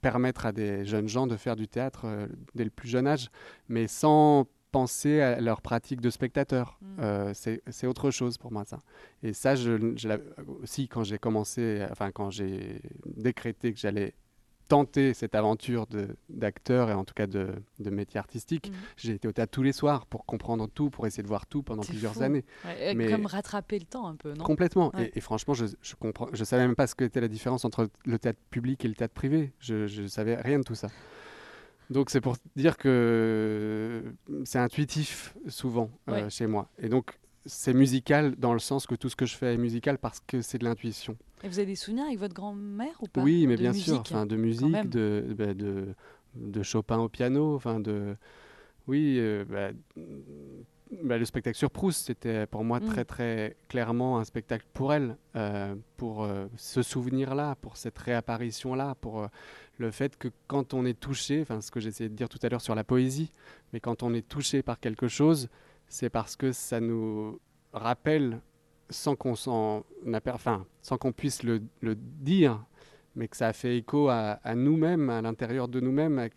permettre 0.00 0.46
à 0.46 0.52
des 0.52 0.84
jeunes 0.84 1.08
gens 1.08 1.26
de 1.26 1.36
faire 1.36 1.56
du 1.56 1.68
théâtre 1.68 2.02
euh, 2.04 2.26
dès 2.54 2.64
le 2.64 2.70
plus 2.70 2.88
jeune 2.88 3.06
âge, 3.06 3.28
mais 3.68 3.86
sans 3.86 4.46
penser 4.72 5.20
à 5.20 5.40
leur 5.40 5.62
pratique 5.62 6.00
de 6.00 6.10
spectateur. 6.10 6.78
Mm. 6.80 7.00
Euh, 7.00 7.32
c'est 7.34 7.86
autre 7.86 8.10
chose 8.10 8.38
pour 8.38 8.52
moi, 8.52 8.64
ça. 8.64 8.78
Et 9.22 9.32
ça, 9.32 9.56
je, 9.56 9.72
aussi, 10.62 10.88
quand 10.88 11.02
j'ai 11.02 11.18
commencé, 11.18 11.84
enfin, 11.90 12.10
quand 12.12 12.30
j'ai 12.30 12.80
décrété 13.04 13.72
que 13.72 13.78
j'allais 13.78 14.14
tenté 14.70 15.14
cette 15.14 15.34
aventure 15.34 15.88
d'acteur 16.28 16.90
et 16.90 16.94
en 16.94 17.04
tout 17.04 17.12
cas 17.12 17.26
de, 17.26 17.48
de 17.80 17.90
métier 17.90 18.20
artistique, 18.20 18.70
mmh. 18.70 18.74
j'ai 18.96 19.12
été 19.14 19.26
au 19.26 19.32
théâtre 19.32 19.50
tous 19.50 19.64
les 19.64 19.72
soirs 19.72 20.06
pour 20.06 20.24
comprendre 20.24 20.68
tout, 20.72 20.90
pour 20.90 21.08
essayer 21.08 21.24
de 21.24 21.28
voir 21.28 21.46
tout 21.46 21.64
pendant 21.64 21.82
plusieurs 21.82 22.22
années. 22.22 22.44
Mais 22.94 23.10
comme 23.10 23.26
rattraper 23.26 23.80
le 23.80 23.84
temps 23.84 24.06
un 24.06 24.14
peu, 24.14 24.32
non? 24.32 24.44
Complètement. 24.44 24.92
Et, 24.96 25.20
franchement, 25.20 25.54
je, 25.54 25.66
je 25.82 25.94
comprends, 25.96 26.28
je 26.32 26.44
savais 26.44 26.66
même 26.68 26.76
pas 26.76 26.86
ce 26.86 26.94
qu'était 26.94 27.20
la 27.20 27.26
différence 27.26 27.64
entre 27.64 27.88
le 28.04 28.18
théâtre 28.20 28.38
public 28.50 28.84
et 28.84 28.88
le 28.88 28.94
théâtre 28.94 29.14
privé. 29.14 29.52
Je, 29.58 30.02
ne 30.02 30.06
savais 30.06 30.36
rien 30.36 30.60
de 30.60 30.64
tout 30.64 30.76
ça. 30.76 30.88
Donc 31.90 32.10
c'est 32.10 32.20
pour 32.20 32.36
dire 32.54 32.76
que 32.76 34.04
c'est 34.44 34.60
intuitif 34.60 35.34
souvent 35.48 35.90
euh, 36.08 36.30
chez 36.30 36.46
moi. 36.46 36.68
Et 36.78 36.88
donc 36.88 37.18
c'est 37.46 37.74
musical 37.74 38.36
dans 38.36 38.52
le 38.52 38.58
sens 38.58 38.86
que 38.86 38.94
tout 38.94 39.08
ce 39.08 39.16
que 39.16 39.26
je 39.26 39.36
fais 39.36 39.54
est 39.54 39.58
musical 39.58 39.98
parce 39.98 40.20
que 40.20 40.42
c'est 40.42 40.58
de 40.58 40.64
l'intuition. 40.64 41.16
Et 41.42 41.48
vous 41.48 41.58
avez 41.58 41.66
des 41.66 41.76
souvenirs 41.76 42.04
avec 42.06 42.18
votre 42.18 42.34
grand-mère 42.34 43.02
ou 43.02 43.06
pas? 43.06 43.22
Oui, 43.22 43.46
mais 43.46 43.56
bien 43.56 43.72
sûr, 43.72 44.00
enfin, 44.00 44.26
de 44.26 44.36
musique, 44.36 44.88
de, 44.90 45.34
bah, 45.36 45.54
de, 45.54 45.94
de, 46.34 46.62
Chopin 46.62 46.98
au 46.98 47.08
piano, 47.08 47.54
enfin 47.54 47.80
de... 47.80 48.16
Oui, 48.86 49.16
euh, 49.18 49.44
bah, 49.48 49.70
bah, 51.02 51.16
le 51.16 51.24
spectacle 51.24 51.56
sur 51.56 51.70
Proust, 51.70 52.06
c'était 52.06 52.46
pour 52.46 52.64
moi 52.64 52.80
très 52.80 53.02
mm. 53.02 53.06
très 53.06 53.56
clairement 53.68 54.18
un 54.18 54.24
spectacle 54.24 54.66
pour 54.74 54.92
elle, 54.92 55.16
euh, 55.36 55.74
pour 55.96 56.24
euh, 56.24 56.46
ce 56.56 56.82
souvenir-là, 56.82 57.54
pour 57.62 57.76
cette 57.76 57.96
réapparition-là, 57.98 58.96
pour 59.00 59.26
le 59.78 59.90
fait 59.90 60.16
que 60.18 60.28
quand 60.46 60.74
on 60.74 60.84
est 60.84 60.98
touché, 60.98 61.40
enfin 61.40 61.62
ce 61.62 61.70
que 61.70 61.80
j'essayais 61.80 62.10
de 62.10 62.14
dire 62.14 62.28
tout 62.28 62.38
à 62.42 62.48
l'heure 62.48 62.60
sur 62.60 62.74
la 62.74 62.84
poésie, 62.84 63.32
mais 63.72 63.80
quand 63.80 64.02
on 64.02 64.12
est 64.12 64.26
touché 64.28 64.62
par 64.62 64.78
quelque 64.78 65.08
chose, 65.08 65.48
c'est 65.90 66.08
parce 66.08 66.36
que 66.36 66.52
ça 66.52 66.80
nous 66.80 67.38
rappelle, 67.72 68.40
sans 68.88 69.16
qu'on 69.16 69.34
s'en 69.34 69.84
enfin, 70.28 70.64
sans 70.80 70.96
qu'on 70.96 71.12
puisse 71.12 71.42
le, 71.42 71.62
le, 71.80 71.96
dire, 71.96 72.64
mais 73.16 73.28
que 73.28 73.36
ça 73.36 73.48
a 73.48 73.52
fait 73.52 73.76
écho 73.76 74.08
à, 74.08 74.38
nous-mêmes, 74.54 75.10
à 75.10 75.20
l'intérieur 75.20 75.68
de 75.68 75.80
nous-mêmes. 75.80 76.28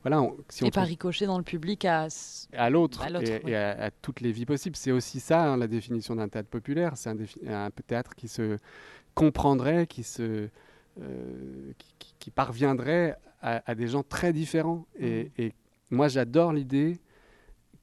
Voilà, 0.00 0.26
si 0.48 0.66
et 0.66 0.70
pas 0.70 0.82
ricocher 0.82 1.26
dans 1.26 1.38
le 1.38 1.44
public 1.44 1.84
à, 1.84 2.08
à 2.54 2.70
l'autre 2.70 3.06
et, 3.22 3.54
à, 3.54 3.90
toutes 3.90 4.20
les 4.20 4.32
vies 4.32 4.46
possibles. 4.46 4.76
C'est 4.76 4.90
aussi 4.90 5.20
ça 5.20 5.44
hein, 5.44 5.56
la 5.58 5.68
définition 5.68 6.16
d'un 6.16 6.28
théâtre 6.28 6.48
populaire. 6.48 6.96
C'est 6.96 7.10
un, 7.10 7.16
un, 7.46 7.70
théâtre 7.70 8.14
qui 8.16 8.28
se 8.28 8.56
comprendrait, 9.14 9.86
qui, 9.86 10.02
se, 10.02 10.48
euh, 11.00 11.72
qui, 12.18 12.30
parviendrait 12.30 13.16
à, 13.42 13.74
des 13.74 13.88
gens 13.88 14.02
très 14.02 14.32
différents. 14.32 14.86
Et, 14.98 15.24
mmh. 15.24 15.42
et 15.42 15.52
moi, 15.90 16.08
j'adore 16.08 16.54
l'idée 16.54 16.98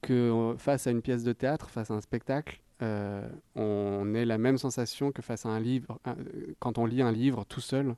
que 0.00 0.12
euh, 0.12 0.56
face 0.56 0.86
à 0.86 0.90
une 0.90 1.02
pièce 1.02 1.24
de 1.24 1.32
théâtre, 1.32 1.70
face 1.70 1.90
à 1.90 1.94
un 1.94 2.00
spectacle, 2.00 2.60
euh, 2.82 3.28
on 3.54 4.14
ait 4.14 4.24
la 4.24 4.38
même 4.38 4.58
sensation 4.58 5.12
que 5.12 5.22
face 5.22 5.46
à 5.46 5.50
un 5.50 5.60
livre. 5.60 5.98
Euh, 6.06 6.14
quand 6.58 6.78
on 6.78 6.86
lit 6.86 7.02
un 7.02 7.12
livre 7.12 7.44
tout 7.44 7.60
seul, 7.60 7.94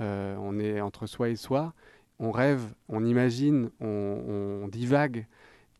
on 0.00 0.60
est 0.60 0.80
entre 0.80 1.06
soi 1.06 1.28
et 1.28 1.34
soi, 1.36 1.74
on 2.20 2.30
rêve, 2.30 2.62
on 2.88 3.04
imagine, 3.04 3.70
on, 3.80 4.68
divague. 4.68 5.26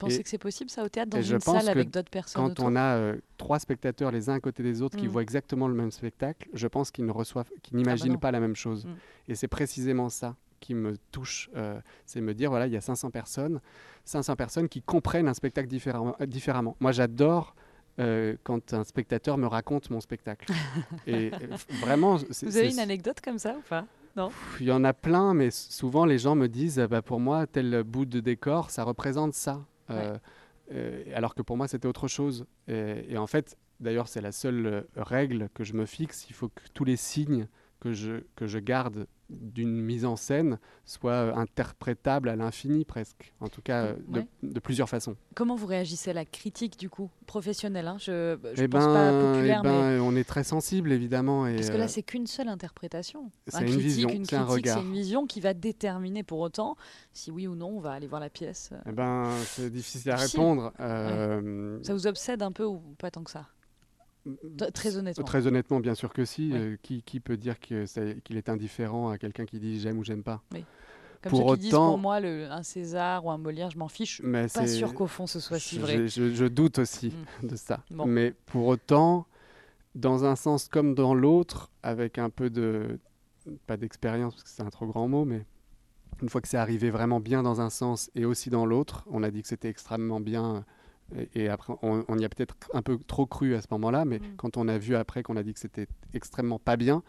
Vous 0.01 0.07
pensez 0.07 0.23
que 0.25 0.29
c'est 0.29 0.39
possible 0.39 0.71
ça 0.71 0.83
au 0.85 0.89
théâtre 0.89 1.11
dans 1.11 1.23
une 1.23 1.41
salle 1.41 1.69
avec 1.69 1.91
d'autres 1.91 2.11
personnes 2.11 2.43
Quand 2.43 2.61
on 2.61 2.75
a 2.75 3.12
trois 3.37 3.61
spectateurs 3.61 4.11
les 4.11 4.29
uns 4.29 4.35
à 4.35 4.41
côté 4.41 4.64
des 4.64 4.83
autres 4.83 4.97
qui 4.97 5.07
mm. 5.07 5.11
voient 5.11 5.23
exactement 5.23 5.69
le 5.69 5.75
même 5.75 5.93
spectacle, 5.93 6.49
je 6.53 6.66
pense 6.66 6.91
qu'ils 6.91 7.07
ne 7.07 7.12
reçoivent, 7.12 7.49
qu'ils 7.62 7.77
ah 7.77 7.77
bah 7.77 7.79
n'imaginent 7.79 8.19
pas 8.19 8.33
la 8.33 8.41
même 8.41 8.57
chose. 8.57 8.87
Mm. 8.87 8.97
Et 9.29 9.35
c'est 9.37 9.49
précisément 9.49 10.09
ça 10.09 10.35
qui 10.61 10.75
me 10.75 10.97
touche, 11.13 11.51
c'est 12.07 12.21
me 12.21 12.35
dire 12.35 12.51
voilà 12.51 12.67
il 12.67 12.73
y 12.73 12.77
a 12.77 12.81
500 12.81 13.11
personnes, 13.11 13.61
500 14.09 14.37
personnes 14.37 14.69
qui 14.69 14.83
comprennent 14.83 15.29
un 15.29 15.35
spectacle 15.35 15.69
euh, 15.73 16.27
différemment. 16.27 16.77
Moi, 16.81 16.93
j'adore 16.93 17.55
euh, 18.01 18.37
quand 18.43 18.73
un 18.73 18.85
spectateur 18.85 19.39
me 19.39 19.47
raconte 19.47 19.91
mon 19.91 20.01
spectacle. 20.01 20.53
et 21.07 21.31
euh, 21.33 21.57
vraiment. 21.81 22.17
Vous 22.17 22.57
avez 22.57 22.71
une 22.71 22.79
anecdote 22.79 23.21
comme 23.21 23.39
ça 23.39 23.57
ou 23.57 23.63
pas? 23.69 23.87
Non? 24.17 24.31
Il 24.61 24.67
y 24.67 24.73
en 24.73 24.83
a 24.85 24.93
plein, 24.93 25.35
mais 25.35 25.51
souvent 25.51 26.05
les 26.05 26.19
gens 26.19 26.35
me 26.35 26.49
disent 26.49 26.79
bah, 26.91 27.03
pour 27.03 27.21
moi, 27.21 27.47
tel 27.47 27.83
bout 27.85 28.07
de 28.07 28.21
décor, 28.21 28.71
ça 28.71 28.83
représente 28.83 29.35
ça. 29.35 29.65
alors 31.15 31.35
que 31.35 31.43
pour 31.43 31.57
moi, 31.57 31.69
c'était 31.69 31.87
autre 31.87 32.09
chose. 32.09 32.47
Et, 32.67 33.17
en 33.17 33.27
fait, 33.27 33.57
d'ailleurs, 33.79 34.09
c'est 34.09 34.21
la 34.21 34.33
seule 34.33 34.87
règle 34.97 35.49
que 35.55 35.63
je 35.65 35.75
me 35.75 35.87
fixe. 35.87 36.27
Il 36.31 36.35
faut 36.35 36.49
que 36.49 36.63
tous 36.75 36.85
les 36.85 36.97
signes 36.97 37.47
que 37.81 37.93
je, 37.93 38.25
que 38.35 38.47
je 38.47 38.59
garde 38.59 39.07
d'une 39.31 39.81
mise 39.83 40.05
en 40.05 40.16
scène 40.16 40.59
soit 40.85 41.12
euh, 41.12 41.35
interprétable 41.35 42.29
à 42.29 42.37
l'infini 42.37 42.85
presque, 42.85 43.33
en 43.41 43.49
tout 43.49 43.61
cas 43.61 43.85
euh, 43.85 44.22
de, 44.43 44.61
plusieurs 44.61 44.89
façons. 44.89 45.16
Comment 45.35 45.55
vous 45.55 45.66
réagissez 45.66 46.11
à 46.11 46.14
la 46.14 46.24
critique 46.24 46.79
du 46.79 46.89
coup 46.89 47.11
professionnelle 47.26 47.87
hein? 47.87 47.97
Je, 47.99 48.39
je 48.55 48.62
eh 48.62 48.68
pense 48.68 48.85
pas 48.85 49.11
ben, 49.12 49.33
populaire, 49.35 49.61
eh 49.64 49.66
ben, 49.66 50.01
on 50.01 50.16
est 50.16 50.24
très 50.24 50.45
sensible 50.45 50.93
évidemment. 50.93 51.47
Et 51.47 51.57
Parce 51.57 51.70
que 51.70 51.76
là 51.76 51.85
euh, 51.85 51.89
c'est 51.89 52.03
qu'une 52.03 52.26
seule 52.26 52.49
interprétation. 52.49 53.31
C'est 53.49 53.66
une 53.66 53.76
vision, 53.76 54.09
c'est 54.24 54.37
un 54.37 54.45
regard. 54.45 54.79
C'est 54.79 54.85
une 54.85 54.93
vision 54.93 55.26
qui 55.26 55.41
va 55.41 55.53
déterminer 55.53 56.22
pour 56.22 56.41
autant 56.41 56.76
si 57.12 57.31
oui 57.31 57.47
ou 57.47 57.55
non 57.55 57.68
on 57.68 57.81
va 57.81 57.93
aller 57.93 58.07
voir 58.07 58.20
la 58.20 58.31
pièce. 58.31 58.70
Eh 58.87 58.93
ben 58.93 59.31
c'est 59.45 59.70
difficile 59.70 60.11
à 60.11 60.16
répondre. 60.16 60.72
Ça 60.79 61.93
vous 61.93 62.07
obsède 62.07 62.43
un 62.43 62.53
peu 62.53 62.64
ou 62.64 62.81
pas 62.99 63.11
tant 63.11 63.24
que 63.24 63.31
ça? 63.31 63.47
Très 64.74 64.97
honnêtement. 64.97 65.24
Très 65.24 65.47
honnêtement, 65.47 65.81
bien 65.81 65.95
sûr 65.95 66.12
que 66.12 66.24
si. 66.24 66.51
Euh, 66.53 66.76
qui, 66.83 67.03
qui, 67.03 67.20
peut 67.20 67.37
dire 67.37 67.59
qu'il 67.59 68.37
est 68.37 68.49
indifférent 68.49 69.11
à 69.11 69.18
quelqu'un 69.18 69.47
qui 69.47 69.59
dit 69.59 69.81
j'aime 69.81 69.99
ou 69.99 70.05
j'aime 70.05 70.22
pas? 70.22 70.43
Oui. 70.53 70.64
Comme 71.22 71.31
pour 71.31 71.51
ceux 71.51 71.57
qui 71.57 71.62
disent 71.62 71.70
pour 71.72 71.99
moi 71.99 72.20
le, 72.20 72.49
un 72.51 72.62
César 72.62 73.24
ou 73.24 73.31
un 73.31 73.39
Molière, 73.39 73.70
je 73.70 73.79
m'en 73.79 73.89
fiche. 73.89 74.20
Mais 74.22 74.47
pas 74.47 74.66
sûr 74.66 74.95
qu'au 74.95 75.07
fond 75.07 75.26
ce 75.26 75.41
soit 75.41 75.59
si 75.59 75.79
vrai. 75.79 76.07
Je, 76.07 76.33
je, 76.33 76.45
doute 76.45 76.79
aussi 76.79 77.12
mm. 77.43 77.47
de 77.49 77.57
ça. 77.57 77.81
Mais 78.07 78.35
pour 78.47 78.66
autant, 78.66 79.26
dans 79.95 80.24
un 80.24 80.37
sens 80.37 80.68
comme 80.68 80.95
dans 80.95 81.14
l'autre, 81.14 81.70
avec 81.83 82.18
un 82.18 82.31
peu 82.31 82.51
de 82.51 83.01
pas 83.66 83.76
d'expérience 83.76 84.35
parce 84.35 84.45
que 84.45 84.51
c'est 84.51 84.62
un 84.62 84.70
trop 84.70 84.87
grand 84.87 85.09
mot, 85.09 85.24
mais 85.24 85.45
une 86.22 86.29
fois 86.29 86.41
que 86.41 86.49
c'est 86.49 86.57
arrivé 86.57 86.91
vraiment 86.91 87.20
bien 87.20 87.43
dans 87.43 87.61
un 87.61 87.70
sens 87.70 88.11
et 88.14 88.24
aussi 88.24 88.51
dans 88.51 88.66
l'autre, 88.66 89.05
on 89.11 89.22
a 89.22 89.31
dit 89.31 89.43
que 89.43 89.49
c'était 89.49 89.68
extrêmement 89.68 90.20
bien 90.20 90.64
et, 91.35 91.49
après, 91.49 91.75
on, 91.83 92.19
y 92.19 92.25
a 92.25 92.29
peut-être 92.29 92.55
un 92.75 92.83
peu 92.83 92.99
trop 93.07 93.27
cru 93.27 93.55
à 93.55 93.63
ce 93.63 93.67
moment-là, 93.71 94.05
mais 94.05 94.19
mm. 94.19 94.37
quand 94.37 94.57
on 94.57 94.69
a 94.69 94.77
vu 94.79 94.95
après 94.95 95.23
qu'on 95.23 95.37
a 95.37 95.43
dit 95.43 95.55
que 95.55 95.61
c'était 95.61 95.87
extrêmement 96.13 96.59
pas 96.59 96.77
bien 96.77 97.03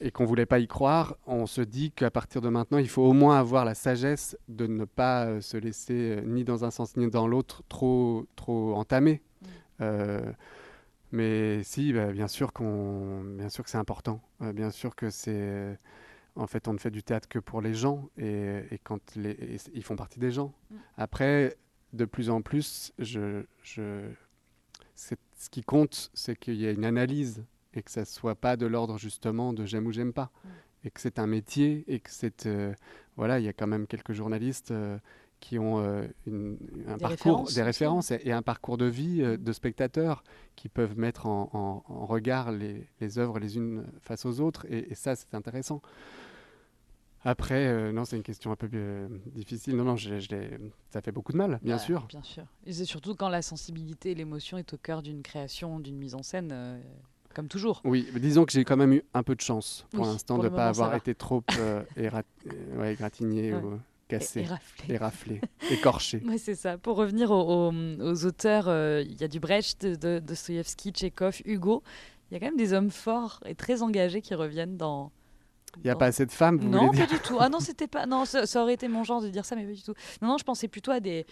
et 0.00 0.10
qu'on 0.10 0.24
voulait 0.24 0.46
pas 0.46 0.58
y 0.58 0.66
croire, 0.66 1.16
on 1.26 1.46
se 1.46 1.60
dit 1.60 1.90
qu'à 1.92 2.10
partir 2.10 2.40
de 2.40 2.48
maintenant, 2.48 2.78
il 2.78 2.88
faut 2.88 3.02
au 3.02 3.12
moins 3.12 3.38
avoir 3.38 3.64
la 3.64 3.74
sagesse 3.74 4.36
de 4.48 4.66
ne 4.66 4.84
pas 4.84 5.26
euh, 5.26 5.40
se 5.40 5.56
laisser 5.56 6.18
euh, 6.18 6.20
ni 6.22 6.44
dans 6.44 6.64
un 6.64 6.70
sens 6.70 6.96
ni 6.96 7.08
dans 7.08 7.26
l'autre 7.26 7.62
trop 7.68 8.26
trop 8.36 8.74
entamer. 8.74 9.22
Mm. 9.40 9.46
Euh, 9.80 10.32
mais 11.12 11.62
si, 11.62 11.92
bah, 11.92 12.12
bien 12.12 12.28
sûr 12.28 12.52
qu'on, 12.52 13.22
bien 13.22 13.48
sûr 13.48 13.64
que 13.64 13.70
c'est 13.70 13.78
important, 13.78 14.20
bien 14.40 14.70
sûr 14.70 14.94
que 14.96 15.10
c'est 15.10 15.78
en 16.34 16.46
fait, 16.46 16.66
on 16.66 16.72
ne 16.72 16.78
fait 16.78 16.90
du 16.90 17.02
théâtre 17.02 17.28
que 17.28 17.38
pour 17.38 17.60
les 17.60 17.74
gens 17.74 18.08
et, 18.16 18.80
quand 18.84 19.16
les, 19.16 19.58
ils 19.74 19.84
font 19.84 19.96
partie 19.96 20.18
des 20.18 20.30
gens. 20.30 20.54
Mm. 20.70 20.76
Après, 20.96 21.56
de 21.92 22.04
plus 22.04 22.30
en 22.30 22.42
plus, 22.42 22.92
je, 22.98 23.44
je, 23.62 24.08
ce 24.94 25.50
qui 25.50 25.62
compte, 25.62 26.10
c'est 26.14 26.38
qu'il 26.38 26.54
y 26.54 26.66
ait 26.66 26.72
une 26.72 26.84
analyse 26.84 27.44
et 27.74 27.82
que 27.82 27.90
ça 27.90 28.00
ne 28.00 28.06
soit 28.06 28.34
pas 28.34 28.56
de 28.56 28.66
l'ordre 28.66 28.98
justement 28.98 29.52
de 29.52 29.64
j'aime 29.64 29.86
ou 29.86 29.92
j'aime 29.92 30.12
pas. 30.12 30.30
Mm. 30.44 30.48
Et 30.84 30.90
que 30.90 31.00
c'est 31.00 31.18
un 31.18 31.26
métier 31.26 31.84
et 31.86 32.00
que 32.00 32.10
c'est. 32.10 32.46
Euh, 32.46 32.74
voilà, 33.16 33.38
il 33.38 33.44
y 33.44 33.48
a 33.48 33.52
quand 33.52 33.66
même 33.66 33.86
quelques 33.86 34.12
journalistes 34.12 34.72
euh, 34.72 34.98
qui 35.38 35.58
ont 35.58 35.80
euh, 35.80 36.06
un 36.88 36.98
parcours, 36.98 37.48
des 37.52 37.62
références 37.62 38.10
et, 38.10 38.32
un 38.32 38.42
parcours 38.42 38.78
de 38.78 38.86
vie 38.86 39.22
de 39.22 39.52
spectateurs 39.52 40.24
qui 40.56 40.68
peuvent 40.68 40.96
mettre 40.96 41.26
en, 41.26 41.84
regard 41.88 42.52
les, 42.52 42.88
les, 43.00 43.18
œuvres 43.18 43.38
les 43.38 43.56
unes 43.56 43.84
face 44.00 44.24
aux 44.24 44.40
autres. 44.40 44.66
Et, 44.70 44.90
et 44.90 44.94
ça, 44.94 45.14
c'est 45.14 45.34
intéressant. 45.34 45.82
Après, 47.24 47.66
euh, 47.66 47.92
non, 47.92 48.04
c'est 48.04 48.16
une 48.16 48.22
question 48.22 48.50
un 48.50 48.56
peu 48.56 48.68
euh, 48.74 49.06
difficile. 49.26 49.76
Non, 49.76 49.84
non, 49.84 49.96
je, 49.96 50.10
ça 50.90 51.00
fait 51.00 51.12
beaucoup 51.12 51.32
de 51.32 51.36
mal, 51.36 51.60
bien 51.62 51.78
sûr. 51.78 52.06
Bien 52.08 52.22
sûr. 52.22 52.44
Et 52.66 52.72
c'est 52.72 52.84
surtout 52.84 53.14
quand 53.14 53.28
la 53.28 53.42
sensibilité 53.42 54.10
et 54.10 54.14
l'émotion 54.14 54.58
est 54.58 54.72
au 54.74 54.76
cœur 54.76 55.02
d'une 55.02 55.22
création, 55.22 55.78
d'une 55.78 55.96
mise 55.96 56.14
en 56.16 56.22
scène, 56.22 56.50
euh, 56.52 56.80
comme 57.34 57.46
toujours. 57.46 57.80
Oui, 57.84 58.08
disons 58.16 58.44
que 58.44 58.52
j'ai 58.52 58.64
quand 58.64 58.76
même 58.76 58.92
eu 58.92 59.02
un 59.14 59.22
peu 59.22 59.36
de 59.36 59.40
chance 59.40 59.86
pour 59.92 60.04
l'instant 60.04 60.38
de 60.38 60.44
ne 60.44 60.48
pas 60.48 60.68
avoir 60.68 60.94
été 60.94 61.14
trop 61.14 61.44
égratigné 62.84 63.54
ou 63.54 63.78
cassé, 64.08 64.44
éraflé, 64.88 65.40
écorché. 65.70 66.22
Oui, 66.26 66.38
c'est 66.38 66.56
ça. 66.56 66.76
Pour 66.76 66.96
revenir 66.96 67.30
aux, 67.30 68.24
auteurs, 68.26 68.66
il 69.00 69.20
y 69.20 69.24
a 69.24 69.28
du 69.28 69.38
Brecht, 69.38 69.86
de 69.86 70.18
Dostoevsky, 70.18 70.90
Tchekhov, 70.90 71.40
Hugo. 71.44 71.84
Il 72.30 72.34
y 72.34 72.36
a 72.36 72.40
quand 72.40 72.46
même 72.46 72.56
des 72.56 72.72
hommes 72.72 72.90
forts 72.90 73.40
et 73.46 73.54
très 73.54 73.82
engagés 73.82 74.22
qui 74.22 74.34
reviennent 74.34 74.76
dans 74.76 75.12
il 75.78 75.84
n'y 75.84 75.90
a 75.90 75.96
pas 75.96 76.06
assez 76.06 76.26
de 76.26 76.32
femmes, 76.32 76.58
vous 76.58 76.68
Non, 76.68 76.90
pas 76.90 77.06
du 77.06 77.18
tout. 77.18 77.36
Ah 77.40 77.48
non, 77.48 77.60
c'était 77.60 77.86
pas. 77.86 78.06
Non, 78.06 78.24
ça, 78.24 78.62
aurait 78.62 78.74
été 78.74 78.88
mon 78.88 79.04
genre 79.04 79.22
de 79.22 79.28
dire 79.28 79.44
ça, 79.44 79.56
mais 79.56 79.64
pas 79.64 79.72
du 79.72 79.82
tout. 79.82 79.94
Non, 80.20 80.28
non, 80.28 80.38
je 80.38 80.44
pensais 80.44 80.68
plutôt 80.68 80.90
à 80.90 81.00
des, 81.00 81.26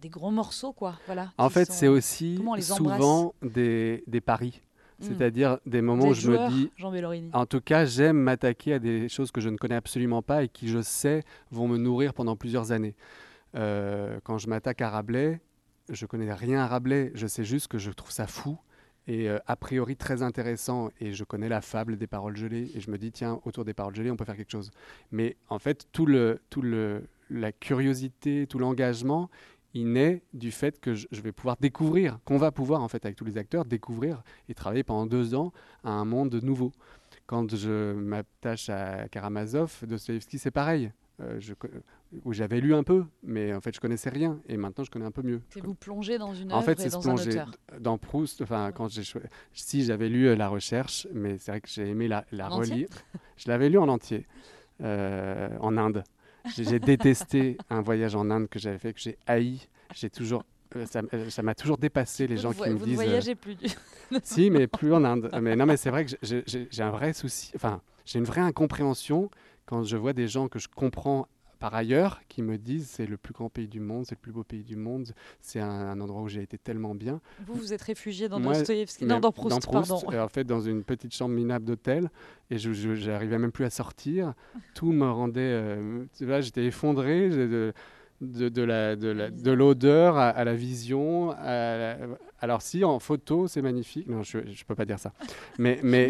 des 0.00 0.08
gros 0.08 0.30
morceaux, 0.30 0.72
quoi. 0.72 0.98
Voilà. 1.06 1.32
En 1.38 1.50
fait, 1.50 1.70
c'est 1.70 1.88
aussi 1.88 2.40
souvent 2.60 3.34
des, 3.42 4.02
des 4.06 4.20
paris. 4.20 4.62
Hmm. 5.00 5.04
C'est-à-dire 5.06 5.58
des 5.66 5.82
moments 5.82 6.06
où 6.06 6.14
je 6.14 6.30
me 6.30 6.48
dis, 6.48 6.70
Jean 6.76 6.92
en 7.32 7.46
tout 7.46 7.60
cas, 7.60 7.84
j'aime 7.84 8.16
m'attaquer 8.16 8.74
à 8.74 8.78
des 8.78 9.08
choses 9.08 9.32
que 9.32 9.40
je 9.40 9.48
ne 9.48 9.56
connais 9.56 9.74
absolument 9.74 10.22
pas 10.22 10.44
et 10.44 10.48
qui, 10.48 10.68
je 10.68 10.80
sais, 10.82 11.24
vont 11.50 11.66
me 11.66 11.76
nourrir 11.76 12.14
pendant 12.14 12.36
plusieurs 12.36 12.70
années. 12.70 12.94
Euh, 13.56 14.18
quand 14.22 14.38
je 14.38 14.48
m'attaque 14.48 14.80
à 14.80 14.90
Rabelais, 14.90 15.40
je 15.88 16.06
connais 16.06 16.32
rien 16.32 16.60
à 16.60 16.66
Rabelais, 16.66 17.10
je 17.14 17.26
sais 17.26 17.44
juste 17.44 17.68
que 17.68 17.78
je 17.78 17.90
trouve 17.90 18.12
ça 18.12 18.26
fou 18.26 18.56
et 19.06 19.28
a 19.28 19.56
priori 19.56 19.96
très 19.96 20.22
intéressant. 20.22 20.90
Et 21.00 21.12
je 21.12 21.24
connais 21.24 21.48
la 21.48 21.60
fable 21.60 21.96
des 21.96 22.06
paroles 22.06 22.36
gelées 22.36 22.70
et 22.74 22.80
je 22.80 22.90
me 22.90 22.98
dis 22.98 23.12
tiens 23.12 23.40
autour 23.44 23.64
des 23.64 23.74
paroles 23.74 23.94
gelées 23.94 24.10
on 24.10 24.16
peut 24.16 24.24
faire 24.24 24.36
quelque 24.36 24.52
chose. 24.52 24.70
Mais 25.12 25.36
en 25.48 25.58
fait 25.58 25.86
tout 25.92 26.06
le 26.06 26.40
tout 26.50 26.62
le 26.62 27.04
la 27.30 27.52
curiosité, 27.52 28.46
tout 28.46 28.58
l'engagement, 28.58 29.30
il 29.74 29.92
naît 29.92 30.22
du 30.32 30.52
fait 30.52 30.80
que 30.80 30.94
je, 30.94 31.06
vais 31.10 31.32
pouvoir 31.32 31.56
découvrir, 31.60 32.18
qu'on 32.24 32.38
va 32.38 32.52
pouvoir 32.52 32.82
en 32.82 32.88
fait 32.88 33.04
avec 33.04 33.16
tous 33.16 33.24
les 33.24 33.38
acteurs 33.38 33.64
découvrir 33.64 34.22
et 34.48 34.54
travailler 34.54 34.84
pendant 34.84 35.06
deux 35.06 35.34
ans 35.34 35.52
à 35.82 35.90
un 35.90 36.04
monde 36.04 36.34
nouveau. 36.42 36.70
Quand 37.26 37.54
je 37.54 37.92
m'attache 37.92 38.68
à 38.68 39.08
Karamazov, 39.08 39.80
Dostoevsky, 39.86 40.38
c'est 40.38 40.50
pareil. 40.50 40.92
Euh, 41.20 41.36
je, 41.38 41.54
où 42.24 42.32
j'avais 42.32 42.60
lu 42.60 42.74
un 42.74 42.82
peu, 42.82 43.04
mais 43.22 43.54
en 43.54 43.60
fait 43.60 43.72
je 43.72 43.80
connaissais 43.80 44.10
rien, 44.10 44.40
et 44.48 44.56
maintenant 44.56 44.82
je 44.82 44.90
connais 44.90 45.04
un 45.04 45.12
peu 45.12 45.22
mieux. 45.22 45.40
C'est 45.50 45.62
vous 45.62 45.74
plonger 45.74 46.18
dans 46.18 46.34
une 46.34 46.50
œuvre 46.50 46.58
en 46.58 46.62
fait, 46.62 46.80
c'est 46.80 46.90
se 46.90 46.98
plonger 46.98 47.40
dans 47.78 47.98
Proust. 47.98 48.42
Enfin, 48.42 48.72
quand 48.72 48.88
j'ai 48.88 49.02
si 49.52 49.84
j'avais 49.84 50.08
lu 50.08 50.26
euh, 50.26 50.34
La 50.34 50.48
Recherche, 50.48 51.06
mais 51.12 51.38
c'est 51.38 51.52
vrai 51.52 51.60
que 51.60 51.68
j'ai 51.68 51.88
aimé 51.88 52.08
la, 52.08 52.24
la 52.32 52.48
relire. 52.48 52.88
je 53.36 53.48
l'avais 53.48 53.68
lu 53.68 53.78
en 53.78 53.88
entier 53.88 54.26
euh, 54.82 55.48
en 55.60 55.76
Inde. 55.76 56.02
J'ai 56.56 56.80
détesté 56.80 57.58
un 57.70 57.80
voyage 57.80 58.16
en 58.16 58.28
Inde 58.30 58.48
que 58.48 58.58
j'avais 58.58 58.78
fait, 58.78 58.92
que 58.92 59.00
j'ai 59.00 59.16
haï. 59.26 59.68
J'ai 59.94 60.10
toujours 60.10 60.42
ça 61.30 61.42
m'a 61.42 61.54
toujours 61.54 61.78
dépassé 61.78 62.26
les 62.26 62.36
gens 62.36 62.52
qui 62.52 62.68
me 62.68 62.74
vous 62.74 62.84
disent. 62.84 62.96
Vous 62.96 63.02
ne 63.02 63.06
voyagez 63.06 63.36
plus. 63.36 63.56
si, 64.24 64.50
mais 64.50 64.66
plus 64.66 64.92
en 64.92 65.04
Inde. 65.04 65.30
Mais 65.40 65.54
non, 65.54 65.66
mais 65.66 65.76
c'est 65.76 65.90
vrai 65.90 66.04
que 66.04 66.10
j'ai 66.20 66.82
un 66.82 66.90
vrai 66.90 67.12
souci. 67.12 67.52
Enfin, 67.54 67.80
j'ai 68.04 68.18
une 68.18 68.24
vraie 68.24 68.40
incompréhension 68.40 69.30
quand 69.66 69.82
je 69.82 69.96
vois 69.96 70.12
des 70.12 70.28
gens 70.28 70.48
que 70.48 70.58
je 70.58 70.68
comprends 70.68 71.28
par 71.58 71.74
ailleurs 71.74 72.20
qui 72.28 72.42
me 72.42 72.58
disent 72.58 72.88
c'est 72.88 73.06
le 73.06 73.16
plus 73.16 73.32
grand 73.32 73.48
pays 73.48 73.68
du 73.68 73.80
monde, 73.80 74.04
c'est 74.06 74.16
le 74.16 74.20
plus 74.20 74.32
beau 74.32 74.44
pays 74.44 74.64
du 74.64 74.76
monde, 74.76 75.14
c'est 75.40 75.60
un, 75.60 75.98
endroit 76.00 76.20
où 76.20 76.28
j'ai 76.28 76.42
été 76.42 76.58
tellement 76.58 76.94
bien. 76.94 77.20
Vous, 77.46 77.54
vous 77.54 77.72
êtes 77.72 77.82
réfugié 77.82 78.28
dans 78.28 78.38
Dostoevsky, 78.38 79.06
non, 79.06 79.20
dans 79.20 79.32
Proust, 79.32 79.50
dans 79.50 79.60
Proust 79.60 79.88
pardon. 79.88 80.12
Euh, 80.12 80.22
en 80.22 80.28
fait, 80.28 80.44
dans 80.44 80.60
une 80.60 80.84
petite 80.84 81.14
chambre 81.14 81.34
minable 81.34 81.64
d'hôtel, 81.64 82.10
et 82.50 82.58
je 82.58 83.08
n'arrivais 83.08 83.38
même 83.38 83.52
plus 83.52 83.64
à 83.64 83.70
sortir. 83.70 84.34
Tout 84.74 84.92
me 84.92 85.08
rendait, 85.10 85.40
euh, 85.40 86.04
j'étais 86.20 86.64
effondré. 86.64 87.30
De, 88.24 88.48
de, 88.48 88.64
de 88.64 88.64
l'odeur 88.64 89.14
la, 89.14 89.30
de 89.30 89.50
l'odeur 89.50 90.16
à, 90.16 90.44
la 90.44 90.54
vision. 90.54 91.30
alors 92.40 92.62
si 92.62 92.84
en 92.84 92.98
photo 92.98 93.46
c'est 93.48 93.62
magnifique, 93.62 94.08
non 94.08 94.22
je 94.22 94.38
ne 94.38 94.64
peux 94.66 94.74
pas 94.74 94.84
dire 94.84 94.98
ça, 94.98 95.12
mais 95.58 95.80
mais 95.82 96.08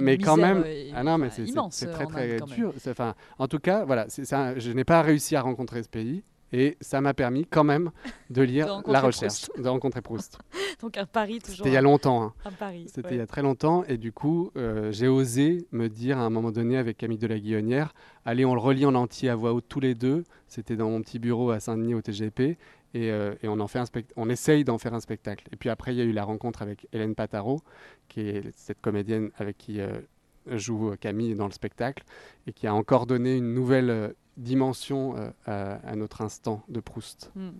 mais, 0.00 0.18
quand 0.18 0.36
même, 0.36 0.62
euh, 0.66 0.90
ah 0.94 1.02
non 1.02 1.18
mais 1.18 1.28
c'est 1.30 1.86
très 1.90 2.06
très 2.06 2.36
dur. 2.40 2.72
Enfin, 2.88 3.14
en 3.38 3.48
tout 3.48 3.58
cas 3.58 3.84
voilà, 3.84 4.06
je 4.08 4.72
n'ai 4.72 4.84
pas 4.84 5.02
réussi 5.02 5.36
à 5.36 5.42
rencontrer 5.42 5.82
ce 5.82 5.88
pays. 5.88 6.22
Et 6.54 6.76
ça 6.80 7.00
m'a 7.00 7.14
permis 7.14 7.46
quand 7.46 7.64
même 7.64 7.90
de 8.30 8.42
lire 8.52 8.80
La 8.86 9.00
Recherche, 9.00 9.50
de 9.58 9.68
rencontrer 9.68 10.00
Proust. 10.02 10.38
Donc 10.80 10.96
à 10.96 11.04
Paris 11.04 11.40
toujours. 11.40 11.56
C'était 11.56 11.70
il 11.70 11.72
y 11.72 11.76
a 11.76 11.82
longtemps. 11.82 12.22
Hein. 12.22 12.34
À 12.44 12.52
Paris. 12.52 12.86
C'était 12.86 13.16
il 13.16 13.18
y 13.18 13.20
a 13.20 13.26
très 13.26 13.42
longtemps. 13.42 13.82
Et 13.88 13.96
du 13.96 14.12
coup, 14.12 14.52
euh, 14.56 14.92
j'ai 14.92 15.08
osé 15.08 15.66
me 15.72 15.88
dire 15.88 16.16
à 16.16 16.20
un 16.20 16.30
moment 16.30 16.52
donné 16.52 16.76
avec 16.76 16.96
Camille 16.96 17.18
de 17.18 17.26
la 17.26 17.40
Guillonnière, 17.40 17.92
allez, 18.24 18.44
on 18.44 18.54
le 18.54 18.60
relit 18.60 18.86
en 18.86 18.94
entier 18.94 19.30
à 19.30 19.34
voix 19.34 19.52
haute 19.52 19.64
tous 19.68 19.80
les 19.80 19.96
deux. 19.96 20.22
C'était 20.46 20.76
dans 20.76 20.90
mon 20.90 21.02
petit 21.02 21.18
bureau 21.18 21.50
à 21.50 21.58
Saint-Denis 21.58 21.94
au 21.94 22.02
TGP. 22.02 22.40
Et, 22.40 23.10
euh, 23.10 23.34
et, 23.42 23.48
on, 23.48 23.58
en 23.58 23.66
fait 23.66 23.80
un 23.80 23.86
on 24.14 24.28
essaye 24.28 24.62
d'en 24.62 24.78
faire 24.78 24.94
un 24.94 25.00
spectacle. 25.00 25.48
Et 25.50 25.56
puis 25.56 25.70
après, 25.70 25.92
il 25.92 25.98
y 25.98 26.02
a 26.02 26.04
eu 26.04 26.12
la 26.12 26.22
rencontre 26.22 26.62
avec 26.62 26.86
Hélène 26.92 27.16
Pataro, 27.16 27.62
qui 28.08 28.20
est 28.20 28.52
cette 28.54 28.80
comédienne 28.80 29.32
avec 29.38 29.58
qui 29.58 29.80
euh, 29.80 29.98
joue 30.46 30.94
Camille 31.00 31.34
dans 31.34 31.46
le 31.46 31.52
spectacle, 31.52 32.04
et 32.46 32.52
qui 32.52 32.68
a 32.68 32.74
encore 32.74 33.06
donné 33.06 33.38
une 33.38 33.52
nouvelle 33.54 34.14
dimension 34.36 35.16
euh, 35.48 35.78
à, 35.82 35.96
notre 35.96 36.22
instant 36.22 36.62
de 36.68 36.80
Proust. 36.80 37.30
Hmm. 37.34 37.50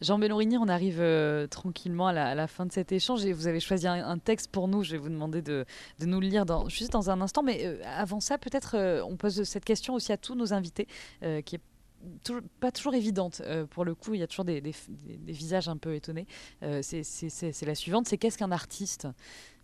Jean 0.00 0.18
Bellorini, 0.18 0.58
on 0.58 0.68
arrive 0.68 1.00
euh, 1.00 1.46
tranquillement 1.46 2.06
à 2.06 2.34
la, 2.34 2.46
fin 2.46 2.66
de 2.66 2.72
cet 2.72 2.92
échange 2.92 3.24
et 3.24 3.32
vous 3.32 3.46
avez 3.46 3.60
choisi 3.60 3.86
un, 3.86 4.18
texte 4.18 4.50
pour 4.50 4.68
nous. 4.68 4.82
Je 4.82 4.92
vais 4.92 4.98
vous 4.98 5.08
demander 5.08 5.42
de, 5.42 5.64
nous 6.00 6.20
le 6.20 6.26
lire 6.26 6.44
juste 6.68 6.92
dans 6.92 7.10
un 7.10 7.20
instant. 7.20 7.42
Mais 7.42 7.64
euh, 7.64 7.80
avant 7.84 8.20
ça, 8.20 8.38
peut-être 8.38 8.76
on 9.08 9.16
pose 9.16 9.42
cette 9.44 9.64
question 9.64 9.94
aussi 9.94 10.12
à 10.12 10.16
tous 10.16 10.34
nos 10.34 10.52
invités, 10.52 10.86
qui 11.44 11.56
est 11.56 11.60
pas 12.60 12.72
toujours 12.72 12.94
évidente. 12.94 13.42
pour 13.70 13.84
le 13.84 13.94
coup, 13.94 14.14
il 14.14 14.20
y 14.20 14.22
a 14.22 14.26
toujours 14.26 14.44
des 14.44 14.62
visages 15.26 15.68
un 15.68 15.76
peu 15.76 15.94
étonnés. 15.94 16.26
c'est 16.82 17.66
la 17.66 17.74
suivante, 17.74 18.06
c'est 18.06 18.18
qu'est-ce 18.18 18.38
qu'un 18.38 18.52
artiste? 18.52 19.06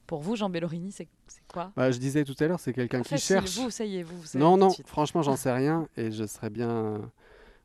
Pour 0.06 0.20
vous, 0.20 0.36
Jean 0.36 0.48
Bellorini, 0.48 0.92
c'est 0.92 1.08
quoi? 1.48 1.72
Bah, 1.76 1.90
Je 1.90 1.98
disais 1.98 2.24
tout 2.24 2.34
à 2.40 2.46
l'heure, 2.46 2.60
c'est 2.60 2.72
quelqu'un 2.72 3.02
qui 3.02 3.18
cherche. 3.18 3.56
Vous, 3.58 3.70
ça 3.70 3.84
y 3.84 3.98
est, 3.98 4.02
vous. 4.02 4.38
non, 4.38 4.56
non, 4.56 4.70
franchement, 4.86 5.22
j'en 5.22 5.36
sais 5.36 5.52
rien 5.52 5.88
et 5.96 6.10
je 6.12 6.24
serais 6.24 6.50
bien 6.50 7.10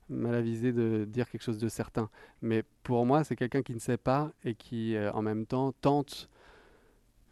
mal 0.10 0.36
avisé 0.36 0.74
de 0.74 1.06
dire 1.06 1.30
quelque 1.30 1.44
chose 1.44 1.58
de 1.58 1.70
certain. 1.70 2.10
Mais 2.42 2.64
pour 2.84 3.06
moi, 3.06 3.24
c'est 3.24 3.36
quelqu'un 3.36 3.62
qui 3.62 3.74
ne 3.74 3.80
sait 3.80 3.98
pas 3.98 4.32
et 4.44 4.56
qui, 4.56 4.96
euh, 4.96 5.12
en 5.14 5.22
même 5.22 5.46
temps, 5.46 5.72
tente 5.72 6.30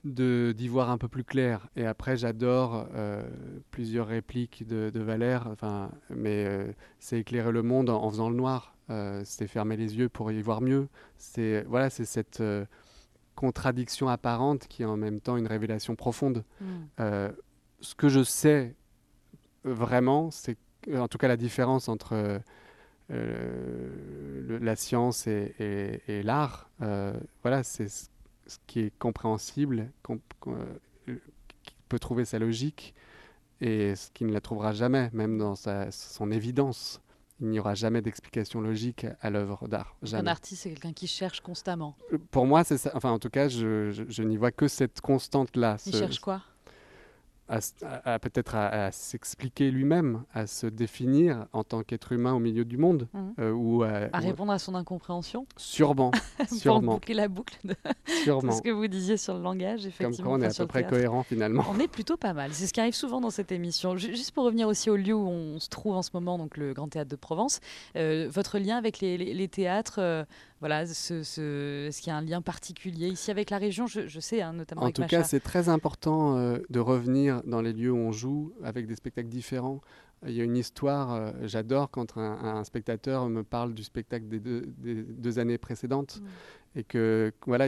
d'y 0.06 0.68
voir 0.70 0.90
un 0.90 0.98
peu 0.98 1.10
plus 1.10 1.26
clair. 1.26 1.68
Et 1.76 1.86
après, 1.86 2.16
j'adore 2.16 2.88
euh, 2.96 3.28
plusieurs 3.70 4.08
répliques 4.08 4.66
de, 4.66 4.90
de 4.94 5.00
Valère, 5.02 5.48
enfin, 5.52 5.92
mais 6.10 6.46
euh, 6.46 6.72
c'est 7.00 7.20
éclairer 7.20 7.52
le 7.52 7.64
monde 7.64 7.90
en, 7.90 8.02
en 8.02 8.10
faisant 8.10 8.30
le 8.30 8.36
noir. 8.38 8.76
c'est 9.26 9.48
fermer 9.48 9.76
les 9.76 9.98
yeux 9.98 10.08
pour 10.08 10.32
y 10.32 10.42
voir 10.42 10.62
mieux. 10.62 10.88
C'est 11.18 11.64
voilà, 11.68 11.90
c'est 11.90 12.06
cette 12.06 12.42
contradiction 13.40 14.10
apparente 14.10 14.68
qui 14.68 14.82
est 14.84 14.86
en 14.86 14.98
même 14.98 15.22
temps 15.22 15.38
une 15.38 15.48
révélation 15.48 15.96
profonde. 15.96 16.44
Hmm. 16.60 16.66
Euh, 17.00 17.32
ce 17.80 17.96
que 17.96 18.10
je 18.10 18.22
sais 18.22 18.76
vraiment, 19.64 20.30
c'est 20.30 20.58
en 20.94 21.08
tout 21.08 21.18
cas 21.18 21.30
la 21.30 21.38
différence 21.38 21.88
entre 21.88 22.42
euh, 23.12 24.60
la 24.60 24.76
science 24.76 25.26
et, 25.26 26.22
l'art, 26.26 26.70
euh, 26.82 27.14
voilà, 27.42 27.64
c'est 27.64 27.88
ce, 27.88 28.10
qui 28.68 28.82
est 28.82 28.98
compréhensible, 29.00 29.90
qui 31.06 31.76
peut 31.88 32.00
trouver 32.00 32.26
sa 32.26 32.40
logique, 32.40 32.94
et 33.62 33.96
ce 33.96 34.12
qui 34.12 34.26
ne 34.26 34.34
la 34.34 34.42
trouvera 34.42 34.74
jamais, 34.74 35.10
même 35.14 35.38
dans 35.38 35.56
sa, 35.56 35.92
son 35.92 36.30
évidence 36.30 37.00
il 37.42 37.48
n'y 37.50 37.60
aura 37.60 37.76
jamais 37.76 38.02
d'explication 38.02 38.62
logique 38.62 39.06
à 39.22 39.30
l'œuvre 39.30 39.68
d'art. 39.68 39.96
Un 40.14 40.28
artiste, 40.28 40.64
c'est 40.64 40.70
quelqu'un 40.70 40.94
qui 40.94 41.08
cherche 41.08 41.42
constamment. 41.42 41.96
Euh, 42.14 42.18
pour 42.32 42.46
moi, 42.46 42.64
c'est 42.64 42.78
ça. 42.78 42.92
Enfin, 42.94 43.12
en 43.12 43.20
tout 43.20 43.30
cas, 43.30 43.48
je, 43.48 44.22
n'y 44.22 44.38
vois 44.38 44.52
que 44.52 44.68
cette 44.68 45.02
constante-là. 45.02 45.78
Il 45.86 45.96
cherche 45.96 46.20
quoi? 46.20 46.42
À, 47.50 48.20
peut-être 48.20 48.56
à, 48.56 48.92
s'expliquer 48.92 49.72
lui-même, 49.72 50.24
à 50.34 50.48
se 50.48 50.68
définir 50.68 51.48
en 51.54 51.64
tant 51.64 51.84
qu'être 51.84 52.12
humain 52.12 52.34
au 52.34 52.40
milieu 52.40 52.66
du 52.66 52.78
monde. 52.78 53.08
Mmh. 53.14 53.20
Euh, 53.40 53.52
ou 53.52 53.84
à, 53.84 54.10
répondre 54.14 54.52
à 54.52 54.60
son 54.60 54.76
incompréhension 54.76 55.46
Sûrement. 55.58 56.12
sûrement. 56.52 56.82
Pour 56.82 56.94
boucler 56.96 57.16
la 57.16 57.28
boucle 57.28 57.58
de 57.64 57.76
sûrement. 58.24 58.52
ce 58.52 58.62
que 58.62 58.70
vous 58.70 58.88
disiez 58.88 59.18
sur 59.18 59.36
le 59.36 59.42
langage, 59.42 59.86
effectivement. 59.86 60.16
Comme 60.16 60.40
quoi 60.40 60.48
on 60.48 60.50
est 60.50 60.62
à 60.62 60.64
peu 60.64 60.68
près 60.68 60.86
cohérent 60.86 61.24
finalement. 61.24 61.66
On 61.70 61.80
est 61.80 61.88
plutôt 61.88 62.18
pas 62.18 62.34
mal. 62.34 62.54
C'est 62.54 62.68
ce 62.68 62.74
qui 62.74 62.80
arrive 62.80 62.96
souvent 62.96 63.22
dans 63.22 63.30
cette 63.30 63.52
émission. 63.52 63.98
Juste 63.98 64.32
pour 64.32 64.46
revenir 64.46 64.68
aussi 64.68 64.90
au 64.90 64.96
lieu 64.96 65.14
où 65.14 65.28
on 65.28 65.60
se 65.60 65.70
trouve 65.70 65.96
en 65.96 66.02
ce 66.02 66.12
moment, 66.14 66.38
donc 66.38 66.58
le 66.58 66.74
Grand 66.74 66.88
Théâtre 66.88 67.10
de 67.10 67.16
Provence, 67.16 67.60
euh, 67.96 68.28
votre 68.32 68.60
lien 68.60 68.78
avec 68.78 69.00
les, 69.00 69.48
théâtres, 69.48 70.00
euh, 70.00 70.24
voilà, 70.60 70.86
ce, 70.86 71.24
ce, 71.24 71.88
est-ce 71.88 72.02
qu'il 72.02 72.10
y 72.10 72.14
a 72.14 72.18
un 72.18 72.22
lien 72.22 72.42
particulier 72.42 73.08
ici 73.08 73.32
avec 73.32 73.50
la 73.50 73.58
région 73.58 73.88
je, 73.88 74.20
sais, 74.20 74.42
hein, 74.42 74.54
notamment. 74.54 74.84
En 74.84 74.92
tout 74.92 75.06
cas, 75.06 75.24
c'est 75.24 75.40
très 75.40 75.70
important 75.70 76.38
euh, 76.38 76.58
de 76.70 76.80
revenir 76.80 77.42
dans 77.46 77.62
les 77.62 77.72
lieux 77.72 77.92
où 77.92 77.98
on 77.98 78.12
joue 78.12 78.54
avec 78.64 78.86
des 78.86 78.96
spectacles 78.96 79.30
différents. 79.30 79.80
Il 80.28 80.34
y 80.34 80.42
a 80.42 80.44
une 80.44 80.58
histoire, 80.58 81.14
euh, 81.14 81.32
j'adore 81.44 81.90
quand 81.90 82.18
un, 82.18 82.64
spectateur 82.66 83.30
me 83.30 83.44
parle 83.44 83.74
du 83.74 83.84
spectacle 83.84 84.28
des 84.28 84.40
deux, 84.42 85.40
années 85.40 85.58
précédentes. 85.58 86.20
Mm. 86.20 86.80
Et 86.80 86.84
que, 86.84 87.32
voilà, 87.48 87.68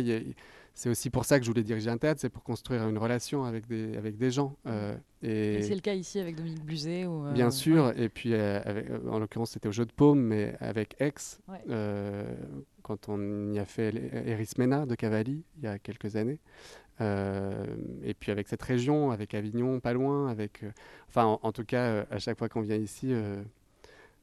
c'est 0.74 0.90
aussi 0.90 1.10
pour 1.10 1.24
ça 1.24 1.40
que 1.40 1.46
je 1.46 1.50
voulais 1.50 1.64
diriger 1.64 1.90
un 1.90 1.98
théâtre, 1.98 2.20
c'est 2.20 2.30
pour 2.30 2.44
construire 2.44 2.88
une 2.88 2.98
relation 2.98 3.46
avec 3.46 3.68
des, 3.68 3.96
avec 3.96 4.18
des 4.18 4.32
gens. 4.32 4.58
Euh, 4.68 4.96
et, 5.22 5.62
c'est 5.64 5.76
le 5.76 5.82
cas 5.82 5.94
ici 5.94 6.20
avec 6.20 6.36
Dominique 6.36 6.64
Bluzet 6.66 7.06
ou, 7.06 7.32
Bien 7.32 7.52
sûr, 7.52 7.98
et 7.98 8.10
puis 8.10 8.36
en 8.36 9.18
l'occurrence 9.18 9.52
c'était 9.52 9.70
au 9.70 9.72
jeu 9.72 9.86
de 9.86 9.94
paume, 9.94 10.20
mais 10.20 10.56
avec 10.60 10.96
Aix, 11.00 11.14
quand 12.92 13.14
on 13.14 13.54
y 13.54 13.60
a 13.60 13.66
fait 13.66 13.94
Eris 14.26 14.50
Mena 14.58 14.86
de 14.86 14.96
Cavalli 14.96 15.44
il 15.58 15.64
y 15.64 15.68
a 15.68 15.80
quelques 15.80 16.18
années. 16.18 16.40
Euh, 17.00 17.66
et 18.04 18.14
puis 18.14 18.32
avec 18.32 18.50
cette 18.50 18.62
région, 18.62 19.12
avec 19.12 19.34
Avignon, 19.34 19.80
pas 19.80 19.94
loin, 19.94 20.28
avec, 20.28 20.64
euh, 20.64 20.72
enfin 21.08 21.40
en, 21.42 21.52
tout 21.52 21.64
cas, 21.64 21.84
euh, 21.84 22.06
à 22.12 22.20
chaque 22.20 22.38
fois 22.38 22.50
qu'on 22.50 22.60
vient 22.60 22.76
ici, 22.76 23.14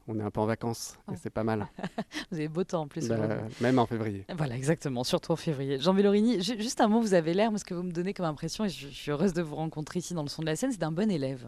on 0.07 0.19
est 0.19 0.23
un 0.23 0.29
peu 0.29 0.39
en 0.39 0.45
vacances 0.45 0.99
et 1.11 1.15
c'est 1.15 1.31
pas 1.31 1.43
mal. 1.43 1.67
vous 2.31 2.37
avez 2.37 2.47
beau 2.47 2.63
temps 2.63 2.81
en 2.81 2.87
plus. 2.87 3.07
Bah, 3.07 3.39
même 3.59 3.79
en 3.79 3.87
février. 3.87 4.25
Voilà, 4.37 4.55
exactement, 4.55 5.03
surtout 5.03 5.31
en 5.31 5.35
février. 5.35 5.79
Jean 5.79 5.95
Bellorini, 5.95 6.41
juste 6.41 6.79
un 6.79 6.87
mot, 6.87 7.01
vous 7.01 7.15
avez 7.15 7.33
l'air, 7.33 7.51
ce 7.57 7.65
que 7.65 7.73
vous 7.73 7.83
me 7.83 7.91
donnez 7.91 8.13
comme 8.13 8.27
impression, 8.27 8.65
et 8.65 8.69
je, 8.69 8.87
suis 8.87 9.11
heureuse 9.11 9.33
de 9.33 9.41
vous 9.41 9.55
rencontrer 9.55 9.99
ici 9.99 10.13
dans 10.13 10.23
le 10.23 10.29
son 10.29 10.43
de 10.43 10.47
la 10.47 10.55
scène, 10.55 10.71
c'est 10.71 10.79
d'un 10.79 10.91
bon 10.91 11.09
élève. 11.09 11.47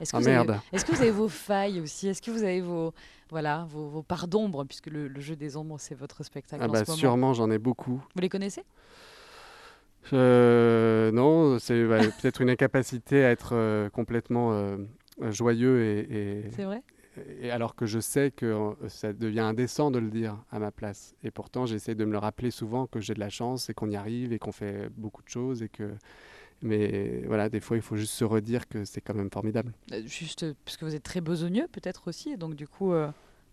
Est-ce 0.00 0.12
que, 0.12 0.16
ah, 0.18 0.60
est 0.72 0.84
que, 0.84 0.92
vous 0.92 1.00
avez 1.00 1.10
vos 1.10 1.28
failles 1.28 1.80
aussi? 1.80 2.08
Est-ce 2.08 2.20
que 2.20 2.30
vous 2.30 2.42
avez 2.42 2.60
vos, 2.60 2.92
voilà, 3.30 3.66
vos, 3.70 4.02
parts 4.02 4.28
d'ombre, 4.28 4.64
puisque 4.64 4.88
le, 4.88 5.10
jeu 5.20 5.36
des 5.36 5.56
ombres, 5.56 5.76
c'est 5.78 5.94
votre 5.94 6.22
spectacle 6.22 6.62
ah 6.62 6.68
bah, 6.68 6.84
Sûrement, 6.84 7.32
j'en 7.32 7.50
ai 7.50 7.58
beaucoup. 7.58 8.02
Vous 8.14 8.20
les 8.20 8.28
connaissez? 8.28 8.62
Euh, 10.12 11.10
Non, 11.12 11.58
c'est 11.58 11.86
peut-être 12.20 12.40
une 12.42 12.50
incapacité 12.50 13.24
à 13.24 13.30
être 13.30 13.54
euh, 13.54 13.88
complètement 13.88 14.52
euh, 14.52 14.76
joyeux 15.30 15.82
et, 15.82 16.44
C'est 16.54 16.64
vrai? 16.64 16.82
et 17.40 17.50
alors 17.50 17.74
que 17.74 17.86
je 17.86 17.98
sais 17.98 18.30
que 18.30 18.74
ça 18.88 19.14
devient 19.14 19.40
indécent 19.40 19.90
de 19.90 19.98
le 19.98 20.10
dire 20.10 20.36
à 20.52 20.58
ma 20.58 20.70
place. 20.70 21.14
Et 21.24 21.30
pourtant, 21.30 21.64
j'essaie 21.64 21.94
de 21.94 22.04
me 22.04 22.12
le 22.12 22.18
rappeler 22.18 22.50
souvent 22.50 22.86
que 22.86 23.00
j'ai 23.00 23.14
de 23.14 23.20
la 23.20 23.30
chance 23.30 23.70
et 23.70 23.74
qu'on 23.74 23.88
y 23.88 23.96
arrive 23.96 24.34
et 24.34 24.38
qu'on 24.38 24.52
fait 24.52 24.90
beaucoup 24.94 25.22
de 25.22 25.28
choses 25.30 25.62
et 25.62 25.70
que. 25.70 25.94
Mais 26.62 27.22
voilà, 27.26 27.48
des 27.48 27.60
fois, 27.60 27.76
il 27.76 27.82
faut 27.82 27.96
juste 27.96 28.14
se 28.14 28.24
redire 28.24 28.68
que 28.68 28.84
c'est 28.84 29.00
quand 29.00 29.14
même 29.14 29.30
formidable. 29.30 29.72
Euh, 29.92 30.02
juste 30.06 30.42
euh, 30.44 30.54
parce 30.64 30.76
que 30.76 30.84
vous 30.84 30.94
êtes 30.94 31.02
très 31.02 31.20
besogneux, 31.20 31.66
peut-être 31.70 32.08
aussi, 32.08 32.30
et 32.30 32.36
donc 32.36 32.54
du 32.54 32.66
coup, 32.66 32.92
euh, 32.92 33.08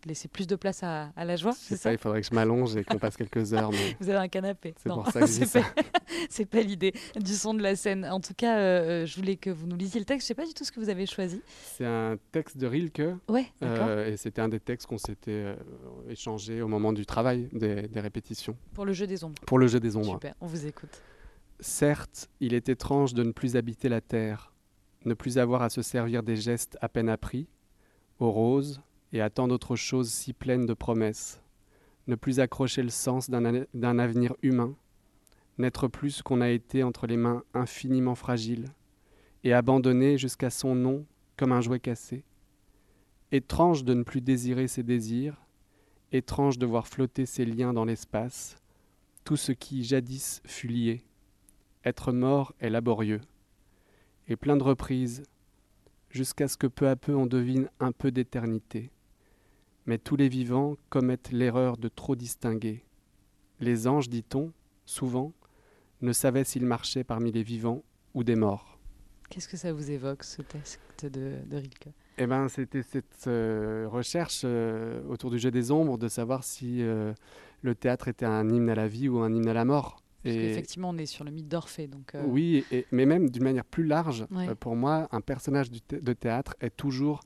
laisser 0.05 0.27
plus 0.27 0.47
de 0.47 0.55
place 0.55 0.83
à, 0.83 1.11
à 1.15 1.25
la 1.25 1.35
joie. 1.35 1.53
C'est 1.57 1.77
ça, 1.77 1.91
il 1.91 1.97
faudrait 1.97 2.21
que 2.21 2.27
je 2.27 2.33
m'allonge 2.33 2.75
et 2.75 2.83
qu'on 2.83 2.97
passe 2.97 3.15
quelques 3.17 3.53
heures. 3.53 3.71
Mais... 3.71 3.95
Vous 3.99 4.09
avez 4.09 4.19
un 4.19 4.27
canapé. 4.27 4.73
C'est 4.81 4.89
pour 4.89 5.09
ça 5.09 5.21
que 5.21 5.27
c'est 5.27 5.45
ça. 5.45 5.61
pas, 5.61 5.81
c'est 6.29 6.45
pas 6.45 6.61
l'idée 6.61 6.93
du 7.19 7.33
son 7.33 7.53
de 7.53 7.61
la 7.61 7.75
scène. 7.75 8.05
En 8.05 8.19
tout 8.19 8.33
cas, 8.33 8.57
euh, 8.57 9.05
je 9.05 9.15
voulais 9.15 9.35
que 9.35 9.49
vous 9.49 9.67
nous 9.67 9.75
lisiez 9.77 9.99
le 9.99 10.05
texte. 10.05 10.25
Je 10.25 10.27
sais 10.29 10.35
pas 10.35 10.45
du 10.45 10.53
tout 10.53 10.63
ce 10.63 10.71
que 10.71 10.79
vous 10.79 10.89
avez 10.89 11.05
choisi. 11.05 11.41
C'est 11.77 11.85
un 11.85 12.17
texte 12.31 12.57
de 12.57 12.67
Rilke. 12.67 13.01
Ouais, 13.29 13.45
euh, 13.63 14.11
et 14.11 14.17
c'était 14.17 14.41
un 14.41 14.49
des 14.49 14.59
textes 14.59 14.87
qu'on 14.87 14.97
s'était 14.97 15.55
échangé 16.09 16.61
au 16.61 16.67
moment 16.67 16.93
du 16.93 17.05
travail, 17.05 17.47
des, 17.53 17.83
des 17.83 17.99
répétitions, 17.99 18.55
Pour 18.73 18.85
le 18.85 18.93
jeu 18.93 19.07
des 19.07 19.23
ombres. 19.23 19.41
pour 19.45 19.59
le 19.59 19.67
jeu 19.67 19.79
des 19.79 19.95
ombres. 19.95 20.13
Super, 20.13 20.35
on 20.41 20.47
vous 20.47 20.65
écoute. 20.65 21.01
Certes, 21.63 22.29
il 22.41 22.53
est 22.53 22.67
étrange 22.67 23.13
de 23.13 23.23
ne 23.23 23.31
plus 23.31 23.55
habiter 23.55 23.87
la 23.87 24.01
terre, 24.01 24.51
ne 25.05 25.13
plus 25.13 25.37
avoir 25.37 25.61
à 25.61 25.69
se 25.69 25.81
servir 25.81 26.21
des 26.21 26.35
gestes 26.35 26.77
à 26.81 26.89
peine 26.89 27.07
appris, 27.07 27.47
aux 28.19 28.31
roses 28.31 28.81
et 29.13 29.21
à 29.21 29.29
tant 29.29 29.47
d'autres 29.47 29.77
choses 29.77 30.11
si 30.11 30.33
pleines 30.33 30.65
de 30.65 30.73
promesses, 30.73 31.41
ne 32.07 32.15
plus 32.15 32.41
accrocher 32.41 32.83
le 32.83 32.89
sens 32.89 33.29
d'un 33.29 33.99
avenir 33.99 34.35
humain, 34.41 34.75
n'être 35.57 35.87
plus 35.87 36.11
ce 36.11 36.21
qu'on 36.21 36.41
a 36.41 36.49
été 36.49 36.83
entre 36.83 37.07
les 37.07 37.15
mains 37.15 37.43
infiniment 37.53 38.15
fragiles, 38.15 38.67
et 39.45 39.53
abandonné 39.53 40.17
jusqu'à 40.17 40.49
son 40.49 40.75
nom 40.75 41.05
comme 41.37 41.53
un 41.53 41.61
jouet 41.61 41.79
cassé. 41.79 42.25
Étrange 43.31 43.85
de 43.85 43.93
ne 43.93 44.03
plus 44.03 44.19
désirer 44.19 44.67
ses 44.67 44.83
désirs, 44.83 45.41
étrange 46.11 46.57
de 46.57 46.65
voir 46.65 46.89
flotter 46.89 47.25
ses 47.25 47.45
liens 47.45 47.71
dans 47.71 47.85
l'espace, 47.85 48.57
tout 49.23 49.37
ce 49.37 49.53
qui 49.53 49.85
jadis 49.85 50.41
fut 50.45 50.67
lié. 50.67 51.05
Être 51.85 52.11
mort 52.11 52.53
est 52.59 52.69
laborieux. 52.69 53.21
Et 54.27 54.35
plein 54.35 54.55
de 54.55 54.63
reprises, 54.63 55.23
jusqu'à 56.09 56.47
ce 56.47 56.55
que 56.55 56.67
peu 56.67 56.87
à 56.87 56.95
peu 56.95 57.13
on 57.13 57.25
devine 57.25 57.69
un 57.79 57.91
peu 57.91 58.11
d'éternité. 58.11 58.89
Mais 59.85 59.97
tous 59.97 60.15
les 60.15 60.29
vivants 60.29 60.77
commettent 60.89 61.31
l'erreur 61.31 61.77
de 61.77 61.89
trop 61.89 62.15
distinguer. 62.15 62.85
Les 63.59 63.87
anges, 63.87 64.09
dit-on, 64.09 64.53
souvent, 64.85 65.33
ne 66.01 66.13
savaient 66.13 66.45
s'ils 66.45 66.65
marchaient 66.65 67.03
parmi 67.03 67.31
les 67.31 67.43
vivants 67.43 67.83
ou 68.13 68.23
des 68.23 68.35
morts. 68.35 68.79
Qu'est-ce 69.29 69.47
que 69.47 69.57
ça 69.57 69.73
vous 69.73 69.91
évoque, 69.91 70.23
ce 70.23 70.41
texte 70.41 71.05
de, 71.05 71.39
de 71.45 71.57
Rilke? 71.57 71.89
Eh 72.17 72.27
ben, 72.27 72.47
c'était 72.47 72.83
cette 72.83 73.25
euh, 73.27 73.87
recherche 73.89 74.41
euh, 74.45 75.01
autour 75.09 75.31
du 75.31 75.39
jeu 75.39 75.49
des 75.49 75.71
ombres 75.71 75.97
de 75.97 76.07
savoir 76.07 76.43
si 76.43 76.83
euh, 76.83 77.13
le 77.61 77.73
théâtre 77.73 78.07
était 78.07 78.25
un 78.25 78.47
hymne 78.47 78.69
à 78.69 78.75
la 78.75 78.87
vie 78.87 79.09
ou 79.09 79.19
un 79.19 79.33
hymne 79.33 79.47
à 79.47 79.53
la 79.53 79.65
mort. 79.65 80.02
Parce 80.23 80.35
Et- 80.35 80.39
qu'effectivement, 80.39 80.89
on 80.89 80.97
est 80.97 81.05
sur 81.05 81.23
le 81.25 81.31
mythe 81.31 81.47
d'Orphée. 81.49 81.87
Donc, 81.87 82.15
euh, 82.15 82.23
Oui, 82.25 82.65
et- 82.71 82.85
mais 82.91 83.05
même 83.05 83.29
d'une 83.29 83.43
manière 83.43 83.65
plus 83.65 83.83
large, 83.85 84.25
Ouais. 84.31 84.47
euh, 84.49 84.55
pour 84.55 84.75
moi, 84.75 85.07
un 85.11 85.21
personnage 85.21 85.69
du 85.69 85.81
thé- 85.81 85.99
de 85.99 86.13
théâtre 86.13 86.55
est 86.61 86.75
toujours 86.75 87.21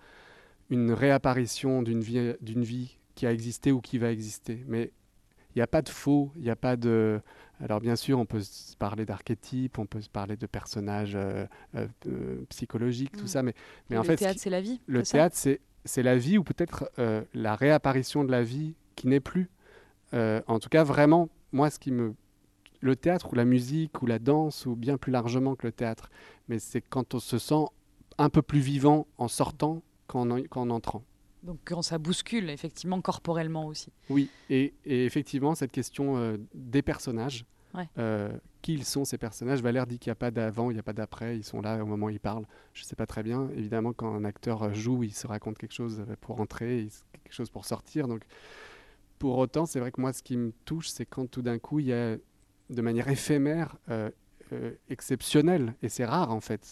une 0.69 0.91
réapparition 0.91 1.81
d'une 1.83 2.01
vie, 2.01 2.33
d'une 2.41 2.63
vie 2.63 2.97
qui 3.15 3.25
a 3.27 3.31
existé 3.31 3.71
ou 3.71 3.81
qui 3.81 3.97
va 3.99 4.11
exister. 4.11 4.63
Mais 4.67 4.91
il 5.55 5.59
n'y 5.59 5.61
a 5.61 5.67
pas 5.67 5.81
de 5.81 5.89
faux, 5.89 6.31
il 6.35 6.41
n'y 6.41 6.49
a 6.49 6.55
pas 6.55 6.75
de... 6.75 7.21
Alors 7.59 7.79
bien 7.81 7.95
sûr, 7.95 8.19
on 8.19 8.25
peut 8.25 8.41
se 8.41 8.75
parler 8.77 9.05
d'archétypes, 9.05 9.79
on 9.79 9.85
peut 9.87 10.01
se 10.01 10.09
parler 10.09 10.35
de 10.37 10.45
personnages 10.45 11.15
euh, 11.15 11.45
psychologiques, 12.49 13.17
tout 13.17 13.27
ça, 13.27 13.41
mais, 13.43 13.53
mais 13.89 13.95
le 13.95 14.01
en 14.01 14.03
fait, 14.03 14.13
ce 14.17 14.23
théâtre, 14.23 14.39
c'est 14.39 14.49
la 14.49 14.61
vie. 14.61 14.79
le 14.85 15.03
théâtre, 15.03 15.35
c'est, 15.35 15.61
c'est 15.85 16.03
la 16.03 16.17
vie 16.17 16.37
ou 16.37 16.43
peut-être 16.43 16.91
la 17.33 17.55
réapparition 17.55 18.23
de 18.23 18.31
la 18.31 18.43
vie 18.43 18.75
qui 18.95 19.07
n'est 19.07 19.19
plus. 19.19 19.49
En 20.13 20.59
tout 20.59 20.69
cas, 20.69 20.83
vraiment, 20.83 21.29
moi, 21.51 21.69
ce 21.69 21.79
qui 21.79 21.91
me... 21.91 22.13
Le 22.79 22.95
théâtre 22.95 23.33
ou 23.33 23.35
la 23.35 23.45
musique 23.45 24.01
ou 24.01 24.05
la 24.05 24.19
danse 24.19 24.65
ou 24.65 24.75
bien 24.75 24.97
plus 24.97 25.11
largement 25.11 25.55
que 25.55 25.65
le 25.67 25.71
théâtre, 25.73 26.09
mais 26.47 26.59
c'est 26.59 26.81
quand 26.81 27.13
on 27.15 27.19
se 27.19 27.37
sent 27.39 27.65
un 28.17 28.29
peu 28.29 28.41
plus 28.41 28.59
vivant 28.59 29.07
en 29.17 29.27
sortant 29.27 29.81
qu'en, 30.07 30.29
en- 30.29 30.43
qu'en 30.43 30.69
entrant. 30.69 31.03
Donc, 31.43 31.59
quand 31.65 31.81
ça 31.81 31.97
bouscule, 31.97 32.49
effectivement, 32.49 32.99
corporellement 33.01 33.67
aussi. 33.67 33.91
Oui, 34.09 34.29
et, 34.49 34.73
et 34.85 35.05
effectivement, 35.05 35.55
cette 35.55 35.71
question 35.71 36.17
euh, 36.17 36.37
des 36.53 36.81
personnages, 36.81 37.45
Ouais. 37.73 37.87
euh, 37.99 38.31
qui 38.61 38.73
ils 38.73 38.85
sont 38.85 39.05
ces 39.05 39.17
personnages? 39.19 39.61
Valère 39.61 39.85
dit 39.85 39.99
qu'il 39.99 40.09
n'y 40.09 40.13
a 40.13 40.15
pas 40.15 40.31
d'avant, 40.31 40.71
il 40.71 40.73
n'y 40.73 40.79
a 40.79 40.83
pas 40.83 40.93
d'après, 40.93 41.37
ils 41.37 41.43
sont 41.43 41.61
là 41.61 41.81
au 41.83 41.85
moment 41.85 42.07
où 42.07 42.09
ils 42.09 42.19
parlent. 42.19 42.45
Je 42.73 42.81
ne 42.81 42.85
sais 42.85 42.95
pas 42.95 43.05
très 43.05 43.21
bien. 43.23 43.49
Évidemment, 43.55 43.93
quand 43.93 44.13
un 44.15 44.23
acteur 44.23 44.63
euh, 44.63 44.73
joue, 44.73 45.03
il 45.03 45.13
se 45.13 45.27
raconte 45.27 45.57
quelque 45.57 45.73
chose 45.73 46.03
pour 46.21 46.39
entrer, 46.41 46.81
il- 46.83 46.91
quelque 47.23 47.33
chose 47.33 47.49
pour 47.49 47.65
sortir. 47.65 48.07
Donc, 48.07 48.23
pour 49.19 49.37
autant, 49.37 49.65
c'est 49.65 49.79
vrai 49.79 49.91
que 49.91 50.01
moi, 50.01 50.13
ce 50.13 50.23
qui 50.23 50.37
me 50.37 50.51
touche, 50.65 50.87
c'est 50.89 51.05
quand 51.05 51.29
tout 51.29 51.41
d'un 51.41 51.59
coup, 51.59 51.79
il 51.79 51.87
y 51.87 51.93
a, 51.93 52.17
de 52.69 52.81
manière 52.81 53.07
éphémère, 53.07 53.75
euh, 53.89 54.09
euh, 54.53 54.71
exceptionnelle, 54.89 55.73
et 55.81 55.89
c'est 55.89 56.05
rare 56.05 56.31
en 56.31 56.39
fait. 56.39 56.65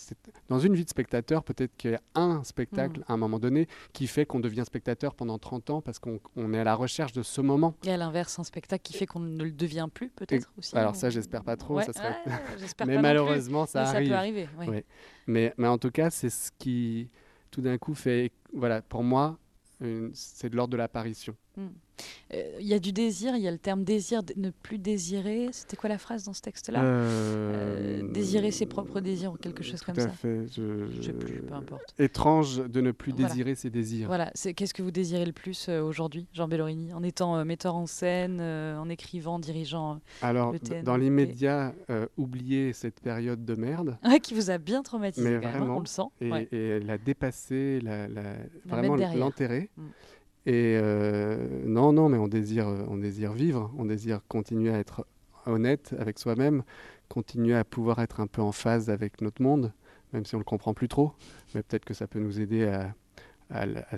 Dans 0.48 0.60
une 0.60 0.76
vie 0.76 0.86
de 0.86 0.89
spectateur, 0.89 1.43
peut-être 1.43 1.76
qu'il 1.76 1.91
y 1.91 1.96
a 1.96 2.02
un 2.16 2.41
spectacle 2.46 3.04
à 3.08 3.14
un 3.14 3.18
moment 3.18 3.38
donné 3.38 3.68
qui 3.91 4.08
fait 4.08 4.26
qu'on 4.26 4.39
devient 4.39 4.64
spectateur 4.66 5.14
pendant 5.14 5.38
30 5.39 5.70
ans 5.72 5.82
parce 5.82 6.00
qu'on 6.00 6.22
on 6.38 6.54
est 6.54 6.60
à 6.60 6.64
la 6.64 6.74
recherche 6.76 7.12
de 7.12 7.22
ce 7.22 7.41
moment. 7.41 7.76
Et 7.84 7.91
à 7.91 7.98
l'inverse, 7.98 8.39
un 8.39 8.43
spectacle 8.46 8.82
qui 8.82 8.93
fait 8.93 9.06
qu'on 9.06 9.20
ne 9.20 9.43
le 9.43 9.52
devient 9.52 9.89
plus, 9.93 10.10
peut-être 10.10 10.54
aussi. 10.58 10.78
alors 10.78 10.93
ou- 10.93 10.96
ça, 10.96 11.10
j'espère 11.10 11.43
pas 11.43 11.58
trop, 11.58 11.76
Ouais, 11.76 11.84
ça 11.86 11.91
serait- 11.91 12.08
ouais, 12.26 12.32
j'espère 12.60 12.88
Mais 12.88 12.96
pas 12.96 13.02
malheureusement, 13.02 13.66
ça 13.66 13.84
mais 13.84 13.89
arrive. 13.89 14.10
peut 14.10 14.16
arriver. 14.16 14.50
oui. 14.58 14.84
Mais, 15.28 15.54
mais 15.58 15.68
en 15.68 15.78
tout 15.78 15.91
cas, 15.91 16.10
c'est 16.10 16.30
ce 16.30 16.52
qui, 16.58 17.10
tout 17.52 17.60
d'un 17.62 17.78
coup, 17.78 17.93
fait. 17.93 18.32
Voilà, 18.54 18.82
pour 18.82 19.04
moi, 19.04 19.38
une- 19.82 20.12
c'est 20.14 20.50
de 20.50 20.56
l'ordre 20.56 20.72
de 20.72 20.78
l'apparition. 20.78 21.36
Euh, 21.58 22.58
Il 22.60 22.68
y 22.68 22.74
a 22.74 22.80
du 22.80 22.91
désir, 22.91 23.36
il 23.38 23.41
y 23.41 23.47
a 23.47 23.51
le 23.51 23.58
terme 23.58 23.86
désir, 23.86 24.22
de 24.22 24.34
ne 24.36 24.49
plus 24.49 24.78
désirer. 24.78 25.47
C'était 25.53 25.78
quoi 25.78 25.88
la 25.89 25.97
phrase 25.97 26.24
dans 26.26 26.34
ce 26.34 26.41
texte-là? 26.41 26.84
Euh, 26.84 28.01
Euh, 28.03 28.12
Désirer 28.12 28.51
ses 28.51 28.66
propres 28.66 28.99
désirs 28.99 29.32
ou 29.32 29.38
quelque 29.38 29.64
chose 29.64 29.80
tout 29.80 29.86
comme 29.86 29.99
à 29.99 30.01
ça. 30.01 30.10
fait. 30.10 30.41
Je, 30.53 30.88
Je 30.91 31.01
sais 31.01 31.14
plus, 31.14 31.41
peu 31.41 31.53
importe. 31.53 31.93
Étrange 31.97 32.58
de 32.68 32.82
ne 32.82 32.91
plus 32.91 33.14
Voilà. 33.14 33.30
désirer 33.30 33.56
ses 33.56 33.70
désirs. 33.70 34.08
Voilà, 34.08 34.32
qu'est-ce 34.56 34.74
que 34.74 34.82
vous 34.84 34.91
désirez 34.91 35.26
le 35.26 35.32
plus 35.32 35.70
aujourd'hui, 35.70 36.28
Jean 36.34 36.47
Bellorini, 36.49 36.93
en 36.93 37.01
étant 37.03 37.45
metteur 37.45 37.76
en 37.76 37.86
scène, 37.86 38.41
en 38.41 38.89
écrivant, 38.89 39.39
dirigeant, 39.39 40.01
Alors, 40.22 40.51
Le 40.51 40.60
d- 40.60 40.66
TNP. 40.70 40.84
dans 40.84 40.97
l'immédiat, 40.97 41.74
oublier 42.18 42.74
cette 42.74 42.99
période 42.99 43.45
de 43.45 43.56
merde 43.56 43.97
ouais, 44.06 44.20
qui 44.20 44.34
vous 44.34 44.49
a 44.49 44.58
bien 44.58 44.84
traumatisé 44.84 45.30
Mais 45.30 45.36
quand 45.36 45.41
même, 45.45 45.56
hein, 45.56 45.58
vraiment. 45.60 45.78
on 45.78 45.80
le 45.80 45.86
sent. 45.86 46.01
et, 46.20 46.32
ouais. 46.32 46.47
et 46.51 46.80
la 46.82 46.97
dépasser, 46.97 47.80
la, 47.82 48.08
la- 48.10 48.36
vraiment 48.66 48.95
l'enterrer. 49.16 49.70
Mm. 49.78 49.84
Et 50.46 50.78
euh, 50.78 51.38
non, 51.66 51.91
non, 51.93 52.10
mais 52.10 52.18
on 52.18 52.28
désire, 52.28 52.68
on 52.68 52.98
désire 52.98 53.34
vivre, 53.34 53.72
on 53.78 53.86
désire 53.86 54.22
continuer 54.28 54.72
à 54.72 54.80
être 54.80 55.06
honnête 55.48 55.96
avec 56.00 56.20
soi-même, 56.20 56.64
continuer 57.10 57.56
à 57.56 57.64
pouvoir 57.64 58.00
être 58.00 58.20
un 58.20 58.28
peu 58.28 58.41
en 58.41 58.52
phase 58.52 58.89
avec 58.89 59.22
notre 59.22 59.41
monde, 59.41 59.74
même 60.14 60.26
si 60.26 60.36
on 60.36 60.39
le 60.39 60.43
comprend 60.43 60.74
plus 60.74 60.88
trop. 60.88 61.14
Mais 61.54 61.64
peut-être 61.64 61.86
que 61.86 61.93
ça 61.93 62.08
peut 62.08 62.20
nous 62.20 62.39
aider 62.39 62.66
à, 63.52 63.98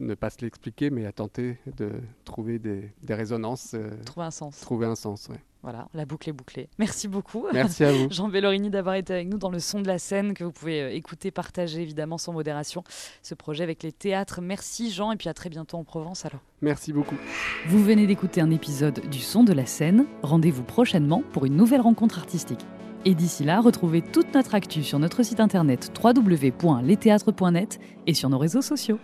ne 0.00 0.14
pas 0.14 0.30
se 0.30 0.38
l'expliquer, 0.42 0.90
mais 0.90 1.06
à 1.06 1.12
tenter 1.12 1.58
de 1.76 1.90
trouver 2.24 2.58
des, 2.58 2.90
des 3.02 3.14
résonances, 3.14 3.72
euh, 3.74 3.90
Trouver 4.04 4.26
un 4.26 4.30
sens. 4.30 4.60
trouver 4.60 4.86
un 4.86 4.94
sens. 4.94 5.28
ouais. 5.28 5.36
Voilà, 5.62 5.86
la 5.94 6.04
boucle 6.06 6.28
est 6.28 6.32
bouclée. 6.32 6.68
Merci 6.80 7.06
beaucoup. 7.06 7.46
Merci 7.52 7.84
à 7.84 7.92
vous. 7.92 8.08
Jean 8.10 8.26
Bellorini 8.28 8.68
d'avoir 8.68 8.96
été 8.96 9.12
avec 9.14 9.28
nous 9.28 9.38
dans 9.38 9.48
le 9.48 9.60
son 9.60 9.80
de 9.80 9.86
la 9.86 9.98
scène 9.98 10.34
que 10.34 10.42
vous 10.42 10.50
pouvez 10.50 10.82
euh, 10.82 10.90
écouter, 10.92 11.30
partager 11.30 11.80
évidemment 11.82 12.18
sans 12.18 12.32
modération 12.32 12.82
ce 13.22 13.36
projet 13.36 13.62
avec 13.62 13.84
les 13.84 13.92
théâtres. 13.92 14.40
Merci 14.40 14.90
Jean 14.90 15.12
et 15.12 15.16
puis 15.16 15.28
à 15.28 15.34
très 15.34 15.50
bientôt 15.50 15.76
en 15.76 15.84
Provence 15.84 16.26
alors. 16.26 16.40
Merci 16.62 16.92
beaucoup. 16.92 17.14
Vous 17.68 17.80
venez 17.80 18.08
d'écouter 18.08 18.40
un 18.40 18.50
épisode 18.50 19.08
du 19.08 19.20
son 19.20 19.44
de 19.44 19.52
la 19.52 19.64
scène. 19.64 20.06
Rendez-vous 20.24 20.64
prochainement 20.64 21.22
pour 21.32 21.44
une 21.46 21.54
nouvelle 21.56 21.80
rencontre 21.80 22.18
artistique. 22.18 22.66
Et 23.04 23.14
d'ici 23.14 23.44
là, 23.44 23.60
retrouvez 23.60 24.02
toute 24.02 24.34
notre 24.34 24.56
actu 24.56 24.82
sur 24.82 24.98
notre 24.98 25.22
site 25.22 25.38
internet 25.38 25.92
www.letheatre.net 26.02 27.78
et 28.08 28.14
sur 28.14 28.28
nos 28.30 28.38
réseaux 28.38 28.62
sociaux. 28.62 28.98